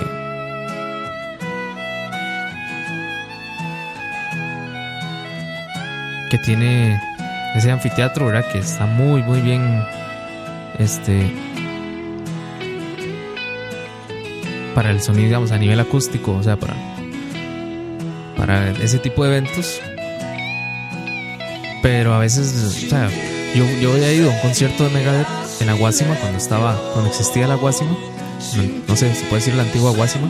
que 6.32 6.38
tiene 6.40 7.00
ese 7.56 7.72
anfiteatro, 7.72 8.28
¿verdad? 8.28 8.46
Que 8.52 8.60
está 8.60 8.86
muy, 8.86 9.24
muy 9.24 9.42
bien. 9.42 9.84
Este. 10.78 11.32
Para 14.74 14.92
el 14.92 15.02
sonido, 15.02 15.26
digamos, 15.26 15.52
a 15.52 15.58
nivel 15.58 15.80
acústico, 15.80 16.34
o 16.34 16.44
sea, 16.44 16.58
para. 16.58 16.76
Para 18.38 18.72
ese 18.72 19.00
tipo 19.00 19.24
de 19.24 19.38
eventos. 19.38 19.82
Pero 21.82 22.14
a 22.14 22.20
veces, 22.20 22.54
o 22.64 22.90
sea, 22.90 23.10
yo, 23.56 23.66
yo 23.80 23.94
había 23.94 24.12
ido 24.12 24.30
a 24.30 24.34
un 24.34 24.40
concierto 24.40 24.84
de 24.84 24.90
Megadeth 24.90 25.28
en 25.62 25.70
Aguasima 25.70 26.16
cuando 26.16 26.38
estaba, 26.38 26.76
cuando 26.94 27.10
existía 27.10 27.48
la 27.48 27.54
Aguasima. 27.54 27.96
No, 28.88 28.96
sé, 28.96 29.14
se 29.16 29.22
puede 29.26 29.36
decir 29.36 29.54
la 29.56 29.64
antigua 29.64 29.92
Aguasima. 29.92 30.30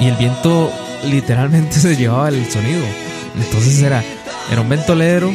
Y 0.00 0.06
el 0.06 0.16
viento 0.16 0.72
literalmente 1.04 1.72
se 1.80 1.96
llevaba 1.96 2.28
el 2.28 2.50
sonido. 2.50 2.84
Entonces 3.36 3.82
era, 3.82 4.02
era 4.50 4.60
un 4.60 4.68
ventolero. 4.68 5.32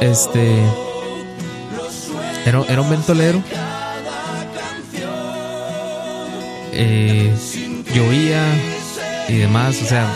Este. 0.00 0.58
Era, 2.44 2.62
era 2.68 2.80
un 2.80 2.90
ventolero. 2.90 3.42
Eh, 6.72 7.32
llovía 7.94 8.44
y 9.28 9.36
demás. 9.38 9.80
O 9.82 9.86
sea, 9.86 10.06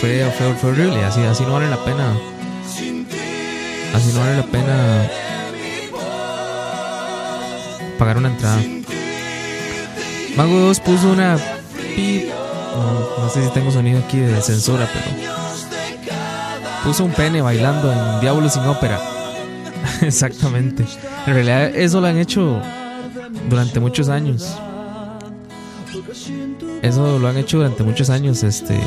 fue, 0.00 0.30
fue, 0.36 0.54
fue 0.54 0.70
horrible. 0.70 1.04
Así, 1.04 1.20
así 1.20 1.44
no 1.44 1.52
vale 1.54 1.68
la 1.68 1.84
pena. 1.84 2.12
Así 3.94 4.12
no 4.12 4.20
vale 4.20 4.36
la 4.36 4.46
pena 4.46 5.10
pagar 7.98 8.16
una 8.16 8.28
entrada. 8.28 8.60
Mago 10.36 10.58
2 10.58 10.80
puso 10.80 11.12
una 11.12 11.38
no 13.24 13.30
sé 13.30 13.44
si 13.44 13.50
tengo 13.50 13.70
sonido 13.70 14.00
aquí 14.00 14.18
de 14.18 14.40
censura, 14.42 14.88
pero 14.92 15.43
puso 16.84 17.04
un 17.04 17.12
pene 17.12 17.40
bailando 17.40 17.90
en 17.90 18.20
Diablo 18.20 18.48
sin 18.48 18.62
ópera. 18.62 19.00
Exactamente. 20.02 20.84
En 21.26 21.34
realidad 21.34 21.74
eso 21.74 22.00
lo 22.00 22.06
han 22.06 22.18
hecho 22.18 22.60
durante 23.48 23.80
muchos 23.80 24.08
años. 24.08 24.56
Eso 26.82 27.18
lo 27.18 27.28
han 27.28 27.38
hecho 27.38 27.58
durante 27.58 27.82
muchos 27.82 28.10
años, 28.10 28.42
este. 28.42 28.78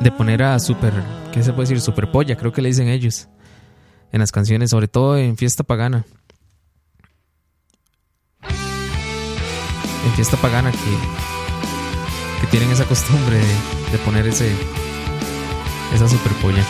De 0.00 0.12
poner 0.12 0.42
a 0.44 0.58
super, 0.60 0.92
¿qué 1.32 1.42
se 1.42 1.52
puede 1.52 1.68
decir? 1.68 1.80
Super 1.80 2.10
polla, 2.10 2.36
creo 2.36 2.52
que 2.52 2.62
le 2.62 2.68
dicen 2.68 2.88
ellos. 2.88 3.28
En 4.12 4.20
las 4.20 4.30
canciones, 4.30 4.70
sobre 4.70 4.86
todo 4.86 5.16
en 5.16 5.36
fiesta 5.36 5.64
pagana. 5.64 6.04
En 10.04 10.12
fiesta 10.14 10.36
pagana 10.36 10.70
que, 10.70 12.40
que 12.40 12.46
tienen 12.46 12.70
esa 12.70 12.84
costumbre 12.84 13.38
de, 13.38 13.75
de 13.92 13.98
poner 13.98 14.26
ese, 14.26 14.50
esa 15.94 16.08
super 16.08 16.32
polla. 16.34 16.62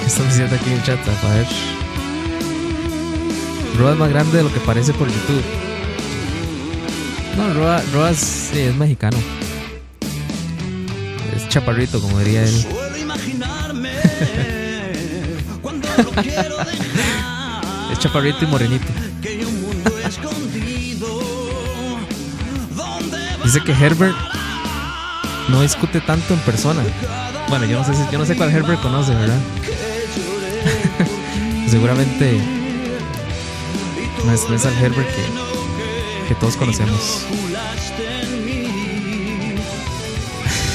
¿Qué 0.00 0.06
están 0.06 0.28
diciendo 0.28 0.56
aquí 0.56 0.70
en 0.70 0.76
el 0.76 0.82
chat? 0.82 0.98
A 1.08 1.34
ver. 1.34 1.46
Roa 3.78 3.92
es 3.92 3.98
más 3.98 4.10
grande 4.10 4.38
de 4.38 4.42
lo 4.42 4.52
que 4.52 4.60
parece 4.60 4.92
por 4.92 5.08
YouTube. 5.08 5.42
No, 7.36 7.54
Roa, 7.54 7.82
Roa 7.92 8.10
es, 8.10 8.18
sí, 8.18 8.58
es 8.60 8.74
mexicano. 8.76 9.16
Es 11.34 11.48
chaparrito, 11.48 12.00
como 12.00 12.18
diría 12.18 12.42
él. 12.42 12.50
Suelo 12.50 12.96
imaginarme 12.98 13.92
cuando 15.62 15.88
lo 15.96 16.10
quiero 16.22 16.58
dejar 16.58 17.88
Es 17.92 17.98
chaparrito 17.98 18.44
y 18.44 18.48
morenito. 18.48 18.86
Dice 23.44 23.60
que 23.64 23.72
Herbert 23.72 24.16
no 25.48 25.62
discute 25.62 26.00
tanto 26.00 26.34
en 26.34 26.40
persona. 26.40 26.82
Bueno, 27.48 27.64
yo 27.64 27.78
no 27.78 27.84
sé 27.84 27.94
si, 27.94 28.02
yo 28.12 28.18
no 28.18 28.26
sé 28.26 28.36
cuál 28.36 28.50
Herbert 28.50 28.80
conoce, 28.80 29.14
¿verdad? 29.14 29.38
Seguramente 31.68 32.40
no 34.24 34.32
es, 34.32 34.48
no 34.48 34.54
al 34.56 34.84
Herbert 34.84 35.08
que, 35.08 36.28
que 36.28 36.34
todos 36.34 36.56
conocemos. 36.56 37.26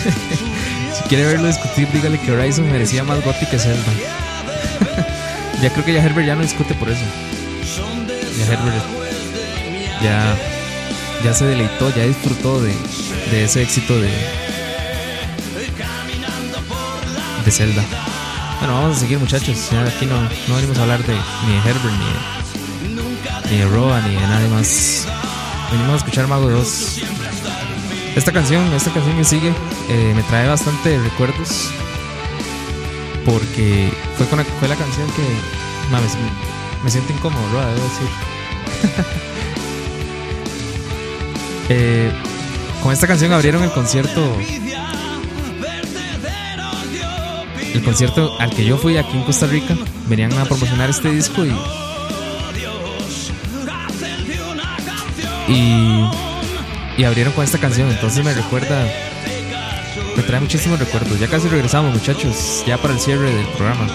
si 0.95 1.03
quiere 1.09 1.25
verlo 1.25 1.47
discutir, 1.47 1.87
dígale 1.91 2.19
que 2.19 2.31
Horizon 2.31 2.71
merecía 2.71 3.03
más 3.03 3.23
Gotti 3.23 3.45
que 3.45 3.59
Zelda. 3.59 3.91
ya 5.61 5.69
creo 5.69 5.85
que 5.85 5.93
ya 5.93 6.03
Herbert 6.03 6.27
ya 6.27 6.35
no 6.35 6.41
discute 6.41 6.73
por 6.75 6.89
eso. 6.89 7.05
Ya 8.37 8.45
Herbert 8.53 8.83
ya, 10.01 10.35
ya 11.23 11.33
se 11.33 11.45
deleitó, 11.45 11.89
ya 11.95 12.03
disfrutó 12.03 12.61
de, 12.61 12.73
de 13.31 13.45
ese 13.45 13.61
éxito 13.61 13.99
de, 13.99 14.11
de 17.43 17.51
Zelda. 17.51 17.83
Bueno, 18.59 18.81
vamos 18.81 18.97
a 18.97 18.99
seguir 18.99 19.19
muchachos. 19.19 19.69
Aquí 19.73 20.05
no, 20.05 20.21
no 20.47 20.55
venimos 20.55 20.77
a 20.77 20.83
hablar 20.83 21.03
de 21.03 21.13
ni 21.13 21.53
de 21.53 21.59
Herbert, 21.59 21.93
ni 21.93 22.05
de, 23.45 23.51
ni 23.51 23.57
de 23.57 23.67
Roa, 23.67 24.01
ni 24.01 24.15
de 24.15 24.21
nadie 24.21 24.47
más. 24.49 25.07
Venimos 25.71 25.93
a 25.93 25.97
escuchar 25.97 26.27
Mago 26.27 26.49
2. 26.49 27.01
Esta 28.15 28.31
canción, 28.31 28.63
esta 28.73 28.91
canción 28.93 29.17
que 29.17 29.23
sigue, 29.23 29.53
eh, 29.89 30.13
me 30.15 30.23
trae 30.23 30.47
bastante 30.47 30.97
recuerdos. 30.99 31.69
Porque 33.25 33.91
fue, 34.17 34.27
con 34.27 34.37
la, 34.39 34.45
fue 34.45 34.67
la 34.67 34.75
canción 34.75 35.07
que 35.11 35.23
mames, 35.91 36.15
me, 36.15 36.83
me 36.83 36.91
siento 36.91 37.11
incómodo, 37.11 37.41
Roa, 37.51 37.65
debo 37.65 37.83
decir. 37.83 39.25
Eh, 41.69 42.11
con 42.83 42.93
esta 42.93 43.07
canción 43.07 43.33
abrieron 43.33 43.63
el 43.63 43.71
concierto 43.71 44.21
el 47.73 47.83
concierto 47.83 48.39
al 48.39 48.51
que 48.51 48.63
yo 48.63 48.77
fui 48.77 48.97
aquí 48.97 49.17
en 49.17 49.23
Costa 49.23 49.47
Rica. 49.47 49.75
Venían 50.07 50.31
a 50.33 50.45
promocionar 50.45 50.89
este 50.89 51.11
disco 51.11 51.45
y 51.45 51.53
y, 55.47 56.09
y 56.97 57.03
abrieron 57.03 57.33
con 57.33 57.43
esta 57.43 57.57
canción. 57.57 57.89
Entonces 57.89 58.23
me 58.23 58.33
recuerda 58.33 58.85
me 60.15 60.23
trae 60.23 60.39
muchísimos 60.39 60.79
recuerdos. 60.79 61.19
Ya 61.19 61.27
casi 61.27 61.47
regresamos 61.47 61.93
muchachos 61.93 62.63
ya 62.65 62.77
para 62.77 62.93
el 62.93 62.99
cierre 62.99 63.33
del 63.33 63.47
programa. 63.47 63.87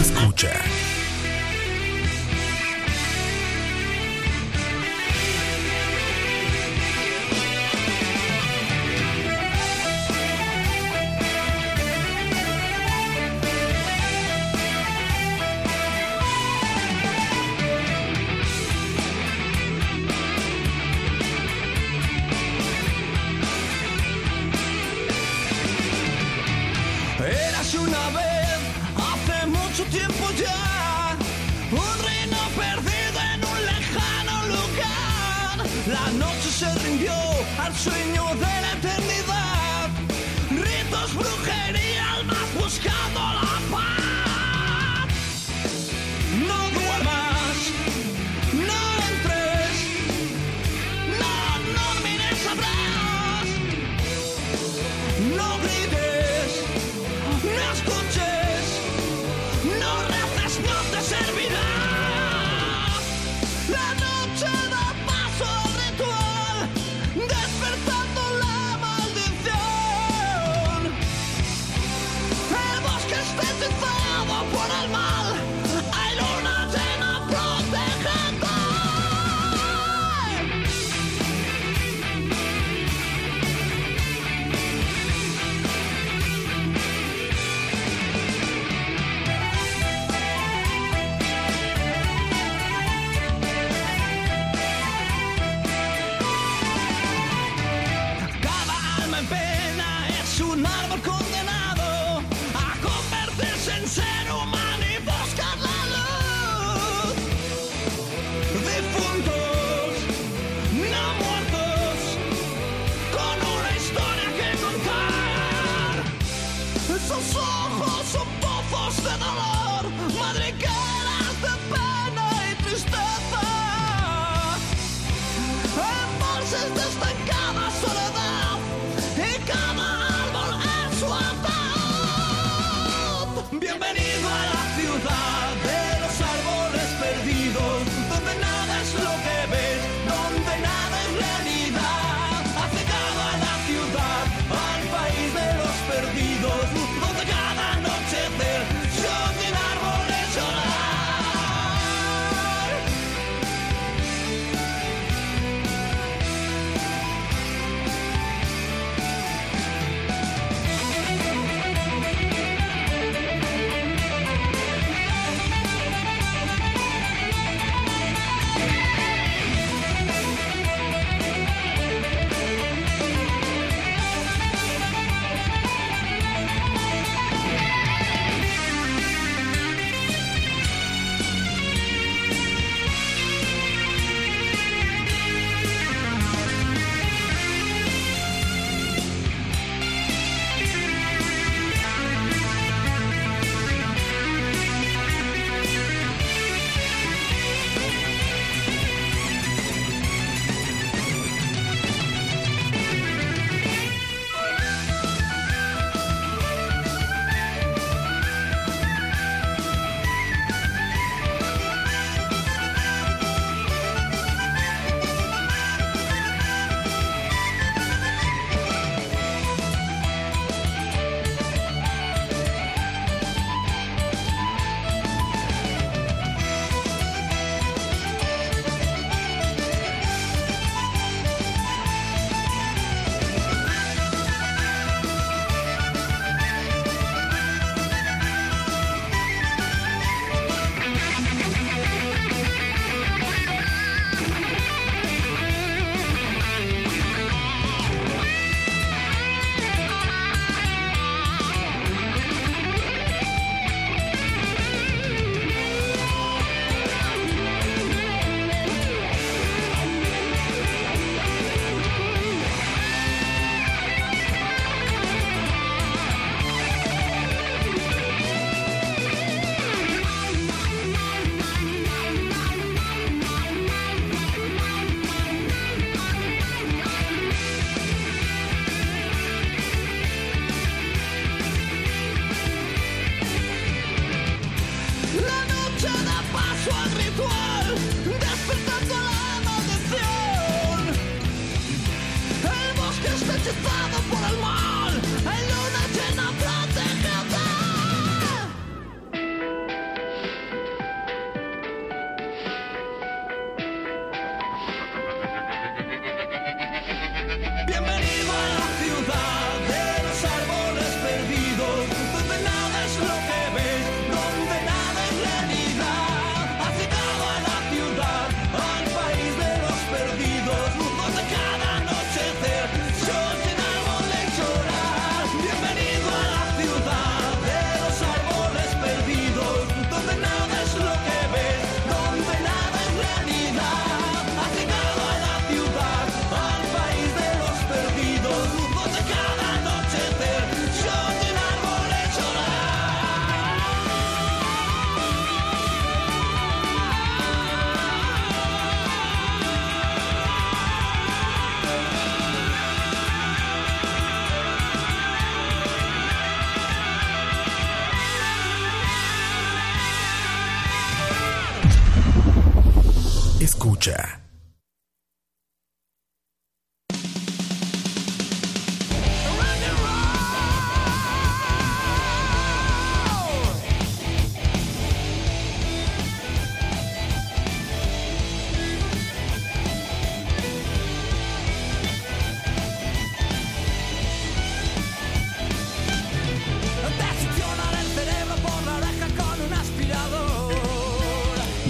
Escucha. 0.00 0.73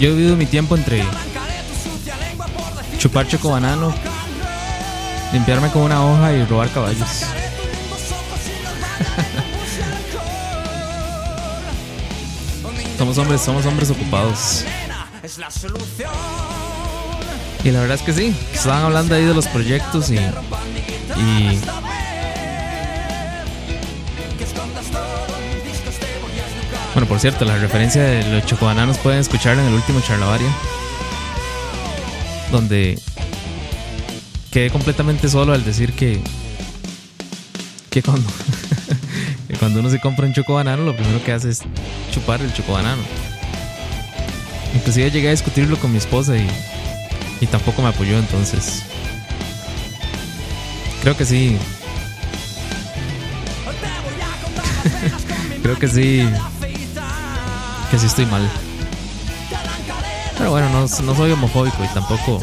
Yo 0.05 0.11
he 0.11 0.13
vivido 0.13 0.37
mi 0.37 0.45
tiempo 0.45 0.77
entre 0.77 1.03
chupar 2.99 3.27
choco 3.27 3.49
banano, 3.49 3.91
limpiarme 5.33 5.71
con 5.71 5.81
una 5.81 6.05
hoja 6.05 6.31
y 6.31 6.45
robar 6.45 6.69
caballos. 6.69 7.09
somos 12.99 13.17
hombres, 13.17 13.41
somos 13.41 13.65
hombres 13.65 13.89
ocupados. 13.89 14.63
Y 17.63 17.71
la 17.71 17.79
verdad 17.79 17.95
es 17.95 18.03
que 18.03 18.13
sí, 18.13 18.35
estaban 18.53 18.83
hablando 18.83 19.15
ahí 19.15 19.25
de 19.25 19.33
los 19.33 19.47
proyectos 19.47 20.11
y 20.11 20.19
bueno, 26.95 27.07
por 27.07 27.19
cierto, 27.19 27.45
la 27.45 27.57
referencia 27.57 28.01
de 28.01 28.23
los 28.31 28.45
chocobananos 28.47 28.97
pueden 28.97 29.19
escucharla 29.19 29.61
en 29.61 29.67
el 29.67 29.75
último 29.75 30.01
Charlavaria. 30.01 30.49
Donde 32.51 32.99
quedé 34.49 34.71
completamente 34.71 35.29
solo 35.29 35.53
al 35.53 35.63
decir 35.63 35.93
que. 35.93 36.19
que 37.91 38.01
cuando. 38.01 38.27
que 39.47 39.53
cuando 39.57 39.81
uno 39.81 39.91
se 39.91 39.99
compra 39.99 40.25
un 40.25 40.33
chocobanano, 40.33 40.83
lo 40.83 40.95
primero 40.95 41.23
que 41.23 41.33
hace 41.33 41.51
es 41.51 41.59
chupar 42.11 42.41
el 42.41 42.51
chocobanano. 42.51 43.03
Inclusive 44.73 45.11
llegué 45.11 45.27
a 45.27 45.31
discutirlo 45.31 45.77
con 45.77 45.91
mi 45.91 45.99
esposa 45.99 46.35
y 46.35 46.47
y 47.41 47.47
tampoco 47.47 47.81
me 47.81 47.89
apoyó 47.89 48.17
entonces. 48.17 48.83
Creo 51.01 51.17
que 51.17 51.25
sí. 51.25 51.57
Creo 55.61 55.77
que 55.77 55.87
sí. 55.87 56.27
Que 57.91 57.99
sí 57.99 58.07
estoy 58.07 58.25
mal. 58.25 58.49
Pero 60.37 60.51
bueno, 60.51 60.69
no, 60.69 60.81
no 60.81 61.15
soy 61.15 61.31
homofóbico 61.31 61.83
y 61.83 61.87
tampoco 61.87 62.41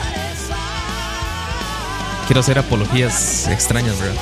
quiero 2.27 2.41
hacer 2.41 2.59
apologías 2.59 3.49
extrañas, 3.49 3.99
¿verdad? 3.99 4.21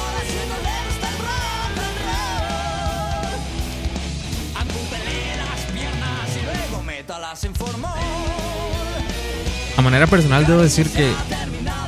A 9.76 9.82
manera 9.82 10.06
personal 10.06 10.46
debo 10.46 10.60
decir 10.60 10.90
que 10.90 11.14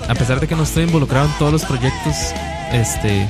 a 0.09 0.15
pesar 0.15 0.41
de 0.41 0.49
que 0.49 0.55
no 0.55 0.63
estoy 0.63 0.85
involucrado 0.85 1.27
en 1.27 1.33
todos 1.39 1.53
los 1.53 1.65
proyectos, 1.65 2.15
este 2.73 3.29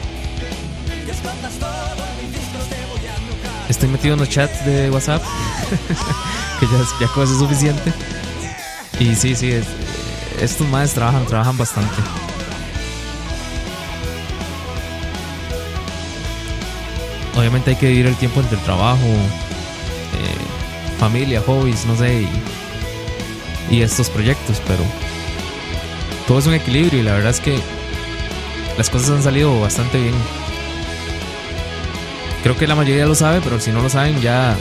estoy 3.69 3.89
metido 3.89 4.15
en 4.15 4.20
los 4.20 4.29
chats 4.29 4.65
de 4.65 4.91
WhatsApp, 4.91 5.23
que 6.61 6.66
ya, 6.66 6.85
ya 7.01 7.09
con 7.12 7.24
es 7.24 7.31
suficiente. 7.31 7.93
Y 9.01 9.15
sí, 9.15 9.35
sí, 9.35 9.51
es- 9.53 9.66
estos 10.40 10.66
madres 10.69 10.93
trabajan, 10.94 11.24
trabajan 11.27 11.57
bastante. 11.57 11.94
Obviamente 17.36 17.70
hay 17.70 17.77
que 17.77 17.86
dividir 17.86 18.07
el 18.07 18.16
tiempo 18.16 18.40
entre 18.40 18.59
el 18.59 18.65
trabajo, 18.65 19.07
eh, 19.07 20.99
familia, 20.99 21.40
hobbies, 21.47 21.86
no 21.86 21.97
sé, 21.97 22.27
y 23.70 23.81
estos 23.81 24.11
proyectos, 24.11 24.61
pero 24.66 24.85
todo 26.28 26.39
es 26.39 26.47
un 26.47 26.55
equilibrio 26.55 27.01
y 27.01 27.03
la 27.03 27.15
verdad 27.15 27.31
es 27.31 27.40
que 27.40 27.59
las 28.77 28.90
cosas 28.90 29.11
han 29.11 29.23
salido 29.23 29.59
bastante 29.61 29.99
bien. 29.99 30.15
Creo 32.43 32.57
que 32.57 32.66
la 32.66 32.74
mayoría 32.74 33.07
lo 33.07 33.15
sabe, 33.15 33.40
pero 33.43 33.59
si 33.61 33.70
no 33.70 33.81
lo 33.81 33.89
saben, 33.89 34.20
ya 34.20 34.57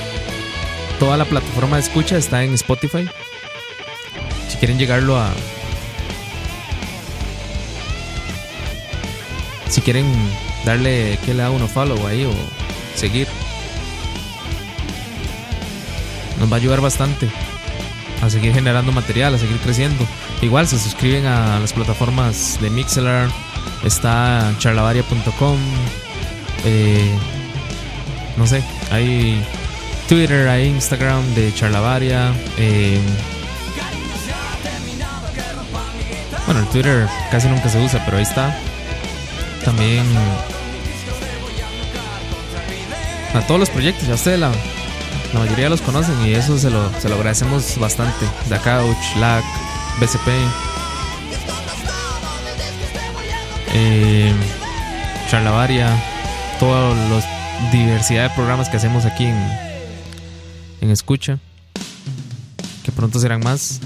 toda 1.02 1.18
la 1.18 1.26
plataforma 1.26 1.78
de 1.78 1.82
escucha 1.82 2.16
está 2.16 2.44
en 2.44 2.54
Spotify. 2.54 3.10
Si 4.48 4.58
quieren 4.58 4.78
llegarlo 4.78 5.18
a. 5.18 5.32
Si 9.68 9.82
quieren 9.82 10.06
darle 10.64 11.18
que 11.26 11.34
le 11.34 11.42
da 11.42 11.50
uno 11.50 11.68
follow 11.68 12.06
ahí 12.06 12.24
o 12.24 12.32
seguir, 12.94 13.28
nos 16.40 16.52
va 16.52 16.58
a 16.58 16.60
ayudar 16.60 16.82
bastante 16.82 17.28
a 18.22 18.30
seguir 18.30 18.54
generando 18.54 18.92
material, 18.92 19.34
a 19.34 19.40
seguir 19.40 19.58
creciendo. 19.58 20.06
Igual 20.44 20.68
se 20.68 20.78
suscriben 20.78 21.26
a 21.26 21.60
las 21.60 21.74
plataformas 21.74 22.60
de 22.62 22.70
Mixelar, 22.70 23.28
está 23.84 24.54
charlavaria.com, 24.60 25.58
eh, 26.64 27.12
no 28.38 28.46
sé, 28.46 28.64
hay 28.92 29.44
Twitter, 30.12 30.50
hay 30.50 30.68
Instagram 30.68 31.24
de 31.36 31.54
Charlavaria. 31.54 32.34
eh, 32.58 33.00
bueno, 36.46 36.60
el 36.60 36.68
Twitter 36.68 37.08
casi 37.32 37.48
nunca 37.48 37.70
se 37.70 37.80
usa, 37.80 38.04
pero 38.04 38.18
ahí 38.18 38.24
está. 38.24 38.54
También 39.64 40.06
a 43.34 43.40
todos 43.48 43.62
los 43.62 43.70
proyectos, 43.70 44.06
ya 44.06 44.16
ustedes 44.16 44.38
la, 44.38 44.52
la 45.32 45.40
mayoría 45.40 45.70
los 45.70 45.80
conocen 45.80 46.28
y 46.28 46.34
eso 46.34 46.58
se 46.60 46.70
lo, 46.70 46.92
se 47.00 47.08
lo 47.08 47.16
agradecemos 47.16 47.78
bastante. 47.80 48.26
The 48.50 48.58
Couch, 48.58 49.16
LAC, 49.18 49.46
BCP. 50.02 50.28
Eh, 53.76 54.34
Charlavaria, 55.30 55.88
toda 56.60 56.94
la 56.96 57.72
diversidad 57.72 58.24
de 58.24 58.36
programas 58.36 58.68
que 58.68 58.76
hacemos 58.76 59.06
aquí 59.06 59.28
en, 59.28 59.71
en 60.82 60.90
Escucha, 60.90 61.40
que 62.84 62.92
pronto 62.92 63.20
serán 63.20 63.42
más. 63.42 63.80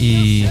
Y 0.00 0.46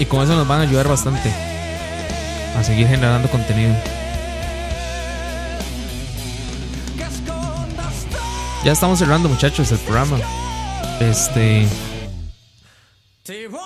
y 0.00 0.04
con 0.06 0.22
eso 0.22 0.34
nos 0.34 0.46
van 0.46 0.60
a 0.60 0.62
ayudar 0.62 0.88
bastante 0.88 1.32
a 2.56 2.64
seguir 2.64 2.88
generando 2.88 3.28
contenido. 3.28 3.74
Ya 8.64 8.72
estamos 8.72 8.98
cerrando, 8.98 9.28
muchachos, 9.28 9.70
el 9.70 9.78
programa. 9.78 10.18
Este. 11.00 11.68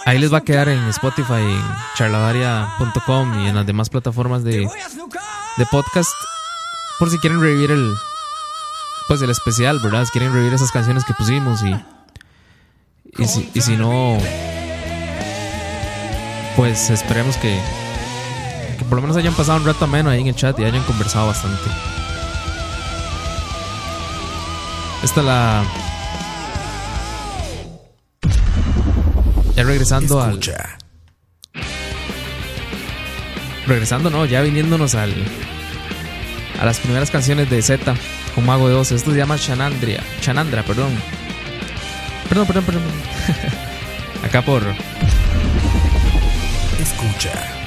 Ahí 0.05 0.19
les 0.19 0.33
va 0.33 0.39
a 0.39 0.41
quedar 0.43 0.69
en 0.69 0.79
Spotify, 0.89 1.35
en 1.35 1.63
charlavaria.com 1.97 3.45
y 3.45 3.49
en 3.49 3.55
las 3.55 3.65
demás 3.65 3.89
plataformas 3.89 4.43
de, 4.45 4.69
de 5.57 5.67
podcast. 5.67 6.15
Por 6.99 7.11
si 7.11 7.19
quieren 7.19 7.41
revivir 7.41 7.71
el. 7.71 7.95
Pues 9.09 9.21
el 9.23 9.31
especial, 9.31 9.81
¿verdad? 9.81 10.05
Si 10.05 10.13
quieren 10.13 10.33
revivir 10.33 10.55
esas 10.55 10.71
canciones 10.71 11.05
que 11.05 11.15
pusimos 11.15 11.63
y. 11.63 11.75
Y 13.19 13.27
si, 13.27 13.51
y 13.55 13.61
si 13.61 13.77
no. 13.77 14.19
Pues 16.57 16.91
esperemos 16.91 17.37
que. 17.37 17.61
Que 18.79 18.85
por 18.85 18.97
lo 18.97 19.03
menos 19.03 19.17
hayan 19.17 19.35
pasado 19.35 19.59
un 19.59 19.67
rato 19.67 19.85
ameno 19.85 20.11
ahí 20.11 20.21
en 20.21 20.29
el 20.29 20.37
chat 20.37 20.59
y 20.59 20.65
hayan 20.65 20.83
conversado 20.85 21.27
bastante. 21.27 21.71
Esta 25.03 25.21
es 25.21 25.27
la. 25.27 25.65
Ya 29.57 29.65
regresando 29.65 30.23
al. 30.23 30.41
Regresando, 33.67 34.11
no, 34.11 34.25
ya 34.25 34.41
viniéndonos 34.43 34.95
al. 34.95 35.15
A 36.61 36.65
las 36.65 36.79
primeras 36.79 37.11
canciones 37.11 37.51
de 37.51 37.63
Z 37.63 37.95
con 38.35 38.47
Mago 38.47 38.69
de 38.69 38.75
Oz. 38.75 38.93
Esto 38.93 39.11
se 39.11 39.17
llama 39.17 39.39
Chanandria. 39.39 40.03
Chanandra, 40.21 40.63
perdón. 40.63 40.91
Perdón, 42.29 42.47
perdón, 42.47 42.65
perdón. 42.65 42.83
Acá 44.25 44.43
por. 44.43 44.63
Escucha. 46.81 47.62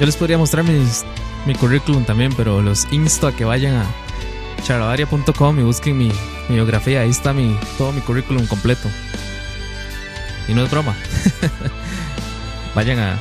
Yo 0.00 0.06
les 0.06 0.16
podría 0.16 0.38
mostrar 0.38 0.64
mis, 0.64 1.04
mi 1.44 1.54
currículum 1.54 2.04
también, 2.04 2.32
pero 2.34 2.62
los 2.62 2.90
insto 2.90 3.26
a 3.26 3.36
que 3.36 3.44
vayan 3.44 3.74
a 3.74 3.84
charlavaria.com 4.62 5.60
y 5.60 5.62
busquen 5.62 5.98
mi, 5.98 6.10
biografía. 6.48 7.02
Ahí 7.02 7.10
está 7.10 7.34
mi, 7.34 7.54
todo 7.76 7.92
mi 7.92 8.00
currículum 8.00 8.46
completo. 8.46 8.88
Y 10.48 10.54
no 10.54 10.64
es 10.64 10.70
broma. 10.70 10.96
vayan 12.74 12.98
a 12.98 13.18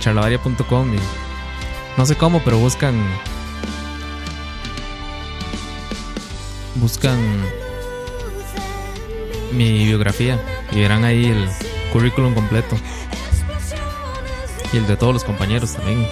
charlavaria.com 0.00 0.94
y 0.94 0.98
no 1.98 2.06
sé 2.06 2.16
cómo, 2.16 2.40
pero 2.42 2.58
buscan. 2.58 2.94
Buscan 6.76 7.18
mi 9.52 9.84
biografía 9.84 10.40
y 10.72 10.80
verán 10.80 11.04
ahí 11.04 11.26
el 11.26 11.50
currículum 11.92 12.32
completo. 12.32 12.76
Y 14.72 14.76
el 14.76 14.86
de 14.86 14.96
todos 14.96 15.12
los 15.12 15.24
compañeros 15.24 15.74
también. 15.74 16.06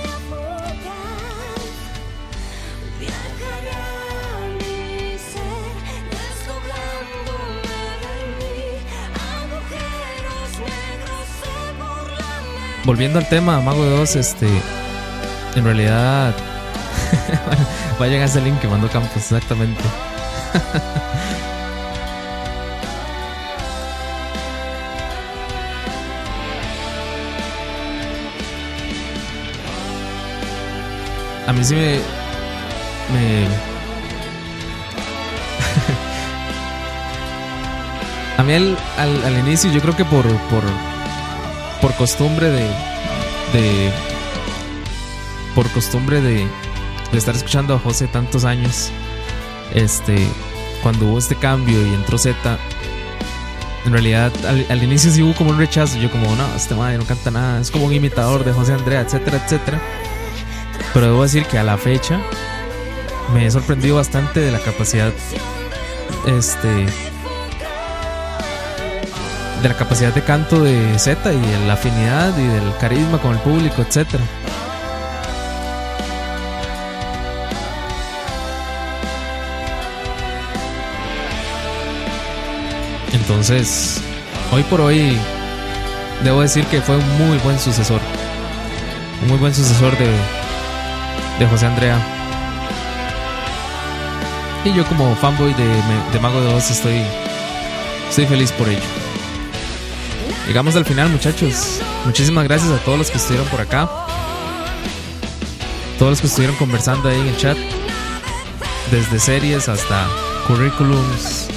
Volviendo 12.84 13.18
al 13.18 13.26
tema, 13.28 13.60
Mago 13.62 13.82
de 13.82 13.98
Oz, 13.98 14.14
este, 14.14 14.46
en 15.56 15.64
realidad, 15.64 16.34
vayan 17.98 18.20
a 18.20 18.26
ese 18.26 18.42
link 18.42 18.60
que 18.60 18.68
mandó 18.68 18.90
Campos, 18.90 19.16
exactamente. 19.16 19.82
a 31.46 31.52
mí 31.52 31.64
sí 31.64 31.74
me. 31.74 32.00
me 33.12 33.46
a 38.38 38.42
mí 38.42 38.52
al, 38.52 38.78
al, 38.96 39.24
al, 39.24 39.38
inicio, 39.38 39.70
yo 39.70 39.80
creo 39.80 39.96
que 39.96 40.04
por. 40.04 40.26
por, 40.26 40.64
por 41.80 41.94
costumbre 41.94 42.50
de. 42.50 42.66
de 43.52 43.90
por 45.54 45.70
costumbre 45.70 46.20
de, 46.20 46.48
de 47.12 47.18
estar 47.18 47.34
escuchando 47.34 47.74
a 47.74 47.78
José 47.78 48.06
tantos 48.08 48.44
años. 48.44 48.90
Este. 49.74 50.26
Cuando 50.82 51.06
hubo 51.06 51.18
este 51.18 51.34
cambio 51.34 51.80
y 51.86 51.94
entró 51.94 52.18
Z, 52.18 52.58
en 53.86 53.92
realidad 53.92 54.30
al, 54.46 54.66
al, 54.68 54.82
inicio 54.82 55.10
sí 55.10 55.22
hubo 55.22 55.34
como 55.34 55.50
un 55.50 55.58
rechazo. 55.58 55.98
Yo 55.98 56.10
como, 56.10 56.34
no, 56.36 56.46
este 56.54 56.74
madre 56.74 56.98
no 56.98 57.04
canta 57.04 57.30
nada, 57.30 57.60
es 57.60 57.70
como 57.70 57.86
un 57.86 57.92
imitador 57.92 58.44
de 58.44 58.52
José 58.52 58.74
Andrea, 58.74 59.00
etcétera, 59.00 59.42
etcétera. 59.42 59.80
Pero 60.94 61.06
debo 61.06 61.22
decir 61.24 61.44
que 61.46 61.58
a 61.58 61.64
la 61.64 61.76
fecha 61.76 62.20
me 63.34 63.46
he 63.46 63.50
sorprendido 63.50 63.96
bastante 63.96 64.38
de 64.38 64.52
la 64.52 64.60
capacidad, 64.60 65.12
este, 66.24 66.68
de 69.60 69.68
la 69.68 69.74
capacidad 69.76 70.14
de 70.14 70.22
canto 70.22 70.62
de 70.62 70.96
Z 71.00 71.32
y 71.32 71.40
de 71.40 71.66
la 71.66 71.72
afinidad 71.72 72.38
y 72.38 72.46
del 72.46 72.76
carisma 72.80 73.18
con 73.18 73.32
el 73.32 73.40
público, 73.40 73.82
etcétera. 73.82 74.22
Entonces, 83.12 84.00
hoy 84.52 84.62
por 84.64 84.80
hoy, 84.80 85.18
debo 86.22 86.42
decir 86.42 86.64
que 86.66 86.80
fue 86.80 86.96
un 86.96 87.18
muy 87.18 87.38
buen 87.38 87.58
sucesor. 87.58 88.00
Un 89.22 89.28
muy 89.28 89.38
buen 89.38 89.54
sucesor 89.54 89.96
de, 89.98 90.43
de 91.38 91.46
José 91.46 91.66
Andrea. 91.66 91.98
Y 94.64 94.72
yo 94.72 94.84
como 94.86 95.14
fanboy 95.16 95.52
de, 95.54 95.66
de 96.12 96.20
Mago 96.20 96.40
de 96.40 96.54
Oz 96.54 96.70
estoy, 96.70 97.02
estoy 98.08 98.26
feliz 98.26 98.50
por 98.52 98.68
ello. 98.68 98.80
Llegamos 100.46 100.76
al 100.76 100.84
final 100.84 101.08
muchachos. 101.08 101.80
Muchísimas 102.04 102.44
gracias 102.44 102.70
a 102.70 102.78
todos 102.84 102.98
los 102.98 103.10
que 103.10 103.16
estuvieron 103.16 103.48
por 103.48 103.60
acá. 103.60 103.88
Todos 105.98 106.12
los 106.12 106.20
que 106.20 106.26
estuvieron 106.26 106.56
conversando 106.56 107.08
ahí 107.08 107.20
en 107.20 107.28
el 107.28 107.36
chat. 107.36 107.56
Desde 108.90 109.18
series 109.18 109.68
hasta 109.68 110.06
currículums. 110.46 111.48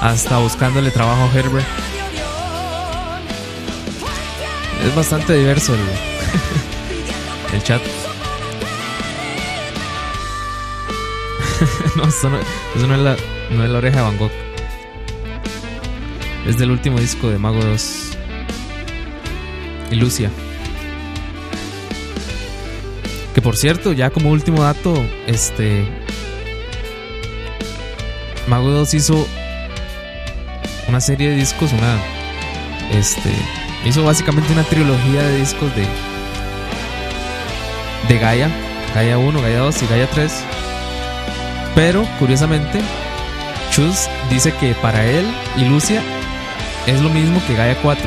Hasta 0.00 0.38
buscándole 0.38 0.90
trabajo 0.90 1.22
a 1.22 1.38
Herbert. 1.38 1.66
Es 4.84 4.94
bastante 4.94 5.32
diverso 5.32 5.74
el, 5.74 5.80
chat. 7.64 7.82
no, 11.96 12.04
eso 12.04 12.30
no, 12.30 12.38
eso 12.38 12.92
es 12.94 13.00
la, 13.00 13.16
no 13.50 13.64
es 13.64 13.70
la 13.70 13.78
oreja 13.78 13.96
de 13.96 14.02
Van 14.02 14.18
Gogh. 14.18 14.30
Es 16.46 16.58
del 16.58 16.70
último 16.70 17.00
disco 17.00 17.30
de 17.30 17.38
Mago 17.38 17.64
2. 17.64 18.10
Y 19.90 19.94
Lucia. 19.96 20.30
Que 23.34 23.40
por 23.40 23.56
cierto, 23.56 23.92
ya 23.92 24.10
como 24.10 24.30
último 24.30 24.62
dato, 24.62 24.94
este. 25.26 25.88
Mago 28.46 28.70
2 28.70 28.94
hizo 28.94 29.26
una 30.86 31.00
serie 31.00 31.30
de 31.30 31.36
discos, 31.36 31.72
una. 31.72 31.98
Este. 32.92 33.30
Hizo 33.86 34.04
básicamente 34.04 34.52
una 34.52 34.64
trilogía 34.64 35.22
de 35.22 35.38
discos 35.38 35.74
de. 35.74 36.13
De 38.08 38.18
Gaia. 38.18 38.48
Gaia 38.94 39.18
1, 39.18 39.42
Gaia 39.42 39.58
2 39.58 39.82
y 39.82 39.86
Gaia 39.86 40.08
3. 40.10 40.44
Pero, 41.74 42.06
curiosamente, 42.18 42.80
Chus 43.70 44.08
dice 44.30 44.52
que 44.54 44.74
para 44.74 45.04
él 45.04 45.26
y 45.56 45.64
Lucia 45.64 46.00
es 46.86 47.00
lo 47.00 47.08
mismo 47.08 47.40
que 47.46 47.54
Gaia 47.54 47.76
4. 47.82 48.06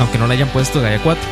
Aunque 0.00 0.18
no 0.18 0.26
le 0.26 0.34
hayan 0.34 0.48
puesto 0.48 0.80
Gaia 0.80 0.98
4. 0.98 1.22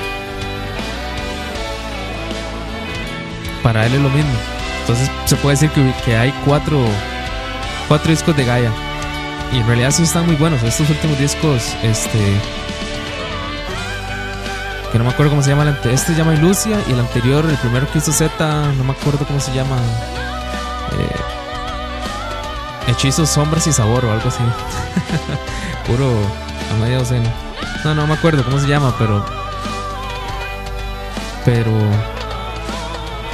Para 3.62 3.86
él 3.86 3.94
es 3.94 4.00
lo 4.00 4.10
mismo. 4.10 4.32
Entonces 4.82 5.10
se 5.24 5.36
puede 5.36 5.54
decir 5.54 5.70
que, 5.70 5.92
que 6.04 6.16
hay 6.16 6.32
cuatro, 6.44 6.84
cuatro 7.88 8.10
discos 8.10 8.36
de 8.36 8.44
Gaia. 8.44 8.70
Y 9.52 9.58
en 9.58 9.66
realidad 9.66 9.90
sí 9.90 10.02
están 10.02 10.26
muy 10.26 10.36
buenos. 10.36 10.62
Estos 10.62 10.88
últimos 10.90 11.18
discos, 11.18 11.74
este. 11.82 12.18
Que 14.92 14.98
no 14.98 15.04
me 15.04 15.10
acuerdo 15.10 15.30
cómo 15.30 15.42
se 15.42 15.48
llama. 15.48 15.74
Este 15.84 16.12
se 16.12 16.14
llama 16.14 16.34
Ilusia. 16.34 16.78
Y 16.86 16.92
el 16.92 17.00
anterior, 17.00 17.46
el 17.46 17.56
primero 17.56 17.90
que 17.90 17.98
hizo 17.98 18.12
Z, 18.12 18.72
no 18.76 18.84
me 18.84 18.92
acuerdo 18.92 19.26
cómo 19.26 19.40
se 19.40 19.52
llama. 19.54 19.76
Eh, 20.98 21.16
Hechizos, 22.88 23.30
sombras 23.30 23.66
y 23.66 23.72
sabor 23.72 24.04
o 24.04 24.12
algo 24.12 24.28
así. 24.28 24.42
Puro 25.86 26.10
a 26.70 26.82
media 26.82 26.98
docena. 26.98 27.32
No, 27.84 27.94
no 27.94 28.06
me 28.06 28.14
acuerdo 28.14 28.44
cómo 28.44 28.58
se 28.58 28.66
llama, 28.66 28.94
pero. 28.98 29.24
Pero. 31.46 31.72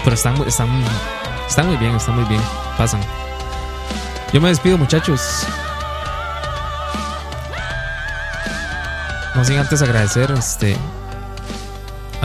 Pero 0.05 0.15
están, 0.15 0.37
están, 0.47 0.69
están 1.49 1.67
muy 1.67 1.77
bien, 1.77 1.97
están 1.97 2.15
muy 2.15 2.25
bien. 2.25 2.41
Pasan. 2.77 3.01
Yo 4.33 4.41
me 4.41 4.49
despido, 4.49 4.79
muchachos. 4.79 5.45
No 9.35 9.45
sin 9.45 9.59
antes 9.59 9.83
agradecer 9.83 10.31
este, 10.33 10.77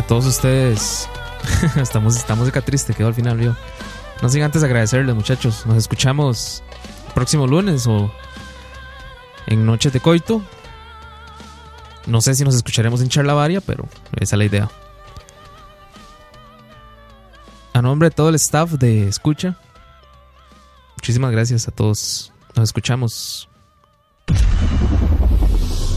todos 0.08 0.26
ustedes. 0.26 1.10
estamos, 1.76 2.16
esta 2.16 2.36
música 2.36 2.62
triste 2.62 2.94
quedó 2.94 3.08
al 3.08 3.14
final, 3.14 3.38
vio. 3.38 3.56
No 4.22 4.30
sin 4.30 4.44
antes 4.44 4.64
agradecerles, 4.64 5.16
muchachos. 5.16 5.66
Nos 5.66 5.78
escuchamos 5.78 6.64
próximo 7.14 7.48
lunes 7.48 7.86
o 7.88 8.12
en 9.48 9.66
Noches 9.66 9.94
de 9.94 10.00
Coito. 10.00 10.42
No 12.06 12.22
sé 12.22 12.36
si 12.36 12.44
nos 12.44 12.56
escucharemos 12.56 13.02
en 13.02 13.10
Charlavaria, 13.10 13.62
pero 13.62 13.88
esa 14.20 14.36
es 14.36 14.38
la 14.38 14.46
idea. 14.46 14.70
A 17.74 17.82
nombre 17.82 18.10
de 18.10 18.16
todo 18.16 18.30
el 18.30 18.36
staff 18.36 18.72
de 18.74 19.08
Escucha, 19.08 19.58
muchísimas 20.98 21.32
gracias 21.32 21.68
a 21.68 21.72
todos. 21.72 22.32
Nos 22.56 22.70
escuchamos. 22.70 23.50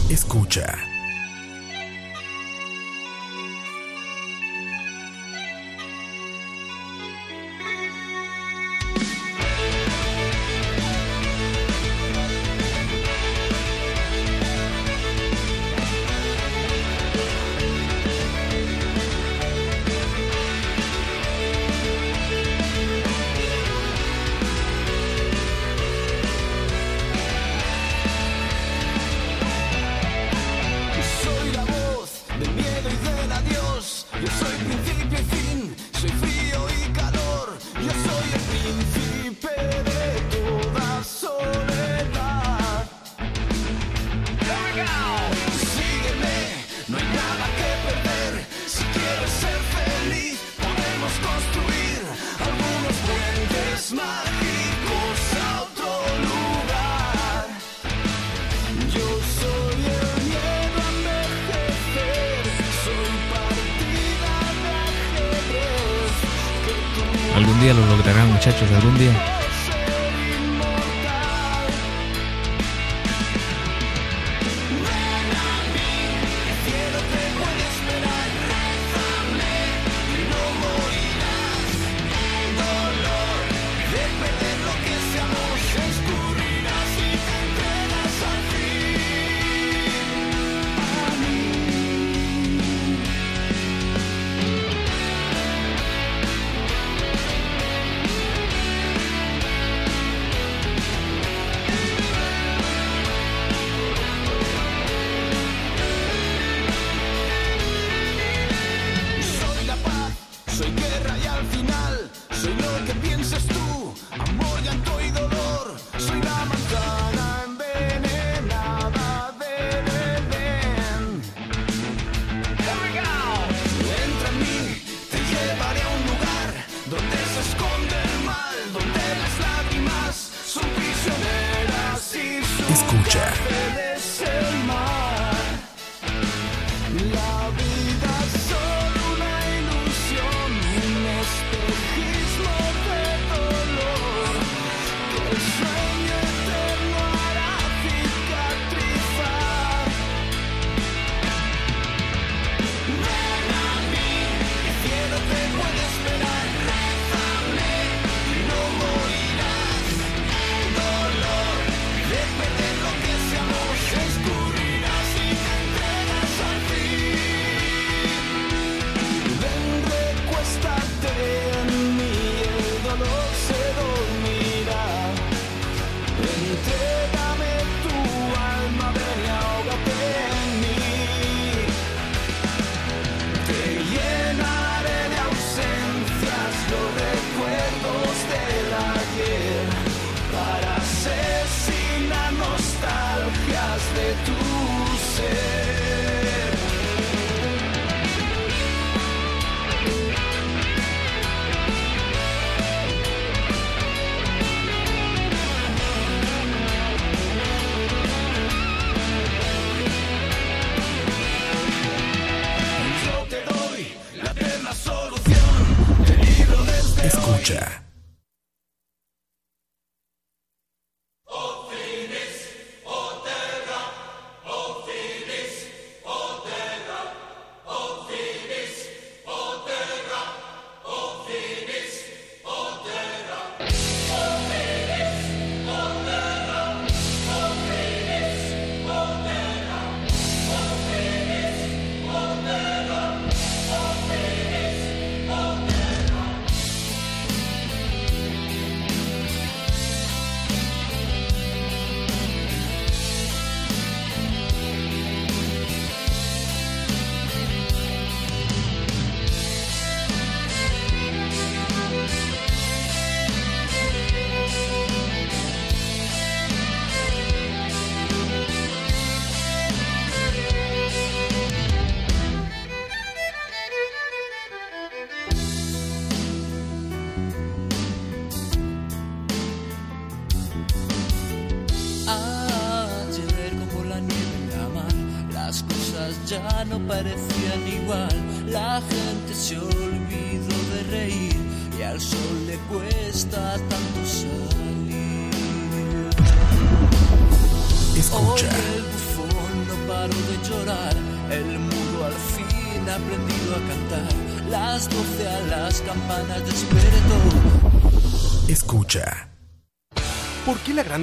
Escucha. 0.09 0.96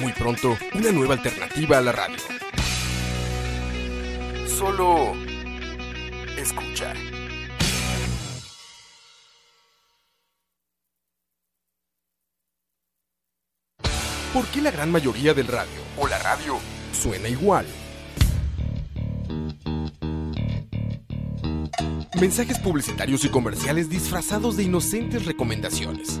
Muy 0.00 0.12
pronto, 0.12 0.56
una 0.74 0.92
nueva 0.92 1.14
alternativa 1.14 1.78
a 1.78 1.80
la 1.80 1.92
radio. 1.92 2.16
Solo 4.46 5.14
escucha. 6.36 6.92
¿Por 14.32 14.44
qué 14.48 14.60
la 14.60 14.70
gran 14.70 14.92
mayoría 14.92 15.32
del 15.32 15.46
radio 15.46 15.80
o 15.98 16.06
la 16.06 16.18
radio 16.18 16.58
suena 16.92 17.28
igual? 17.28 17.64
Mensajes 22.20 22.58
publicitarios 22.58 23.24
y 23.24 23.30
comerciales 23.30 23.88
disfrazados 23.88 24.56
de 24.56 24.64
inocentes 24.64 25.24
recomendaciones. 25.24 26.20